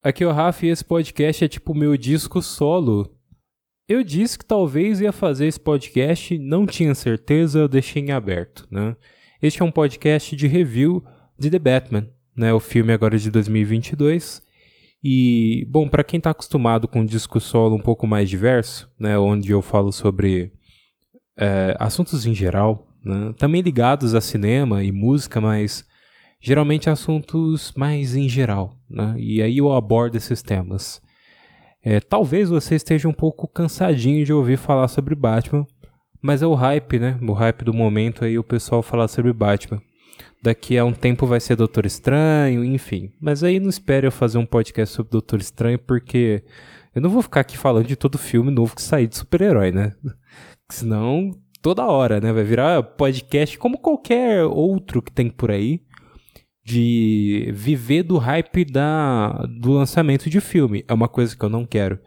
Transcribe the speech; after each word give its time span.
Aqui 0.00 0.22
é 0.22 0.26
o 0.28 0.32
Rafa 0.32 0.64
e 0.64 0.68
esse 0.68 0.84
podcast 0.84 1.44
é 1.44 1.48
tipo 1.48 1.74
meu 1.74 1.96
disco 1.96 2.40
solo. 2.40 3.12
Eu 3.88 4.04
disse 4.04 4.38
que 4.38 4.44
talvez 4.44 5.00
ia 5.00 5.10
fazer 5.10 5.46
esse 5.48 5.58
podcast, 5.58 6.38
não 6.38 6.66
tinha 6.66 6.94
certeza, 6.94 7.58
eu 7.58 7.68
deixei 7.68 8.00
em 8.00 8.12
aberto, 8.12 8.64
né? 8.70 8.94
Este 9.42 9.60
é 9.60 9.64
um 9.64 9.72
podcast 9.72 10.36
de 10.36 10.46
review 10.46 11.04
de 11.36 11.50
The 11.50 11.58
Batman, 11.58 12.08
né? 12.36 12.52
O 12.52 12.60
filme 12.60 12.92
agora 12.92 13.18
de 13.18 13.28
2022. 13.28 14.40
E, 15.02 15.66
bom, 15.68 15.88
para 15.88 16.04
quem 16.04 16.20
tá 16.20 16.30
acostumado 16.30 16.86
com 16.86 17.00
um 17.00 17.04
disco 17.04 17.40
solo 17.40 17.74
um 17.74 17.82
pouco 17.82 18.06
mais 18.06 18.30
diverso, 18.30 18.88
né? 18.96 19.18
Onde 19.18 19.50
eu 19.50 19.60
falo 19.60 19.90
sobre 19.90 20.52
é, 21.36 21.74
assuntos 21.76 22.24
em 22.24 22.34
geral, 22.34 22.86
né? 23.04 23.34
Também 23.36 23.62
ligados 23.62 24.14
a 24.14 24.20
cinema 24.20 24.84
e 24.84 24.92
música, 24.92 25.40
mas 25.40 25.87
geralmente 26.40 26.88
assuntos 26.88 27.72
mais 27.76 28.14
em 28.14 28.28
geral, 28.28 28.76
né? 28.88 29.14
E 29.18 29.42
aí 29.42 29.58
eu 29.58 29.72
abordo 29.72 30.16
esses 30.16 30.42
temas. 30.42 31.00
É, 31.82 32.00
talvez 32.00 32.50
você 32.50 32.74
esteja 32.74 33.08
um 33.08 33.12
pouco 33.12 33.48
cansadinho 33.48 34.24
de 34.24 34.32
ouvir 34.32 34.56
falar 34.56 34.88
sobre 34.88 35.14
Batman, 35.14 35.66
mas 36.20 36.42
é 36.42 36.46
o 36.46 36.54
hype, 36.54 36.98
né? 36.98 37.18
O 37.22 37.32
hype 37.32 37.64
do 37.64 37.72
momento 37.72 38.24
aí 38.24 38.38
o 38.38 38.44
pessoal 38.44 38.82
falar 38.82 39.08
sobre 39.08 39.32
Batman. 39.32 39.80
Daqui 40.42 40.78
a 40.78 40.84
um 40.84 40.92
tempo 40.92 41.26
vai 41.26 41.40
ser 41.40 41.56
Doutor 41.56 41.84
Estranho, 41.84 42.64
enfim. 42.64 43.12
Mas 43.20 43.42
aí 43.42 43.58
não 43.58 43.68
espere 43.68 44.06
eu 44.06 44.12
fazer 44.12 44.38
um 44.38 44.46
podcast 44.46 44.94
sobre 44.94 45.10
Doutor 45.10 45.40
Estranho, 45.40 45.78
porque 45.78 46.44
eu 46.94 47.02
não 47.02 47.10
vou 47.10 47.22
ficar 47.22 47.40
aqui 47.40 47.56
falando 47.56 47.86
de 47.86 47.96
todo 47.96 48.18
filme 48.18 48.50
novo 48.50 48.74
que 48.74 48.82
sair 48.82 49.06
de 49.06 49.16
super-herói, 49.16 49.72
né? 49.72 49.94
Senão, 50.70 51.32
toda 51.60 51.86
hora, 51.86 52.20
né? 52.20 52.32
Vai 52.32 52.44
virar 52.44 52.82
podcast 52.82 53.58
como 53.58 53.78
qualquer 53.78 54.44
outro 54.44 55.02
que 55.02 55.12
tem 55.12 55.28
por 55.28 55.50
aí 55.50 55.80
de 56.68 57.50
viver 57.54 58.02
do 58.02 58.18
hype 58.18 58.62
da, 58.66 59.30
do 59.58 59.72
lançamento 59.72 60.28
de 60.28 60.38
filme. 60.38 60.84
É 60.86 60.92
uma 60.92 61.08
coisa 61.08 61.34
que 61.34 61.42
eu 61.42 61.48
não 61.48 61.64
quero. 61.64 61.98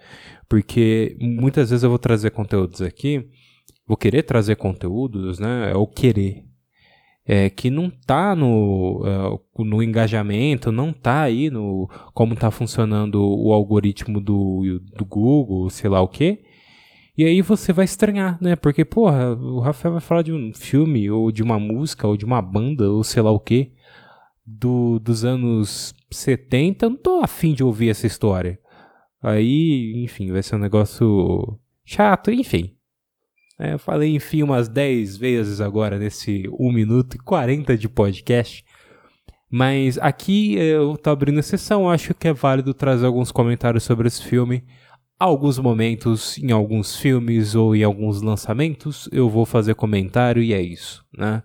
Porque 0.48 1.18
muitas 1.20 1.72
vezes 1.72 1.84
eu 1.84 1.90
vou 1.90 1.98
trazer 1.98 2.30
conteúdos 2.30 2.80
aqui, 2.80 3.28
vou 3.88 3.98
querer 3.98 4.22
trazer 4.22 4.56
conteúdos, 4.58 5.40
né? 5.40 5.72
É 5.72 5.76
o 5.76 5.88
querer. 5.88 6.46
É, 7.26 7.50
que 7.50 7.72
não 7.72 7.90
tá 7.90 8.36
no, 8.36 9.04
uh, 9.04 9.64
no 9.64 9.82
engajamento, 9.82 10.72
não 10.72 10.92
tá 10.94 11.22
aí 11.22 11.50
no 11.50 11.90
como 12.14 12.36
tá 12.36 12.52
funcionando 12.52 13.22
o 13.24 13.54
algoritmo 13.54 14.20
do, 14.20 14.80
do 14.96 15.06
Google, 15.06 15.70
sei 15.72 15.90
lá 15.90 16.02
o 16.02 16.08
quê. 16.08 16.44
E 17.18 17.26
aí 17.26 17.42
você 17.42 17.74
vai 17.74 17.86
estranhar, 17.86 18.38
né? 18.40 18.56
Porque, 18.56 18.86
porra, 18.86 19.34
o 19.36 19.60
Rafael 19.60 19.94
vai 19.94 20.02
falar 20.02 20.22
de 20.22 20.34
um 20.34 20.54
filme, 20.54 21.10
ou 21.10 21.32
de 21.32 21.42
uma 21.42 21.58
música, 21.60 22.08
ou 22.08 22.16
de 22.16 22.26
uma 22.26 22.42
banda, 22.42 22.92
ou 22.92 23.04
sei 23.04 23.24
lá 23.24 23.32
o 23.32 23.40
quê 23.40 23.72
do, 24.46 25.00
dos 25.00 25.24
anos 25.24 25.94
70, 26.12 26.86
eu 26.86 26.90
não 26.92 26.98
tô 26.98 27.22
afim 27.24 27.54
de 27.54 27.64
ouvir 27.64 27.90
essa 27.90 28.08
história. 28.08 28.60
Aí, 29.22 30.04
enfim, 30.04 30.32
vai 30.32 30.42
ser 30.42 30.56
um 30.56 30.60
negócio 30.60 31.60
chato, 31.86 32.32
enfim. 32.32 32.76
É, 33.60 33.74
eu 33.74 33.80
falei, 33.80 34.16
enfim, 34.16 34.42
umas 34.42 34.68
10 34.68 35.18
vezes 35.18 35.62
agora 35.62 36.00
nesse 36.00 36.50
1 36.60 36.72
minuto 36.72 37.16
e 37.16 37.20
40 37.20 37.78
de 37.78 37.88
podcast. 37.88 38.66
Mas 39.50 39.98
aqui 40.00 40.56
eu 40.56 40.98
tô 40.98 41.10
abrindo 41.10 41.40
exceção, 41.40 41.90
acho 41.90 42.14
que 42.14 42.28
é 42.28 42.34
válido 42.34 42.74
trazer 42.74 43.06
alguns 43.06 43.32
comentários 43.32 43.84
sobre 43.84 44.08
esse 44.08 44.24
filme. 44.24 44.64
Alguns 45.20 45.60
momentos, 45.60 46.38
em 46.40 46.52
alguns 46.52 46.96
filmes 46.96 47.54
ou 47.54 47.76
em 47.76 47.84
alguns 47.84 48.22
lançamentos, 48.24 49.08
eu 49.12 49.30
vou 49.30 49.46
fazer 49.46 49.76
comentário 49.76 50.42
e 50.42 50.54
é 50.54 50.62
isso, 50.62 51.06
né? 51.16 51.44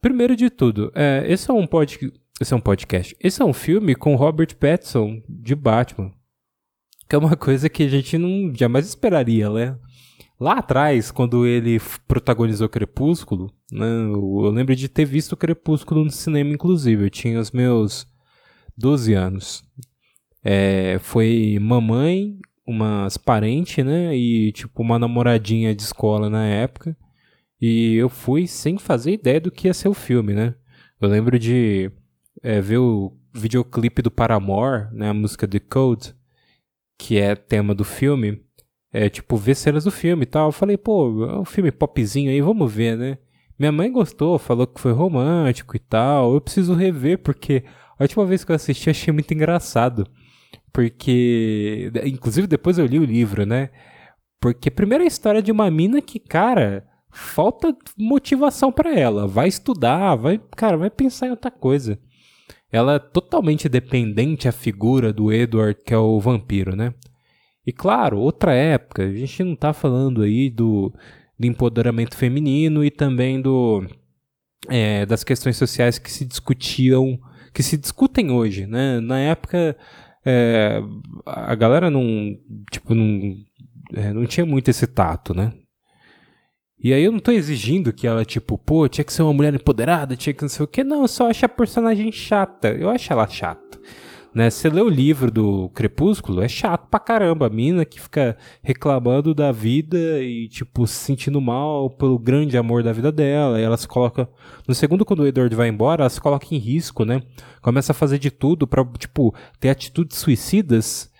Primeiro 0.00 0.34
de 0.34 0.48
tudo, 0.48 0.90
é, 0.94 1.24
esse, 1.28 1.50
é 1.50 1.54
um 1.54 1.66
pod, 1.66 2.12
esse 2.40 2.54
é 2.54 2.56
um 2.56 2.60
podcast. 2.60 3.14
Esse 3.20 3.42
é 3.42 3.44
um 3.44 3.52
filme 3.52 3.94
com 3.94 4.16
Robert 4.16 4.56
Pattinson 4.56 5.22
de 5.28 5.54
Batman. 5.54 6.12
Que 7.08 7.16
é 7.16 7.18
uma 7.18 7.36
coisa 7.36 7.68
que 7.68 7.82
a 7.82 7.88
gente 7.88 8.16
não 8.16 8.54
jamais 8.54 8.86
esperaria, 8.86 9.50
né? 9.50 9.76
Lá 10.38 10.54
atrás, 10.54 11.10
quando 11.10 11.46
ele 11.46 11.78
protagonizou 12.08 12.66
Crepúsculo, 12.66 13.52
né, 13.70 13.86
eu 13.86 14.50
lembro 14.50 14.74
de 14.74 14.88
ter 14.88 15.04
visto 15.04 15.36
Crepúsculo 15.36 16.02
no 16.02 16.10
cinema, 16.10 16.50
inclusive. 16.50 17.04
Eu 17.04 17.10
tinha 17.10 17.38
os 17.38 17.50
meus 17.50 18.06
12 18.74 19.12
anos. 19.12 19.62
É, 20.42 20.98
foi 21.00 21.58
mamãe, 21.60 22.38
umas 22.66 23.18
parentes, 23.18 23.84
né? 23.84 24.16
E 24.16 24.50
tipo 24.52 24.82
uma 24.82 24.98
namoradinha 24.98 25.74
de 25.74 25.82
escola 25.82 26.30
na 26.30 26.46
época. 26.46 26.96
E 27.60 27.94
eu 27.96 28.08
fui 28.08 28.46
sem 28.46 28.78
fazer 28.78 29.12
ideia 29.12 29.40
do 29.40 29.50
que 29.50 29.68
ia 29.68 29.74
ser 29.74 29.88
o 29.88 29.94
filme, 29.94 30.32
né? 30.32 30.54
Eu 31.00 31.08
lembro 31.08 31.38
de 31.38 31.90
é, 32.42 32.60
ver 32.60 32.78
o 32.78 33.16
videoclipe 33.34 34.02
do 34.02 34.10
Paramore, 34.10 34.88
né? 34.92 35.10
A 35.10 35.14
música 35.14 35.46
The 35.46 35.60
Code, 35.60 36.14
que 36.98 37.18
é 37.18 37.34
tema 37.34 37.74
do 37.74 37.84
filme. 37.84 38.42
É, 38.92 39.08
tipo, 39.08 39.36
ver 39.36 39.54
cenas 39.54 39.84
do 39.84 39.90
filme 39.90 40.24
e 40.24 40.26
tal. 40.26 40.48
Eu 40.48 40.52
falei, 40.52 40.76
pô, 40.76 41.24
é 41.26 41.38
um 41.38 41.44
filme 41.44 41.70
popzinho 41.70 42.30
aí, 42.30 42.40
vamos 42.40 42.72
ver, 42.72 42.96
né? 42.96 43.18
Minha 43.58 43.70
mãe 43.70 43.92
gostou, 43.92 44.38
falou 44.38 44.66
que 44.66 44.80
foi 44.80 44.92
romântico 44.92 45.76
e 45.76 45.78
tal. 45.78 46.32
Eu 46.34 46.40
preciso 46.40 46.74
rever, 46.74 47.18
porque 47.18 47.62
a 47.98 48.04
última 48.04 48.24
vez 48.24 48.42
que 48.42 48.50
eu 48.50 48.56
assisti 48.56 48.88
achei 48.88 49.12
muito 49.12 49.32
engraçado. 49.34 50.06
Porque. 50.72 51.92
Inclusive 52.06 52.46
depois 52.46 52.78
eu 52.78 52.86
li 52.86 52.98
o 52.98 53.04
livro, 53.04 53.44
né? 53.44 53.70
Porque 54.40 54.70
primeiro 54.70 55.04
a 55.04 55.06
história 55.06 55.42
de 55.42 55.52
uma 55.52 55.70
mina 55.70 56.00
que, 56.00 56.18
cara, 56.18 56.89
falta 57.10 57.76
motivação 57.96 58.70
para 58.72 58.98
ela. 58.98 59.26
Vai 59.26 59.48
estudar, 59.48 60.16
vai, 60.16 60.40
cara, 60.56 60.76
vai 60.76 60.90
pensar 60.90 61.26
em 61.26 61.30
outra 61.30 61.50
coisa. 61.50 61.98
Ela 62.72 62.94
é 62.94 62.98
totalmente 62.98 63.68
dependente 63.68 64.48
à 64.48 64.52
figura 64.52 65.12
do 65.12 65.32
Edward, 65.32 65.80
que 65.84 65.92
é 65.92 65.98
o 65.98 66.20
vampiro, 66.20 66.76
né? 66.76 66.94
E 67.66 67.72
claro, 67.72 68.18
outra 68.18 68.54
época, 68.54 69.02
a 69.02 69.12
gente 69.12 69.42
não 69.42 69.56
tá 69.56 69.72
falando 69.72 70.22
aí 70.22 70.48
do, 70.48 70.92
do 71.38 71.46
empoderamento 71.46 72.16
feminino 72.16 72.84
e 72.84 72.90
também 72.90 73.40
do 73.40 73.84
é, 74.68 75.04
das 75.06 75.24
questões 75.24 75.56
sociais 75.56 75.98
que 75.98 76.10
se 76.10 76.24
discutiam, 76.24 77.18
que 77.52 77.62
se 77.62 77.76
discutem 77.76 78.30
hoje, 78.30 78.66
né? 78.66 79.00
Na 79.00 79.18
época, 79.18 79.76
é, 80.24 80.80
a 81.26 81.54
galera 81.54 81.90
não, 81.90 82.36
tipo, 82.70 82.94
não, 82.94 83.34
é, 83.94 84.12
não 84.12 84.26
tinha 84.26 84.46
muito 84.46 84.68
esse 84.68 84.86
tato, 84.86 85.34
né? 85.34 85.52
E 86.82 86.94
aí 86.94 87.04
eu 87.04 87.12
não 87.12 87.18
tô 87.18 87.30
exigindo 87.30 87.92
que 87.92 88.06
ela, 88.06 88.24
tipo, 88.24 88.56
pô, 88.56 88.88
tinha 88.88 89.04
que 89.04 89.12
ser 89.12 89.22
uma 89.22 89.34
mulher 89.34 89.54
empoderada, 89.54 90.16
tinha 90.16 90.32
que 90.32 90.42
não 90.42 90.48
sei 90.48 90.64
o 90.64 90.68
que. 90.68 90.82
Não, 90.82 91.02
eu 91.02 91.08
só 91.08 91.28
acho 91.28 91.44
a 91.44 91.48
personagem 91.48 92.10
chata. 92.10 92.68
Eu 92.68 92.88
acho 92.88 93.12
ela 93.12 93.28
chata. 93.28 93.78
Né? 94.34 94.48
Você 94.48 94.70
lê 94.70 94.80
o 94.80 94.88
livro 94.88 95.30
do 95.30 95.68
Crepúsculo, 95.70 96.40
é 96.40 96.48
chato 96.48 96.88
pra 96.88 96.98
caramba. 96.98 97.46
A 97.46 97.50
mina 97.50 97.84
que 97.84 98.00
fica 98.00 98.36
reclamando 98.62 99.34
da 99.34 99.52
vida 99.52 100.22
e, 100.22 100.48
tipo, 100.48 100.86
se 100.86 100.94
sentindo 100.94 101.38
mal 101.40 101.90
pelo 101.90 102.18
grande 102.18 102.56
amor 102.56 102.82
da 102.82 102.92
vida 102.92 103.12
dela. 103.12 103.60
E 103.60 103.62
ela 103.62 103.76
se 103.76 103.86
coloca. 103.86 104.26
No 104.66 104.74
segundo, 104.74 105.04
quando 105.04 105.20
o 105.20 105.26
Edward 105.26 105.54
vai 105.54 105.68
embora, 105.68 106.04
ela 106.04 106.10
se 106.10 106.20
coloca 106.20 106.46
em 106.54 106.58
risco, 106.58 107.04
né? 107.04 107.22
Começa 107.60 107.92
a 107.92 107.94
fazer 107.94 108.18
de 108.18 108.30
tudo 108.30 108.66
pra, 108.66 108.84
tipo, 108.98 109.34
ter 109.58 109.68
atitudes 109.68 110.16
suicidas. 110.16 111.10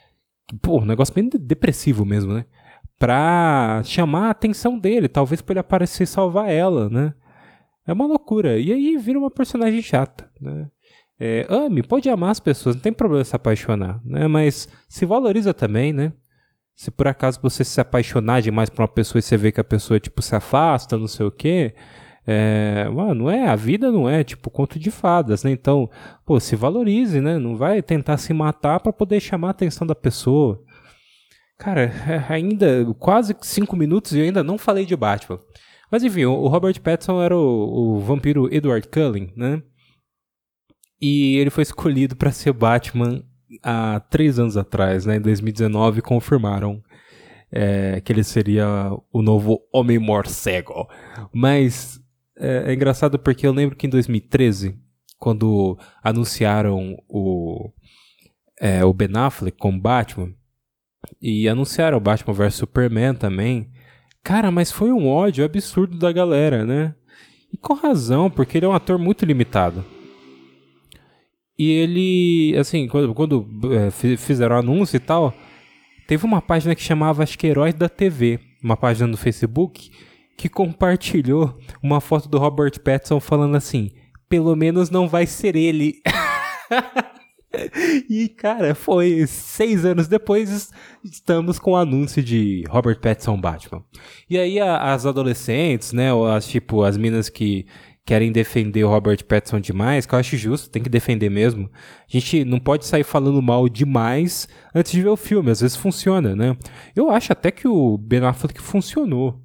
Pô, 0.62 0.80
um 0.80 0.86
negócio 0.86 1.14
bem 1.14 1.28
depressivo 1.28 2.06
mesmo, 2.06 2.32
né? 2.32 2.46
Pra 3.00 3.80
chamar 3.82 4.26
a 4.26 4.30
atenção 4.30 4.78
dele, 4.78 5.08
talvez 5.08 5.40
pra 5.40 5.54
ele 5.54 5.60
aparecer 5.60 6.04
e 6.04 6.06
salvar 6.06 6.50
ela, 6.50 6.90
né? 6.90 7.14
É 7.86 7.94
uma 7.94 8.06
loucura. 8.06 8.58
E 8.58 8.70
aí 8.70 8.98
vira 8.98 9.18
uma 9.18 9.30
personagem 9.30 9.80
chata, 9.80 10.30
né? 10.38 10.68
É, 11.18 11.46
ame, 11.48 11.82
pode 11.82 12.10
amar 12.10 12.30
as 12.30 12.40
pessoas, 12.40 12.76
não 12.76 12.82
tem 12.82 12.92
problema 12.92 13.24
se 13.24 13.34
apaixonar, 13.34 14.00
né? 14.04 14.28
Mas 14.28 14.68
se 14.86 15.06
valoriza 15.06 15.54
também, 15.54 15.94
né? 15.94 16.12
Se 16.76 16.90
por 16.90 17.08
acaso 17.08 17.40
você 17.42 17.64
se 17.64 17.80
apaixonar 17.80 18.42
demais 18.42 18.68
por 18.68 18.82
uma 18.82 18.88
pessoa 18.88 19.18
e 19.18 19.22
você 19.22 19.36
vê 19.36 19.50
que 19.50 19.60
a 19.60 19.64
pessoa, 19.64 19.98
tipo, 19.98 20.20
se 20.20 20.36
afasta, 20.36 20.98
não 20.98 21.08
sei 21.08 21.24
o 21.24 21.30
quê, 21.30 21.74
é, 22.26 22.86
mano, 22.90 23.24
não 23.24 23.30
é, 23.30 23.48
a 23.48 23.56
vida 23.56 23.90
não 23.90 24.08
é, 24.08 24.22
tipo, 24.22 24.50
conto 24.50 24.78
de 24.78 24.90
fadas, 24.90 25.42
né? 25.42 25.50
Então, 25.50 25.88
pô, 26.26 26.38
se 26.38 26.54
valorize, 26.54 27.18
né? 27.20 27.38
Não 27.38 27.56
vai 27.56 27.80
tentar 27.80 28.18
se 28.18 28.34
matar 28.34 28.78
para 28.80 28.92
poder 28.92 29.20
chamar 29.20 29.48
a 29.48 29.50
atenção 29.52 29.86
da 29.86 29.94
pessoa. 29.94 30.62
Cara, 31.60 31.92
ainda 32.28 32.86
quase 32.98 33.36
cinco 33.42 33.76
minutos 33.76 34.12
e 34.12 34.18
eu 34.18 34.24
ainda 34.24 34.42
não 34.42 34.56
falei 34.56 34.86
de 34.86 34.96
Batman. 34.96 35.38
Mas 35.90 36.02
enfim, 36.02 36.24
o 36.24 36.48
Robert 36.48 36.80
Pattinson 36.80 37.22
era 37.22 37.36
o, 37.36 37.96
o 37.96 38.00
vampiro 38.00 38.52
Edward 38.52 38.88
Cullen, 38.88 39.30
né? 39.36 39.62
E 41.00 41.36
ele 41.36 41.50
foi 41.50 41.62
escolhido 41.62 42.16
para 42.16 42.32
ser 42.32 42.52
Batman 42.52 43.22
há 43.62 44.00
três 44.00 44.38
anos 44.38 44.56
atrás, 44.56 45.04
né? 45.04 45.16
Em 45.16 45.20
2019 45.20 46.00
confirmaram 46.00 46.82
é, 47.52 48.00
que 48.00 48.12
ele 48.12 48.24
seria 48.24 48.66
o 49.12 49.20
novo 49.20 49.60
Homem 49.72 49.98
Morcego. 49.98 50.88
Mas 51.32 52.00
é, 52.38 52.70
é 52.70 52.74
engraçado 52.74 53.18
porque 53.18 53.46
eu 53.46 53.52
lembro 53.52 53.76
que 53.76 53.86
em 53.86 53.90
2013, 53.90 54.78
quando 55.18 55.78
anunciaram 56.02 56.96
o, 57.06 57.70
é, 58.58 58.82
o 58.84 58.94
Ben 58.94 59.10
Affleck 59.16 59.58
como 59.58 59.80
Batman, 59.80 60.32
e 61.20 61.48
anunciaram 61.48 61.98
o 61.98 62.00
Batman 62.00 62.34
vs 62.34 62.54
Superman 62.54 63.14
também. 63.14 63.70
Cara, 64.22 64.50
mas 64.50 64.70
foi 64.70 64.92
um 64.92 65.08
ódio 65.08 65.44
absurdo 65.44 65.98
da 65.98 66.12
galera, 66.12 66.64
né? 66.64 66.94
E 67.52 67.56
com 67.56 67.74
razão, 67.74 68.30
porque 68.30 68.58
ele 68.58 68.66
é 68.66 68.68
um 68.68 68.74
ator 68.74 68.98
muito 68.98 69.24
limitado. 69.24 69.84
E 71.58 71.70
ele, 71.70 72.56
assim, 72.58 72.88
quando, 72.88 73.14
quando 73.14 73.46
é, 73.74 73.90
fizeram 74.16 74.56
o 74.56 74.58
anúncio 74.58 74.96
e 74.96 75.00
tal, 75.00 75.34
teve 76.06 76.24
uma 76.24 76.40
página 76.40 76.74
que 76.74 76.82
chamava, 76.82 77.22
acho 77.22 77.38
que 77.38 77.46
Heróis 77.46 77.74
da 77.74 77.88
TV, 77.88 78.40
uma 78.62 78.76
página 78.76 79.06
no 79.06 79.16
Facebook, 79.16 79.90
que 80.38 80.48
compartilhou 80.48 81.58
uma 81.82 82.00
foto 82.00 82.28
do 82.28 82.38
Robert 82.38 82.80
Pattinson 82.80 83.20
falando 83.20 83.56
assim: 83.56 83.90
pelo 84.26 84.56
menos 84.56 84.88
não 84.88 85.06
vai 85.06 85.26
ser 85.26 85.54
ele. 85.54 86.00
e, 88.08 88.28
cara, 88.28 88.74
foi 88.74 89.26
seis 89.26 89.84
anos 89.84 90.06
depois, 90.06 90.70
estamos 91.04 91.58
com 91.58 91.72
o 91.72 91.76
anúncio 91.76 92.22
de 92.22 92.64
Robert 92.68 93.00
Pattinson 93.00 93.40
Batman. 93.40 93.84
E 94.28 94.38
aí 94.38 94.60
a, 94.60 94.92
as 94.92 95.06
adolescentes, 95.06 95.92
né, 95.92 96.12
ou 96.12 96.26
as, 96.26 96.46
tipo, 96.46 96.82
as 96.82 96.96
minas 96.96 97.28
que 97.28 97.66
querem 98.04 98.32
defender 98.32 98.84
o 98.84 98.88
Robert 98.88 99.24
Pattinson 99.24 99.60
demais, 99.60 100.06
que 100.06 100.14
eu 100.14 100.18
acho 100.18 100.36
justo, 100.36 100.70
tem 100.70 100.82
que 100.82 100.88
defender 100.88 101.30
mesmo. 101.30 101.70
A 101.72 102.04
gente 102.08 102.44
não 102.44 102.58
pode 102.58 102.84
sair 102.86 103.04
falando 103.04 103.40
mal 103.42 103.68
demais 103.68 104.48
antes 104.74 104.92
de 104.92 105.02
ver 105.02 105.10
o 105.10 105.16
filme, 105.16 105.50
às 105.50 105.60
vezes 105.60 105.76
funciona, 105.76 106.34
né? 106.34 106.56
Eu 106.94 107.10
acho 107.10 107.32
até 107.32 107.50
que 107.50 107.68
o 107.68 107.98
Ben 107.98 108.24
Affleck 108.24 108.60
funcionou. 108.60 109.40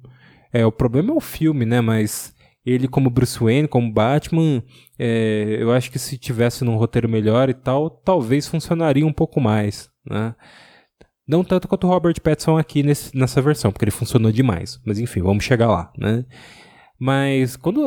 É, 0.52 0.64
o 0.64 0.72
problema 0.72 1.12
é 1.12 1.14
o 1.14 1.20
filme, 1.20 1.64
né? 1.64 1.80
Mas 1.80 2.34
ele 2.66 2.88
como 2.88 3.08
Bruce 3.08 3.38
Wayne, 3.38 3.68
como 3.68 3.92
Batman, 3.92 4.62
é, 4.98 5.56
eu 5.60 5.72
acho 5.72 5.90
que 5.90 5.98
se 6.00 6.18
tivesse 6.18 6.64
num 6.64 6.76
roteiro 6.76 7.08
melhor 7.08 7.48
e 7.48 7.54
tal, 7.54 7.88
talvez 7.88 8.48
funcionaria 8.48 9.06
um 9.06 9.12
pouco 9.12 9.40
mais, 9.40 9.88
né? 10.04 10.34
Não 11.28 11.44
tanto 11.44 11.68
quanto 11.68 11.86
o 11.86 11.90
Robert 11.90 12.20
Pattinson 12.20 12.58
aqui 12.58 12.82
nesse, 12.82 13.16
nessa 13.16 13.40
versão, 13.40 13.72
porque 13.72 13.84
ele 13.84 13.90
funcionou 13.90 14.30
demais. 14.30 14.80
Mas 14.84 14.98
enfim, 14.98 15.22
vamos 15.22 15.44
chegar 15.44 15.68
lá, 15.68 15.92
né? 15.96 16.24
Mas 16.98 17.56
quando 17.56 17.84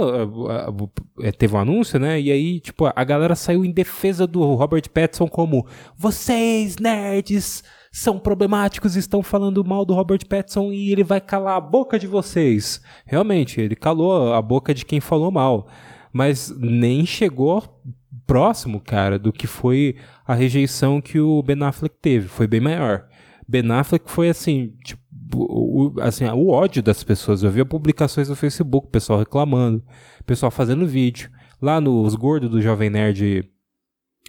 é, 1.21 1.31
teve 1.31 1.53
o 1.53 1.57
um 1.57 1.61
anúncio, 1.61 1.99
né? 1.99 2.19
E 2.19 2.31
aí, 2.31 2.59
tipo, 2.59 2.85
a 2.93 3.03
galera 3.03 3.35
saiu 3.35 3.65
em 3.65 3.71
defesa 3.71 4.27
do 4.27 4.41
Robert 4.55 4.89
Pattinson 4.89 5.27
como 5.27 5.65
vocês, 5.97 6.77
nerds, 6.77 7.63
são 7.91 8.19
problemáticos 8.19 8.95
estão 8.95 9.23
falando 9.23 9.65
mal 9.65 9.83
do 9.83 9.93
Robert 9.93 10.25
Pattinson 10.27 10.71
e 10.71 10.91
ele 10.91 11.03
vai 11.03 11.19
calar 11.19 11.57
a 11.57 11.61
boca 11.61 11.97
de 11.97 12.07
vocês. 12.07 12.81
Realmente, 13.05 13.59
ele 13.59 13.75
calou 13.75 14.33
a 14.33 14.41
boca 14.41 14.73
de 14.73 14.85
quem 14.85 14.99
falou 14.99 15.31
mal. 15.31 15.67
Mas 16.11 16.53
nem 16.57 17.05
chegou 17.05 17.81
próximo, 18.25 18.79
cara, 18.79 19.17
do 19.17 19.33
que 19.33 19.47
foi 19.47 19.95
a 20.25 20.33
rejeição 20.33 21.01
que 21.01 21.19
o 21.19 21.41
Ben 21.41 21.61
Affleck 21.63 21.95
teve. 22.01 22.27
Foi 22.27 22.47
bem 22.47 22.59
maior. 22.59 23.05
Ben 23.47 23.69
Affleck 23.71 24.09
foi 24.09 24.29
assim, 24.29 24.73
tipo, 24.83 25.01
o, 25.33 25.95
assim, 26.01 26.25
o 26.25 26.49
ódio 26.49 26.83
das 26.83 27.03
pessoas. 27.03 27.43
Eu 27.43 27.51
via 27.51 27.65
publicações 27.65 28.29
no 28.29 28.35
Facebook, 28.35 28.89
pessoal 28.89 29.19
reclamando, 29.19 29.83
pessoal 30.25 30.51
fazendo 30.51 30.87
vídeo. 30.87 31.29
Lá 31.61 31.81
nos 31.81 32.15
gordos 32.15 32.49
do 32.49 32.61
Jovem 32.61 32.89
Nerd 32.89 33.49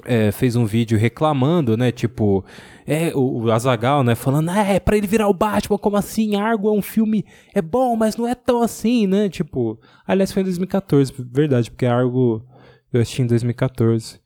é, 0.04 0.32
fez 0.32 0.56
um 0.56 0.64
vídeo 0.64 0.98
reclamando, 0.98 1.76
né? 1.76 1.92
Tipo, 1.92 2.44
é, 2.86 3.14
o, 3.14 3.44
o 3.44 3.52
Azagal, 3.52 4.02
né? 4.02 4.14
Falando, 4.14 4.50
ah, 4.50 4.64
é 4.64 4.80
pra 4.80 4.96
ele 4.96 5.06
virar 5.06 5.28
o 5.28 5.34
Batman, 5.34 5.78
como 5.78 5.96
assim? 5.96 6.36
Argo 6.36 6.68
é 6.68 6.72
um 6.72 6.82
filme, 6.82 7.24
é 7.54 7.60
bom, 7.60 7.96
mas 7.96 8.16
não 8.16 8.26
é 8.26 8.34
tão 8.34 8.62
assim, 8.62 9.06
né? 9.06 9.28
Tipo, 9.28 9.80
aliás, 10.06 10.32
foi 10.32 10.42
em 10.42 10.44
2014, 10.44 11.12
verdade, 11.30 11.70
porque 11.70 11.86
Argo 11.86 12.44
eu 12.92 13.00
assisti 13.00 13.22
em 13.22 13.26
2014. 13.26 14.20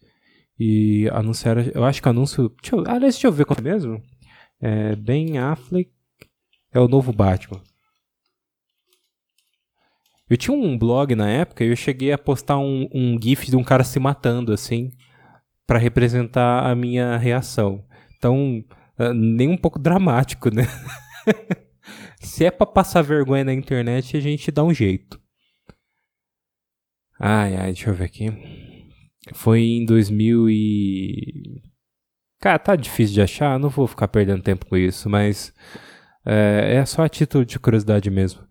E 0.58 1.08
anunciaram, 1.12 1.62
eu 1.75 1.84
acho 1.84 2.00
que 2.00 2.08
anúncio. 2.08 2.52
Deixa 2.62 2.76
eu, 2.76 2.81
aliás, 2.81 3.14
deixa 3.14 3.26
eu 3.26 3.32
ver 3.32 3.44
qual 3.44 3.58
é 3.58 3.62
mesmo. 3.62 4.00
É, 4.60 4.94
Ben 4.94 5.37
Affleck 5.38 5.90
é 6.72 6.78
o 6.78 6.87
novo 6.87 7.12
Batman. 7.12 7.60
Eu 10.31 10.37
tinha 10.37 10.56
um 10.56 10.78
blog 10.78 11.14
na 11.14 11.28
época 11.28 11.64
e 11.64 11.69
eu 11.69 11.76
cheguei 11.76 12.12
a 12.12 12.19
postar 12.19 12.56
um, 12.58 12.88
um 12.94 13.19
GIF 13.20 13.50
de 13.50 13.56
um 13.56 13.64
cara 13.64 13.84
se 13.84 13.99
matando, 13.99 14.52
assim 14.52 14.90
para 15.66 15.78
representar 15.78 16.70
a 16.70 16.75
minha 16.75 17.16
reação. 17.16 17.84
Então, 18.16 18.64
uh, 18.99 19.12
nem 19.14 19.49
um 19.49 19.56
pouco 19.56 19.78
dramático, 19.78 20.55
né? 20.55 20.64
Se 22.20 22.44
é 22.44 22.50
para 22.50 22.66
passar 22.66 23.02
vergonha 23.02 23.44
na 23.44 23.52
internet, 23.52 24.16
a 24.16 24.20
gente 24.20 24.50
dá 24.50 24.64
um 24.64 24.72
jeito. 24.72 25.20
Ai, 27.19 27.56
ai, 27.56 27.66
deixa 27.66 27.90
eu 27.90 27.94
ver 27.94 28.05
aqui. 28.05 28.32
Foi 29.34 29.61
em 29.61 29.84
2000 29.84 30.50
e... 30.50 31.62
Cara, 32.40 32.58
tá 32.58 32.76
difícil 32.76 33.14
de 33.14 33.22
achar, 33.22 33.58
não 33.58 33.70
vou 33.70 33.87
ficar 33.87 34.08
perdendo 34.08 34.43
tempo 34.43 34.67
com 34.67 34.76
isso, 34.76 35.08
mas 35.08 35.55
é, 36.26 36.76
é 36.76 36.84
só 36.84 37.02
a 37.02 37.08
título 37.08 37.44
de 37.44 37.58
curiosidade 37.58 38.10
mesmo. 38.10 38.43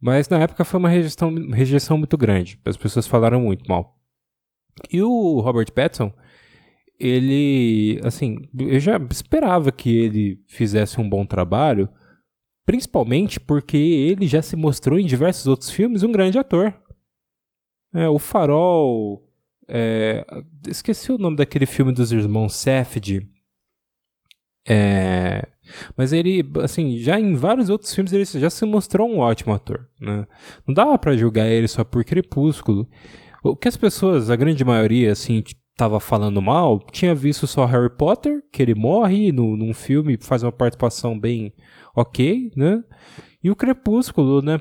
Mas 0.00 0.28
na 0.28 0.38
época 0.38 0.64
foi 0.64 0.78
uma 0.78 0.88
rejeição, 0.88 1.34
rejeição 1.50 1.96
muito 1.96 2.16
grande. 2.16 2.60
As 2.64 2.76
pessoas 2.76 3.06
falaram 3.06 3.40
muito 3.40 3.66
mal. 3.68 3.98
E 4.92 5.02
o 5.02 5.40
Robert 5.40 5.72
Pattinson, 5.72 6.12
ele, 6.98 8.00
assim, 8.04 8.48
eu 8.58 8.80
já 8.80 8.98
esperava 9.10 9.70
que 9.70 9.90
ele 9.90 10.42
fizesse 10.46 11.00
um 11.00 11.08
bom 11.08 11.24
trabalho, 11.26 11.88
principalmente 12.64 13.38
porque 13.38 13.76
ele 13.76 14.26
já 14.26 14.42
se 14.42 14.56
mostrou 14.56 14.98
em 14.98 15.06
diversos 15.06 15.46
outros 15.46 15.70
filmes 15.70 16.02
um 16.02 16.12
grande 16.12 16.38
ator. 16.38 16.74
É, 17.94 18.08
o 18.08 18.18
Farol, 18.18 19.26
é, 19.68 20.26
esqueci 20.68 21.12
o 21.12 21.18
nome 21.18 21.36
daquele 21.36 21.66
filme 21.66 21.92
dos 21.92 22.12
irmãos 22.12 22.54
Safdie. 22.54 23.28
É, 24.68 25.46
mas 25.96 26.12
ele, 26.12 26.44
assim, 26.62 26.98
já 26.98 27.20
em 27.20 27.34
vários 27.34 27.68
outros 27.70 27.94
filmes 27.94 28.12
ele 28.12 28.24
já 28.24 28.50
se 28.50 28.64
mostrou 28.64 29.08
um 29.08 29.18
ótimo 29.18 29.54
ator, 29.54 29.88
né? 30.00 30.26
Não 30.66 30.74
dava 30.74 30.98
para 30.98 31.16
julgar 31.16 31.46
ele 31.46 31.68
só 31.68 31.84
por 31.84 32.04
Crepúsculo. 32.04 32.88
O 33.42 33.54
que 33.54 33.68
as 33.68 33.76
pessoas, 33.76 34.28
a 34.28 34.34
grande 34.34 34.64
maioria, 34.64 35.12
assim, 35.12 35.42
tava 35.76 36.00
falando 36.00 36.40
mal, 36.40 36.80
tinha 36.90 37.14
visto 37.14 37.46
só 37.46 37.66
Harry 37.66 37.90
Potter, 37.90 38.42
que 38.50 38.62
ele 38.62 38.74
morre 38.74 39.30
no, 39.30 39.56
num 39.56 39.74
filme, 39.74 40.16
faz 40.18 40.42
uma 40.42 40.50
participação 40.50 41.18
bem 41.18 41.52
ok, 41.94 42.50
né? 42.56 42.82
E 43.44 43.50
o 43.50 43.56
Crepúsculo, 43.56 44.40
né? 44.40 44.58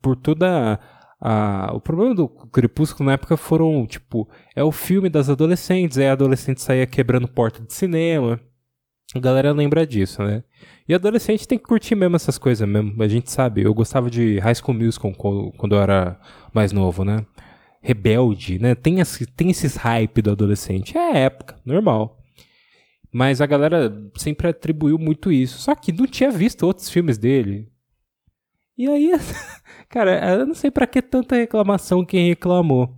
Por 0.00 0.16
toda 0.16 0.80
a, 1.20 1.70
o 1.74 1.80
problema 1.80 2.14
do 2.14 2.28
Crepúsculo 2.28 3.06
na 3.06 3.12
época 3.12 3.36
foram, 3.36 3.86
tipo, 3.86 4.28
é 4.56 4.64
o 4.64 4.72
filme 4.72 5.08
das 5.10 5.28
adolescentes, 5.28 5.98
é 5.98 6.08
a 6.08 6.12
adolescente 6.12 6.62
saía 6.62 6.86
quebrando 6.86 7.28
porta 7.28 7.62
de 7.62 7.72
cinema. 7.72 8.40
A 9.14 9.18
galera 9.18 9.52
lembra 9.52 9.86
disso, 9.86 10.22
né? 10.22 10.42
E 10.88 10.94
adolescente 10.94 11.46
tem 11.46 11.58
que 11.58 11.64
curtir 11.64 11.94
mesmo 11.94 12.16
essas 12.16 12.36
coisas 12.36 12.68
mesmo, 12.68 13.02
a 13.02 13.08
gente 13.08 13.30
sabe. 13.30 13.62
Eu 13.62 13.72
gostava 13.72 14.10
de 14.10 14.38
High 14.38 14.54
School 14.54 14.76
Musical 14.76 15.12
quando 15.56 15.74
eu 15.74 15.80
era 15.80 16.18
mais 16.52 16.72
novo, 16.72 17.04
né? 17.04 17.24
Rebelde, 17.84 18.58
né? 18.58 18.74
Tem, 18.74 18.96
tem 19.36 19.50
esses 19.50 19.76
hype 19.76 20.22
do 20.22 20.30
adolescente. 20.30 20.96
É 20.96 21.12
a 21.12 21.16
época, 21.18 21.60
normal. 21.66 22.18
Mas 23.12 23.42
a 23.42 23.46
galera 23.46 24.10
sempre 24.16 24.48
atribuiu 24.48 24.98
muito 24.98 25.30
isso. 25.30 25.58
Só 25.58 25.74
que 25.74 25.92
não 25.92 26.06
tinha 26.06 26.30
visto 26.30 26.62
outros 26.64 26.88
filmes 26.88 27.18
dele. 27.18 27.70
E 28.76 28.88
aí, 28.88 29.12
cara, 29.90 30.38
eu 30.38 30.46
não 30.46 30.54
sei 30.54 30.70
para 30.70 30.86
que 30.86 31.02
tanta 31.02 31.36
reclamação 31.36 32.04
quem 32.06 32.28
reclamou. 32.28 32.96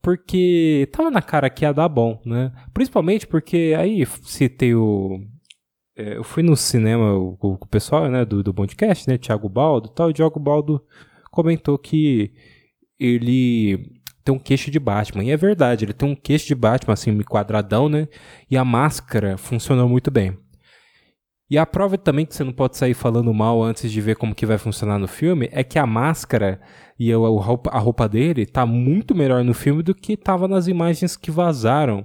Porque 0.00 0.88
tava 0.90 1.10
na 1.10 1.20
cara 1.20 1.50
que 1.50 1.64
ia 1.64 1.72
dar 1.72 1.88
bom, 1.88 2.20
né? 2.24 2.50
Principalmente 2.72 3.26
porque 3.26 3.74
aí 3.78 4.06
citei 4.06 4.74
o. 4.74 5.20
É, 5.96 6.16
eu 6.16 6.24
fui 6.24 6.42
no 6.42 6.56
cinema 6.56 7.12
com 7.36 7.52
o, 7.52 7.66
pessoal 7.66 8.10
né, 8.10 8.24
do, 8.24 8.42
do 8.42 8.54
podcast, 8.54 9.08
né? 9.08 9.18
Thiago 9.18 9.48
Baldo 9.48 9.90
e 9.90 9.94
tal. 9.94 10.08
E 10.08 10.12
o 10.12 10.14
Thiago 10.14 10.40
Baldo 10.40 10.82
comentou 11.30 11.78
que 11.78 12.32
ele 12.98 13.93
tem 14.24 14.34
um 14.34 14.38
queixo 14.38 14.70
de 14.70 14.78
Batman. 14.78 15.22
E 15.22 15.30
é 15.30 15.36
verdade, 15.36 15.84
ele 15.84 15.92
tem 15.92 16.08
um 16.08 16.14
queixo 16.14 16.46
de 16.46 16.54
Batman, 16.54 16.94
assim, 16.94 17.16
quadradão, 17.22 17.88
né? 17.88 18.08
E 18.50 18.56
a 18.56 18.64
máscara 18.64 19.36
funcionou 19.36 19.88
muito 19.88 20.10
bem. 20.10 20.36
E 21.50 21.58
a 21.58 21.66
prova 21.66 21.98
também 21.98 22.24
que 22.24 22.34
você 22.34 22.42
não 22.42 22.52
pode 22.52 22.76
sair 22.76 22.94
falando 22.94 23.32
mal 23.34 23.62
antes 23.62 23.92
de 23.92 24.00
ver 24.00 24.16
como 24.16 24.34
que 24.34 24.46
vai 24.46 24.56
funcionar 24.56 24.98
no 24.98 25.06
filme 25.06 25.48
é 25.52 25.62
que 25.62 25.78
a 25.78 25.86
máscara 25.86 26.58
e 26.98 27.12
a 27.12 27.16
roupa, 27.78 28.08
dele 28.08 28.46
tá 28.46 28.64
muito 28.64 29.14
melhor 29.14 29.44
no 29.44 29.52
filme 29.52 29.82
do 29.82 29.94
que 29.94 30.16
tava 30.16 30.48
nas 30.48 30.68
imagens 30.68 31.16
que 31.16 31.30
vazaram. 31.30 32.04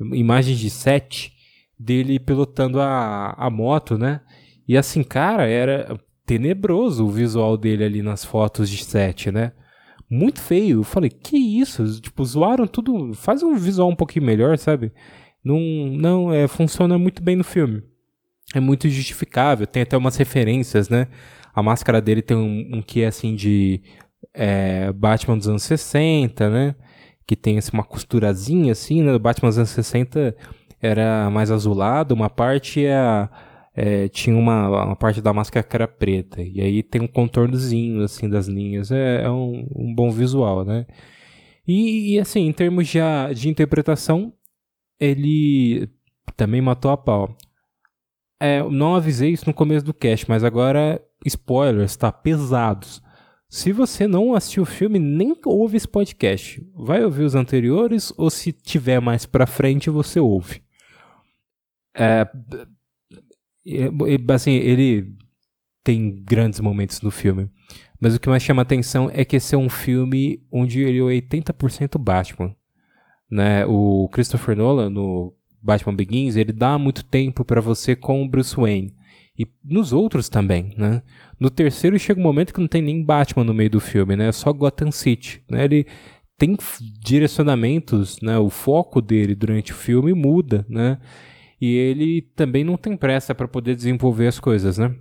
Imagens 0.00 0.58
de 0.58 0.68
set 0.68 1.32
dele 1.78 2.18
pilotando 2.18 2.80
a, 2.80 3.34
a 3.38 3.48
moto, 3.48 3.96
né? 3.96 4.20
E 4.66 4.76
assim, 4.76 5.04
cara, 5.04 5.46
era 5.48 5.98
tenebroso 6.26 7.06
o 7.06 7.10
visual 7.10 7.56
dele 7.56 7.84
ali 7.84 8.02
nas 8.02 8.24
fotos 8.24 8.68
de 8.68 8.84
set, 8.84 9.30
né? 9.30 9.52
Muito 10.12 10.40
feio. 10.42 10.80
Eu 10.80 10.84
falei, 10.84 11.08
que 11.08 11.36
isso? 11.36 12.00
Tipo, 12.00 12.22
zoaram 12.24 12.66
tudo. 12.66 13.14
Faz 13.14 13.42
um 13.42 13.54
visual 13.54 13.88
um 13.88 13.96
pouquinho 13.96 14.26
melhor, 14.26 14.58
sabe? 14.58 14.92
Não, 15.42 15.58
não 15.58 16.32
é, 16.32 16.46
funciona 16.46 16.98
muito 16.98 17.22
bem 17.22 17.34
no 17.34 17.42
filme. 17.42 17.82
É 18.54 18.60
muito 18.60 18.88
justificável. 18.90 19.66
Tem 19.66 19.82
até 19.82 19.96
umas 19.96 20.16
referências, 20.16 20.90
né? 20.90 21.08
A 21.54 21.62
máscara 21.62 22.00
dele 22.00 22.20
tem 22.20 22.36
um, 22.36 22.76
um 22.76 22.82
que 22.82 23.00
é 23.00 23.06
assim 23.06 23.34
de 23.34 23.82
é, 24.34 24.92
Batman 24.92 25.38
dos 25.38 25.48
anos 25.48 25.62
60, 25.62 26.50
né? 26.50 26.74
Que 27.26 27.34
tem 27.34 27.56
assim, 27.56 27.70
uma 27.72 27.84
costurazinha 27.84 28.72
assim, 28.72 29.02
né? 29.02 29.14
O 29.14 29.18
Batman 29.18 29.48
dos 29.48 29.58
anos 29.58 29.70
60 29.70 30.36
era 30.80 31.30
mais 31.30 31.50
azulado, 31.50 32.12
uma 32.12 32.28
parte 32.28 32.84
é 32.84 32.94
a 32.94 33.30
é, 33.74 34.08
tinha 34.08 34.36
uma, 34.36 34.84
uma 34.84 34.96
parte 34.96 35.20
da 35.20 35.32
máscara 35.32 35.66
que 35.66 35.76
era 35.76 35.88
preta. 35.88 36.42
E 36.42 36.60
aí 36.60 36.82
tem 36.82 37.00
um 37.00 37.06
contornozinho, 37.06 38.02
assim, 38.02 38.28
das 38.28 38.46
linhas. 38.46 38.90
É, 38.90 39.22
é 39.22 39.30
um, 39.30 39.66
um, 39.74 39.94
bom 39.94 40.10
visual, 40.10 40.64
né? 40.64 40.86
E, 41.66 42.14
e, 42.14 42.18
assim, 42.18 42.40
em 42.46 42.52
termos 42.52 42.88
de, 42.88 42.98
de 43.34 43.48
interpretação, 43.48 44.32
ele 45.00 45.88
também 46.36 46.60
matou 46.60 46.90
a 46.90 46.96
pau. 46.96 47.36
É, 48.40 48.62
não 48.62 48.94
avisei 48.94 49.30
isso 49.30 49.46
no 49.46 49.54
começo 49.54 49.86
do 49.86 49.94
cast, 49.94 50.28
mas 50.28 50.42
agora 50.44 51.00
spoilers, 51.24 51.96
tá? 51.96 52.10
Pesados. 52.10 53.00
Se 53.48 53.70
você 53.70 54.06
não 54.06 54.34
assistiu 54.34 54.64
o 54.64 54.66
filme, 54.66 54.98
nem 54.98 55.36
ouve 55.44 55.76
esse 55.76 55.86
podcast. 55.86 56.60
Vai 56.74 57.04
ouvir 57.04 57.22
os 57.22 57.34
anteriores 57.34 58.12
ou 58.16 58.30
se 58.30 58.50
tiver 58.50 59.00
mais 59.00 59.26
pra 59.26 59.46
frente, 59.46 59.90
você 59.90 60.18
ouve. 60.18 60.62
É, 61.94 62.26
assim, 64.34 64.52
ele 64.52 65.14
tem 65.84 66.22
grandes 66.22 66.60
momentos 66.60 67.00
no 67.02 67.10
filme. 67.10 67.48
Mas 68.00 68.14
o 68.14 68.20
que 68.20 68.28
mais 68.28 68.42
chama 68.42 68.62
atenção 68.62 69.10
é 69.12 69.24
que 69.24 69.36
esse 69.36 69.54
é 69.54 69.58
um 69.58 69.68
filme 69.68 70.42
onde 70.50 70.80
ele 70.80 70.98
é 70.98 71.20
80% 71.20 71.98
Batman. 71.98 72.54
Né? 73.30 73.64
O 73.66 74.08
Christopher 74.12 74.56
Nolan, 74.56 74.90
no 74.90 75.34
Batman 75.62 75.94
Begins, 75.94 76.36
ele 76.36 76.52
dá 76.52 76.76
muito 76.78 77.04
tempo 77.04 77.44
para 77.44 77.60
você 77.60 77.94
com 77.94 78.22
o 78.22 78.28
Bruce 78.28 78.56
Wayne. 78.56 78.94
E 79.38 79.46
nos 79.64 79.92
outros 79.92 80.28
também, 80.28 80.74
né? 80.76 81.02
No 81.40 81.48
terceiro 81.48 81.98
chega 81.98 82.20
um 82.20 82.22
momento 82.22 82.52
que 82.52 82.60
não 82.60 82.68
tem 82.68 82.82
nem 82.82 83.02
Batman 83.02 83.44
no 83.44 83.54
meio 83.54 83.70
do 83.70 83.80
filme, 83.80 84.14
né? 84.14 84.28
É 84.28 84.32
só 84.32 84.52
Gotham 84.52 84.90
City, 84.90 85.42
né? 85.50 85.64
Ele 85.64 85.86
tem 86.36 86.56
direcionamentos, 87.00 88.20
né? 88.20 88.38
O 88.38 88.50
foco 88.50 89.00
dele 89.00 89.34
durante 89.34 89.72
o 89.72 89.74
filme 89.74 90.12
muda, 90.12 90.66
né? 90.68 90.98
E 91.62 91.76
ele 91.76 92.22
também 92.34 92.64
não 92.64 92.76
tem 92.76 92.96
pressa 92.96 93.32
para 93.36 93.46
poder 93.46 93.76
desenvolver 93.76 94.26
as 94.26 94.40
coisas, 94.40 94.78
né? 94.78 94.96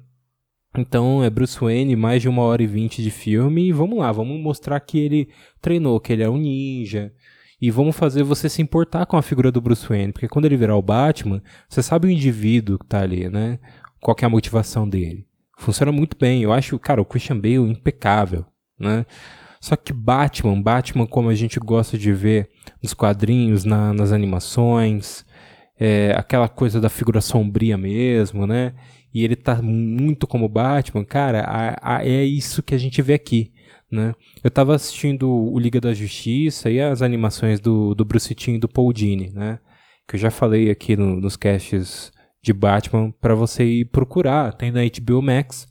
Então 0.77 1.23
é 1.23 1.27
Bruce 1.27 1.59
Wayne, 1.59 1.95
mais 1.95 2.21
de 2.21 2.29
uma 2.29 2.43
hora 2.43 2.61
e 2.61 2.67
vinte 2.67 3.01
de 3.01 3.09
filme, 3.09 3.67
e 3.67 3.71
vamos 3.71 3.97
lá, 3.97 4.11
vamos 4.11 4.39
mostrar 4.39 4.79
que 4.79 4.99
ele 4.99 5.27
treinou, 5.59 5.99
que 5.99 6.13
ele 6.13 6.21
é 6.21 6.29
um 6.29 6.37
ninja, 6.37 7.11
e 7.59 7.71
vamos 7.71 7.95
fazer 7.95 8.21
você 8.21 8.47
se 8.47 8.61
importar 8.61 9.07
com 9.07 9.17
a 9.17 9.23
figura 9.23 9.51
do 9.51 9.59
Bruce 9.59 9.87
Wayne, 9.87 10.13
porque 10.13 10.27
quando 10.27 10.45
ele 10.45 10.55
virar 10.55 10.75
o 10.75 10.83
Batman, 10.83 11.41
você 11.67 11.81
sabe 11.81 12.07
o 12.07 12.11
indivíduo 12.11 12.77
que 12.77 12.85
tá 12.85 13.01
ali, 13.01 13.27
né? 13.27 13.57
Qual 13.99 14.15
é 14.21 14.25
a 14.25 14.29
motivação 14.29 14.87
dele. 14.87 15.25
Funciona 15.57 15.91
muito 15.91 16.15
bem, 16.15 16.43
eu 16.43 16.53
acho, 16.53 16.77
cara, 16.77 17.01
o 17.01 17.05
Christian 17.05 17.39
Bale 17.39 17.71
impecável, 17.71 18.45
né? 18.79 19.03
Só 19.59 19.75
que 19.75 19.91
Batman, 19.91 20.61
Batman 20.61 21.07
como 21.07 21.29
a 21.29 21.35
gente 21.35 21.59
gosta 21.59 21.97
de 21.97 22.13
ver 22.13 22.49
nos 22.83 22.93
quadrinhos, 22.93 23.65
na, 23.65 23.91
nas 23.93 24.11
animações, 24.11 25.25
é, 25.83 26.13
aquela 26.15 26.47
coisa 26.47 26.79
da 26.79 26.89
figura 26.89 27.19
sombria 27.19 27.75
mesmo, 27.75 28.45
né? 28.45 28.75
E 29.11 29.23
ele 29.23 29.35
tá 29.35 29.59
muito 29.63 30.27
como 30.27 30.47
Batman, 30.47 31.03
cara, 31.03 31.41
a, 31.41 31.95
a, 31.97 32.05
é 32.05 32.23
isso 32.23 32.61
que 32.61 32.75
a 32.75 32.77
gente 32.77 33.01
vê 33.01 33.15
aqui, 33.15 33.51
né? 33.91 34.13
Eu 34.43 34.51
tava 34.51 34.75
assistindo 34.75 35.27
o 35.27 35.57
Liga 35.57 35.81
da 35.81 35.91
Justiça 35.91 36.69
e 36.69 36.79
as 36.79 37.01
animações 37.01 37.59
do, 37.59 37.95
do 37.95 38.05
Bruce 38.05 38.35
Timm 38.35 38.57
e 38.57 38.59
do 38.59 38.69
Paul 38.69 38.93
Dini, 38.93 39.31
né? 39.31 39.57
Que 40.07 40.17
eu 40.17 40.19
já 40.19 40.29
falei 40.29 40.69
aqui 40.69 40.95
no, 40.95 41.19
nos 41.19 41.35
casts 41.35 42.11
de 42.43 42.53
Batman 42.53 43.11
para 43.19 43.33
você 43.33 43.63
ir 43.63 43.85
procurar, 43.85 44.53
tem 44.53 44.71
na 44.71 44.81
HBO 44.81 45.19
Max, 45.19 45.67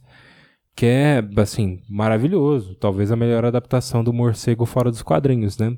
que 0.75 0.85
é, 0.85 1.23
assim, 1.37 1.79
maravilhoso. 1.89 2.75
Talvez 2.75 3.13
a 3.13 3.15
melhor 3.15 3.45
adaptação 3.45 4.03
do 4.03 4.11
morcego 4.11 4.65
fora 4.65 4.91
dos 4.91 5.01
quadrinhos, 5.01 5.57
né? 5.57 5.77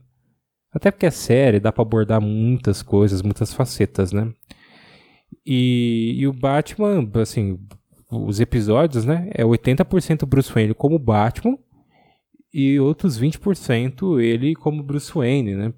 Até 0.73 0.89
porque 0.89 1.05
é 1.05 1.11
série, 1.11 1.59
dá 1.59 1.71
para 1.71 1.83
abordar 1.83 2.19
muitas 2.19 2.81
coisas, 2.81 3.21
muitas 3.21 3.53
facetas, 3.53 4.11
né? 4.11 4.33
E, 5.45 6.15
e 6.17 6.27
o 6.27 6.33
Batman, 6.33 7.09
assim, 7.21 7.59
os 8.09 8.39
episódios, 8.39 9.05
né? 9.05 9.29
É 9.33 9.43
80% 9.43 10.25
Bruce 10.25 10.51
Wayne 10.51 10.73
como 10.73 10.97
Batman 10.97 11.57
e 12.53 12.79
outros 12.79 13.19
20% 13.19 14.19
ele 14.21 14.55
como 14.55 14.83
Bruce 14.83 15.11
Wayne, 15.13 15.55
né? 15.55 15.73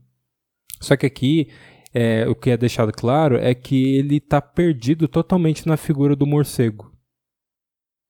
Só 0.80 0.96
que 0.96 1.06
aqui 1.06 1.50
é, 1.94 2.28
o 2.28 2.36
que 2.36 2.50
é 2.50 2.58
deixado 2.58 2.92
claro 2.92 3.38
é 3.38 3.54
que 3.54 3.96
ele 3.96 4.20
tá 4.20 4.42
perdido 4.42 5.08
totalmente 5.08 5.68
na 5.68 5.78
figura 5.78 6.16
do 6.16 6.28
morcego. 6.28 6.94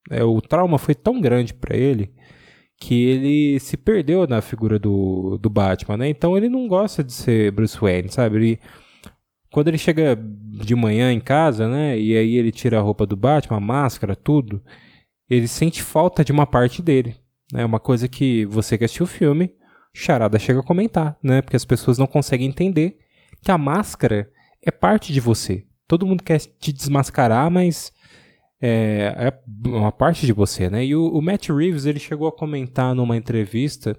É, 0.09 0.23
o 0.23 0.39
trauma 0.41 0.77
foi 0.77 0.93
tão 0.93 1.19
grande 1.19 1.53
para 1.53 1.75
ele 1.75 2.13
que 2.85 3.03
ele 3.03 3.59
se 3.59 3.75
perdeu 3.75 4.27
na 4.27 4.43
figura 4.43 4.77
do, 4.77 5.39
do 5.39 5.49
Batman, 5.49 5.97
né? 5.97 6.07
Então 6.07 6.37
ele 6.37 6.47
não 6.47 6.67
gosta 6.67 7.03
de 7.03 7.11
ser 7.11 7.51
Bruce 7.51 7.79
Wayne, 7.79 8.09
sabe? 8.09 8.35
Ele, 8.35 8.59
quando 9.51 9.69
ele 9.69 9.77
chega 9.79 10.15
de 10.15 10.75
manhã 10.75 11.11
em 11.11 11.19
casa, 11.19 11.67
né? 11.67 11.97
E 11.99 12.15
aí 12.15 12.35
ele 12.35 12.51
tira 12.51 12.77
a 12.77 12.81
roupa 12.83 13.03
do 13.07 13.15
Batman, 13.15 13.57
a 13.57 13.59
máscara, 13.59 14.15
tudo. 14.15 14.61
Ele 15.27 15.47
sente 15.47 15.81
falta 15.81 16.23
de 16.23 16.31
uma 16.31 16.45
parte 16.45 16.79
dele. 16.79 17.15
É 17.51 17.57
né? 17.57 17.65
uma 17.65 17.79
coisa 17.79 18.07
que 18.07 18.45
você 18.45 18.77
que 18.77 18.85
assistiu 18.85 19.05
o 19.05 19.07
filme, 19.07 19.51
Charada 19.91 20.37
chega 20.37 20.59
a 20.59 20.63
comentar, 20.63 21.17
né? 21.23 21.41
Porque 21.41 21.55
as 21.55 21.65
pessoas 21.65 21.97
não 21.97 22.05
conseguem 22.05 22.47
entender 22.47 22.99
que 23.41 23.49
a 23.49 23.57
máscara 23.57 24.29
é 24.63 24.69
parte 24.69 25.11
de 25.11 25.19
você. 25.19 25.65
Todo 25.87 26.05
mundo 26.05 26.21
quer 26.21 26.37
te 26.39 26.71
desmascarar, 26.71 27.49
mas 27.49 27.91
é, 28.61 29.13
é 29.17 29.69
uma 29.69 29.91
parte 29.91 30.25
de 30.25 30.33
você, 30.33 30.69
né? 30.69 30.85
E 30.85 30.95
o, 30.95 31.07
o, 31.07 31.21
Matt 31.21 31.49
Reeves 31.49 31.85
ele 31.85 31.99
chegou 31.99 32.27
a 32.27 32.31
comentar 32.35 32.95
numa 32.95 33.17
entrevista 33.17 33.97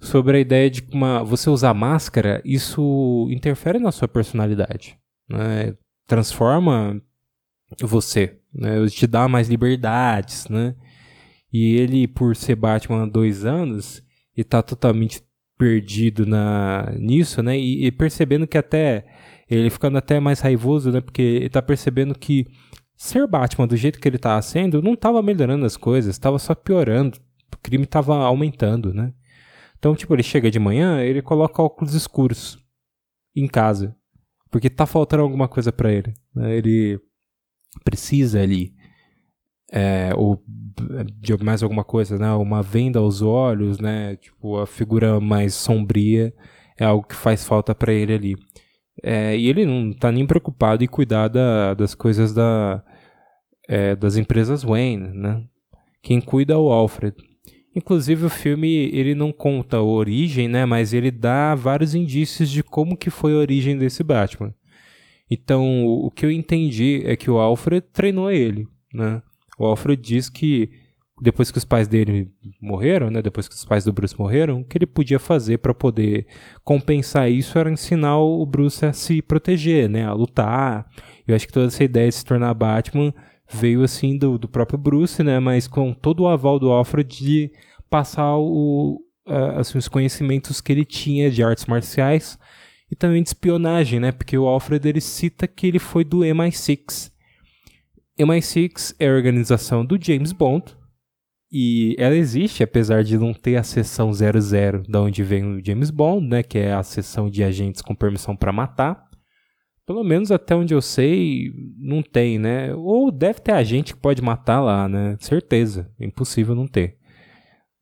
sobre 0.00 0.36
a 0.36 0.40
ideia 0.40 0.70
de 0.70 0.82
que 0.82 0.94
uma, 0.94 1.22
você 1.22 1.50
usar 1.50 1.74
máscara, 1.74 2.40
isso 2.44 3.28
interfere 3.30 3.78
na 3.78 3.92
sua 3.92 4.08
personalidade, 4.08 4.98
né? 5.28 5.74
Transforma 6.06 7.00
você, 7.80 8.38
né? 8.52 8.86
Te 8.88 9.06
dá 9.06 9.28
mais 9.28 9.48
liberdades, 9.48 10.48
né? 10.48 10.74
E 11.52 11.76
ele, 11.76 12.06
por 12.06 12.36
ser 12.36 12.56
Batman 12.56 13.04
há 13.04 13.06
dois 13.06 13.44
anos, 13.44 14.02
e 14.36 14.44
tá 14.44 14.62
totalmente 14.62 15.22
perdido 15.58 16.24
na 16.24 16.92
nisso, 16.98 17.42
né? 17.42 17.58
E, 17.58 17.86
e 17.86 17.90
percebendo 17.92 18.46
que 18.46 18.56
até 18.56 19.06
ele 19.50 19.70
ficando 19.70 19.98
até 19.98 20.20
mais 20.20 20.40
raivoso, 20.40 20.92
né? 20.92 21.00
Porque 21.00 21.22
ele 21.22 21.48
tá 21.48 21.60
percebendo 21.62 22.14
que 22.14 22.46
ser 22.98 23.26
Batman 23.28 23.68
do 23.68 23.76
jeito 23.76 24.00
que 24.00 24.08
ele 24.08 24.16
estava 24.16 24.42
sendo 24.42 24.82
não 24.82 24.94
estava 24.94 25.22
melhorando 25.22 25.64
as 25.64 25.76
coisas, 25.76 26.14
estava 26.14 26.38
só 26.38 26.54
piorando. 26.54 27.18
O 27.54 27.56
crime 27.62 27.84
estava 27.84 28.16
aumentando, 28.16 28.92
né? 28.92 29.14
Então, 29.78 29.94
tipo, 29.94 30.12
ele 30.14 30.24
chega 30.24 30.50
de 30.50 30.58
manhã, 30.58 31.00
ele 31.00 31.22
coloca 31.22 31.62
óculos 31.62 31.94
escuros 31.94 32.58
em 33.34 33.46
casa, 33.46 33.96
porque 34.50 34.68
tá 34.68 34.84
faltando 34.84 35.22
alguma 35.22 35.46
coisa 35.46 35.72
para 35.72 35.92
ele. 35.92 36.12
Né? 36.34 36.56
Ele 36.56 37.00
precisa 37.84 38.40
ali 38.40 38.74
é, 39.72 40.10
ou 40.16 40.42
de 41.14 41.36
mais 41.42 41.62
alguma 41.62 41.84
coisa, 41.84 42.18
né? 42.18 42.32
Uma 42.32 42.62
venda 42.62 42.98
aos 42.98 43.22
olhos, 43.22 43.78
né? 43.78 44.16
Tipo, 44.16 44.58
a 44.58 44.66
figura 44.66 45.20
mais 45.20 45.54
sombria 45.54 46.34
é 46.76 46.84
algo 46.84 47.06
que 47.06 47.14
faz 47.14 47.44
falta 47.44 47.74
para 47.74 47.92
ele 47.92 48.12
ali. 48.12 48.36
É, 49.02 49.36
e 49.36 49.48
ele 49.48 49.64
não 49.64 49.92
tá 49.92 50.10
nem 50.10 50.26
preocupado 50.26 50.82
em 50.82 50.88
cuidar 50.88 51.28
da, 51.28 51.74
das 51.74 51.94
coisas 51.94 52.34
da, 52.34 52.82
é, 53.68 53.94
das 53.94 54.16
empresas 54.16 54.62
Wayne, 54.62 55.08
né? 55.12 55.42
Quem 56.02 56.20
cuida 56.20 56.54
é 56.54 56.56
o 56.56 56.70
Alfred. 56.70 57.16
Inclusive 57.74 58.26
o 58.26 58.30
filme 58.30 58.68
ele 58.92 59.14
não 59.14 59.30
conta 59.30 59.76
a 59.76 59.82
origem, 59.82 60.48
né? 60.48 60.64
Mas 60.64 60.92
ele 60.92 61.10
dá 61.10 61.54
vários 61.54 61.94
indícios 61.94 62.50
de 62.50 62.62
como 62.62 62.96
que 62.96 63.10
foi 63.10 63.32
a 63.32 63.38
origem 63.38 63.76
desse 63.76 64.02
Batman. 64.02 64.54
Então 65.30 65.86
o 65.86 66.10
que 66.10 66.24
eu 66.24 66.32
entendi 66.32 67.02
é 67.04 67.14
que 67.14 67.30
o 67.30 67.38
Alfred 67.38 67.86
treinou 67.92 68.30
ele, 68.30 68.66
né? 68.92 69.22
O 69.58 69.66
Alfred 69.66 70.00
diz 70.00 70.28
que 70.28 70.70
depois 71.20 71.50
que 71.50 71.58
os 71.58 71.64
pais 71.64 71.88
dele 71.88 72.30
morreram, 72.60 73.10
né, 73.10 73.20
depois 73.20 73.48
que 73.48 73.54
os 73.54 73.64
pais 73.64 73.84
do 73.84 73.92
Bruce 73.92 74.18
morreram, 74.18 74.60
o 74.60 74.64
que 74.64 74.78
ele 74.78 74.86
podia 74.86 75.18
fazer 75.18 75.58
para 75.58 75.74
poder 75.74 76.26
compensar 76.64 77.30
isso 77.30 77.58
era 77.58 77.70
ensinar 77.70 78.18
o 78.18 78.44
Bruce 78.46 78.84
a 78.86 78.92
se 78.92 79.20
proteger, 79.20 79.88
né, 79.88 80.04
a 80.04 80.12
lutar. 80.12 80.86
Eu 81.26 81.34
acho 81.34 81.46
que 81.46 81.52
toda 81.52 81.66
essa 81.66 81.82
ideia 81.82 82.08
de 82.08 82.14
se 82.14 82.24
tornar 82.24 82.54
Batman 82.54 83.12
veio 83.50 83.82
assim 83.82 84.16
do, 84.16 84.38
do 84.38 84.48
próprio 84.48 84.78
Bruce, 84.78 85.22
né, 85.22 85.40
mas 85.40 85.66
com 85.66 85.92
todo 85.92 86.20
o 86.20 86.28
aval 86.28 86.58
do 86.58 86.70
Alfred 86.70 87.08
de 87.08 87.52
passar 87.90 88.36
o, 88.36 89.02
uh, 89.26 89.58
assim, 89.58 89.78
os 89.78 89.88
conhecimentos 89.88 90.60
que 90.60 90.70
ele 90.70 90.84
tinha 90.84 91.30
de 91.30 91.42
artes 91.42 91.66
marciais 91.66 92.38
e 92.90 92.94
também 92.94 93.22
de 93.22 93.30
espionagem, 93.30 93.98
né, 93.98 94.12
porque 94.12 94.38
o 94.38 94.46
Alfred 94.46 94.86
ele 94.88 95.00
cita 95.00 95.48
que 95.48 95.66
ele 95.66 95.78
foi 95.78 96.04
do 96.04 96.18
MI6. 96.18 97.10
MI6 98.18 98.94
é 98.98 99.08
a 99.08 99.12
organização 99.12 99.84
do 99.84 99.98
James 100.00 100.32
Bond, 100.32 100.77
e 101.50 101.96
ela 101.98 102.14
existe, 102.14 102.62
apesar 102.62 103.02
de 103.02 103.16
não 103.16 103.32
ter 103.32 103.56
a 103.56 103.62
seção 103.62 104.12
00, 104.12 104.82
da 104.86 105.00
onde 105.00 105.22
vem 105.22 105.44
o 105.44 105.64
James 105.64 105.90
Bond, 105.90 106.26
né, 106.26 106.42
que 106.42 106.58
é 106.58 106.74
a 106.74 106.82
seção 106.82 107.30
de 107.30 107.42
agentes 107.42 107.80
com 107.80 107.94
permissão 107.94 108.36
para 108.36 108.52
matar. 108.52 109.08
Pelo 109.86 110.04
menos 110.04 110.30
até 110.30 110.54
onde 110.54 110.74
eu 110.74 110.82
sei, 110.82 111.50
não 111.78 112.02
tem, 112.02 112.38
né? 112.38 112.74
Ou 112.74 113.10
deve 113.10 113.40
ter 113.40 113.52
agente 113.52 113.94
que 113.94 114.00
pode 114.00 114.20
matar 114.20 114.60
lá, 114.60 114.86
né? 114.86 115.16
Certeza, 115.18 115.90
impossível 115.98 116.54
não 116.54 116.68
ter. 116.68 116.98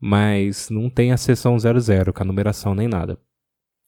Mas 0.01 0.71
não 0.71 0.89
tem 0.89 1.11
a 1.11 1.17
seção 1.17 1.59
00, 1.59 2.13
com 2.13 2.23
a 2.23 2.27
numeração 2.27 2.77
nem 2.77 2.87
nada. 2.87 3.19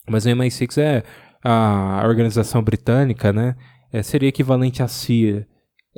Mas 0.08 0.26
o 0.26 0.30
MI6 0.30 0.82
é 0.82 1.04
a 1.44 2.02
organização 2.04 2.60
britânica, 2.60 3.32
né? 3.32 3.54
É, 3.92 4.02
seria 4.02 4.30
equivalente 4.30 4.82
à 4.82 4.88
CIA 4.88 5.46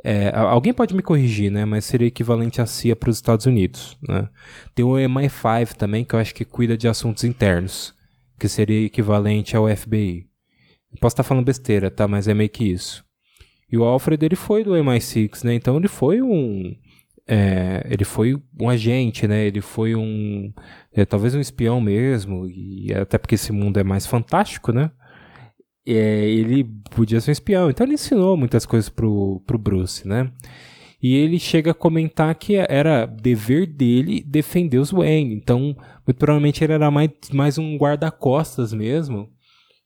é, 0.03 0.31
alguém 0.35 0.73
pode 0.73 0.95
me 0.95 1.01
corrigir, 1.01 1.51
né? 1.51 1.65
Mas 1.65 1.85
seria 1.85 2.07
equivalente 2.07 2.61
à 2.61 2.65
CIA 2.65 2.95
para 2.95 3.09
os 3.09 3.17
Estados 3.17 3.45
Unidos. 3.45 3.97
Né? 4.07 4.27
Tem 4.73 4.83
o 4.83 4.93
MI5 4.93 5.73
também, 5.73 6.03
que 6.03 6.15
eu 6.15 6.19
acho 6.19 6.33
que 6.33 6.45
cuida 6.45 6.77
de 6.77 6.87
assuntos 6.87 7.23
internos, 7.23 7.93
que 8.39 8.47
seria 8.47 8.85
equivalente 8.85 9.55
ao 9.55 9.67
FBI. 9.75 10.27
Posso 10.99 11.13
estar 11.13 11.23
falando 11.23 11.45
besteira, 11.45 11.89
tá? 11.89 12.07
Mas 12.07 12.27
é 12.27 12.33
meio 12.33 12.49
que 12.49 12.65
isso. 12.65 13.05
E 13.71 13.77
o 13.77 13.83
Alfred, 13.83 14.25
ele 14.25 14.35
foi 14.35 14.63
do 14.63 14.71
MI6, 14.71 15.45
né? 15.45 15.53
Então 15.53 15.77
ele 15.77 15.87
foi 15.87 16.21
um... 16.21 16.75
É, 17.27 17.87
ele 17.89 18.03
foi 18.03 18.35
um 18.59 18.67
agente, 18.67 19.27
né? 19.27 19.45
Ele 19.45 19.61
foi 19.61 19.95
um... 19.95 20.51
É, 20.91 21.05
talvez 21.05 21.33
um 21.33 21.39
espião 21.39 21.79
mesmo. 21.79 22.47
E 22.47 22.93
até 22.93 23.17
porque 23.17 23.35
esse 23.35 23.51
mundo 23.53 23.79
é 23.79 23.83
mais 23.83 24.05
fantástico, 24.05 24.73
né? 24.73 24.91
É, 25.85 26.29
ele 26.29 26.63
podia 26.91 27.19
ser 27.19 27.31
um 27.31 27.33
espião. 27.33 27.69
Então 27.69 27.85
ele 27.85 27.95
ensinou 27.95 28.37
muitas 28.37 28.65
coisas 28.65 28.89
pro, 28.89 29.41
pro 29.45 29.57
Bruce, 29.57 30.07
né? 30.07 30.31
E 31.01 31.15
ele 31.15 31.39
chega 31.39 31.71
a 31.71 31.75
comentar 31.75 32.33
que 32.35 32.55
era 32.55 33.07
dever 33.07 33.65
dele 33.65 34.23
defender 34.23 34.77
os 34.77 34.91
Wayne. 34.91 35.33
Então, 35.33 35.75
muito 36.05 36.17
provavelmente 36.17 36.63
ele 36.63 36.73
era 36.73 36.91
mais, 36.91 37.09
mais 37.33 37.57
um 37.57 37.75
guarda-costas 37.75 38.71
mesmo 38.71 39.27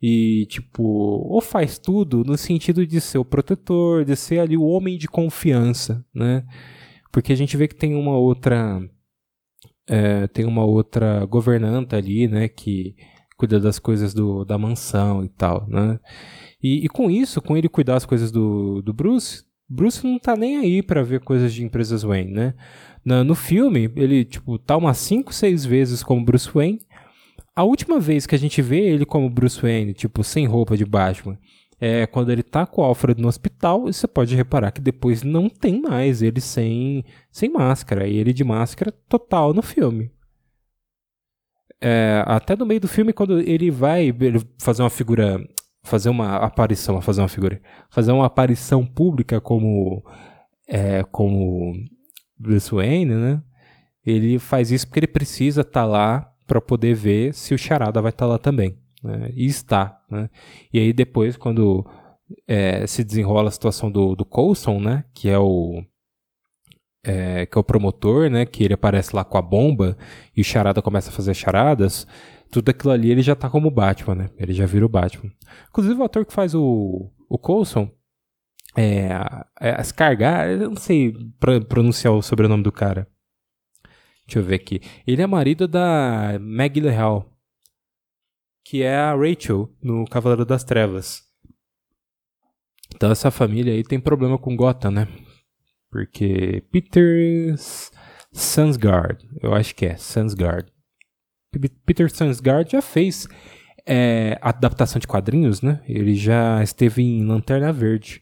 e, 0.02 0.46
tipo, 0.48 0.84
ou 0.84 1.42
faz 1.42 1.80
tudo 1.80 2.24
no 2.24 2.38
sentido 2.38 2.86
de 2.86 3.00
ser 3.02 3.18
o 3.18 3.26
protetor, 3.26 4.04
de 4.06 4.16
ser 4.16 4.40
ali 4.40 4.58
o 4.58 4.66
homem 4.66 4.98
de 4.98 5.08
confiança, 5.08 6.06
né? 6.14 6.46
Porque 7.12 7.32
a 7.32 7.36
gente 7.36 7.56
vê 7.56 7.68
que 7.68 7.76
tem 7.76 7.96
uma 7.96 8.18
outra. 8.18 8.82
É, 9.88 10.28
tem 10.28 10.46
uma 10.46 10.66
outra 10.66 11.26
governanta 11.26 11.98
ali, 11.98 12.28
né? 12.28 12.48
Que 12.48 12.96
cuida 13.38 13.60
das 13.60 13.80
coisas 13.80 14.14
do, 14.14 14.46
da 14.46 14.58
mansão 14.58 15.24
e 15.24 15.30
tal, 15.30 15.68
né? 15.68 16.00
E, 16.62 16.86
e 16.86 16.90
com 16.90 17.12
isso, 17.12 17.42
com 17.42 17.56
ele 17.56 17.70
cuidar 17.70 17.94
das 17.94 18.06
coisas 18.06 18.32
do, 18.32 18.82
do 18.82 18.94
Bruce, 18.94 19.44
Bruce 19.68 20.06
não 20.06 20.20
tá 20.20 20.36
nem 20.36 20.58
aí 20.58 20.84
para 20.84 21.04
ver 21.04 21.22
coisas 21.22 21.54
de 21.54 21.64
empresas 21.64 22.04
Wayne, 22.04 22.32
né? 22.32 22.54
No, 23.04 23.24
no 23.24 23.36
filme, 23.36 23.92
ele, 23.96 24.24
tipo, 24.24 24.58
tá 24.60 24.78
umas 24.78 24.98
5, 24.98 25.34
6 25.34 25.66
vezes 25.66 26.04
como 26.04 26.24
Bruce 26.24 26.50
Wayne, 26.52 26.80
a 27.56 27.64
última 27.64 28.00
vez 28.00 28.28
que 28.28 28.36
a 28.36 28.38
gente 28.38 28.62
vê 28.62 28.82
ele 28.82 29.06
como 29.06 29.30
Bruce 29.30 29.62
Wayne, 29.62 29.94
tipo, 29.94 30.24
sem 30.24 30.46
roupa 30.46 30.76
de 30.76 30.86
Batman, 30.86 31.38
é 31.80 32.06
quando 32.06 32.32
ele 32.32 32.44
tá 32.44 32.66
com 32.66 32.82
o 32.82 32.84
Alfred 32.84 33.22
no 33.22 33.28
hospital, 33.28 33.90
e 33.90 33.94
você 33.94 34.08
pode 34.08 34.36
reparar 34.36 34.72
que 34.72 34.82
depois 34.82 35.24
não 35.24 35.50
tem 35.50 35.82
mais 35.82 36.22
ele 36.22 36.42
sem, 36.42 37.04
sem 37.32 37.50
máscara, 37.50 38.08
e 38.08 38.18
ele 38.18 38.34
de 38.34 38.44
máscara 38.44 38.92
total 39.10 39.54
no 39.54 39.62
filme. 39.62 40.12
É, 41.82 42.24
até 42.26 42.56
no 42.56 42.66
meio 42.66 42.80
do 42.80 42.88
filme, 42.88 43.14
quando 43.14 43.40
ele 43.40 43.70
vai 43.70 44.08
ele 44.08 44.42
fazer 44.60 44.82
uma 44.82 44.90
figura, 44.90 45.40
fazer 45.84 46.10
uma 46.10 46.38
aparição, 46.38 47.02
fazer 47.02 47.22
uma 47.22 47.28
figura, 47.28 47.62
fazer 47.90 48.12
uma 48.12 48.26
aparição 48.26 48.86
pública 48.86 49.40
como, 49.42 50.04
é, 50.68 51.04
como 51.04 51.74
Bruce 52.38 52.74
Wayne, 52.74 53.14
né? 53.14 53.44
Ele 54.06 54.38
faz 54.38 54.72
isso 54.72 54.88
porque 54.88 55.00
ele 55.00 55.08
precisa 55.08 55.62
estar 55.62 55.82
tá 55.82 55.86
lá 55.86 56.32
para 56.46 56.62
poder 56.62 56.94
ver 56.94 57.34
se 57.34 57.54
o 57.54 57.58
Charada 57.58 58.02
vai 58.02 58.12
estar 58.12 58.26
tá 58.26 58.32
lá 58.32 58.38
também. 58.38 58.78
Né? 59.04 59.32
E 59.34 59.46
está. 59.46 60.00
Né? 60.10 60.30
E 60.72 60.80
aí 60.80 60.94
depois, 60.94 61.38
quando 61.38 61.86
é, 62.48 62.86
se 62.86 63.04
desenrola 63.04 63.50
a 63.50 63.52
situação 63.52 63.92
do, 63.92 64.16
do 64.16 64.26
Coulson, 64.26 64.80
né? 64.80 65.04
que 65.14 65.30
é 65.30 65.40
o 65.40 65.84
é, 67.06 67.46
que 67.46 67.58
é 67.58 67.62
o 67.62 67.64
promotor, 67.64 68.30
né? 68.30 68.46
Que 68.46 68.64
ele 68.64 68.74
aparece 68.74 69.16
lá 69.16 69.24
com 69.24 69.38
a 69.38 69.42
bomba 69.42 69.98
e 70.36 70.42
o 70.42 70.44
Charada 70.44 70.82
começa 70.82 71.10
a 71.10 71.14
fazer 71.14 71.34
charadas. 71.34 72.08
Tudo 72.52 72.70
aquilo 72.70 72.92
ali 72.92 73.12
ele 73.12 73.22
já 73.22 73.36
tá 73.36 73.50
como 73.50 73.70
Batman, 73.70 74.16
né? 74.16 74.30
Ele 74.38 74.54
já 74.54 74.66
vira 74.66 74.86
o 74.86 74.90
Batman. 74.90 75.32
Inclusive 75.70 76.00
o 76.00 76.04
ator 76.04 76.26
que 76.26 76.34
faz 76.34 76.56
o, 76.56 77.12
o 77.30 77.38
Coulson 77.38 77.90
é, 78.76 79.10
é 79.60 79.84
Scargar, 79.84 80.50
eu 80.50 80.70
não 80.70 80.76
sei 80.76 81.14
pronunciar 81.70 82.14
o 82.14 82.22
sobrenome 82.22 82.64
do 82.64 82.72
cara. 82.72 83.08
Deixa 84.26 84.40
eu 84.40 84.44
ver 84.44 84.56
aqui. 84.56 84.82
Ele 85.06 85.22
é 85.22 85.28
marido 85.28 85.68
da 85.68 86.38
Maggie 86.42 86.82
Lehal, 86.82 87.32
que 88.66 88.82
é 88.82 88.96
a 88.98 89.16
Rachel 89.16 89.72
no 89.82 90.06
Cavaleiro 90.06 90.44
das 90.44 90.64
Trevas. 90.64 91.24
Então 92.96 93.12
essa 93.12 93.30
família 93.30 93.74
aí 93.74 93.84
tem 93.84 94.00
problema 94.00 94.38
com 94.38 94.56
Gotham, 94.56 94.92
né? 94.92 95.08
Porque 95.96 96.62
Peter 96.74 97.56
Sansgaard, 98.34 99.26
eu 99.42 99.54
acho 99.54 99.74
que 99.74 99.86
é 99.86 99.96
Sansgaard. 99.96 100.70
Peter 101.86 102.12
Sansgaard 102.12 102.70
já 102.70 102.82
fez 102.82 103.30
é, 103.88 104.38
adaptação 104.42 105.00
de 105.00 105.08
quadrinhos, 105.08 105.62
né? 105.62 105.82
Ele 105.88 106.14
já 106.14 106.62
esteve 106.62 107.02
em 107.02 107.26
Lanterna 107.26 107.72
Verde. 107.72 108.22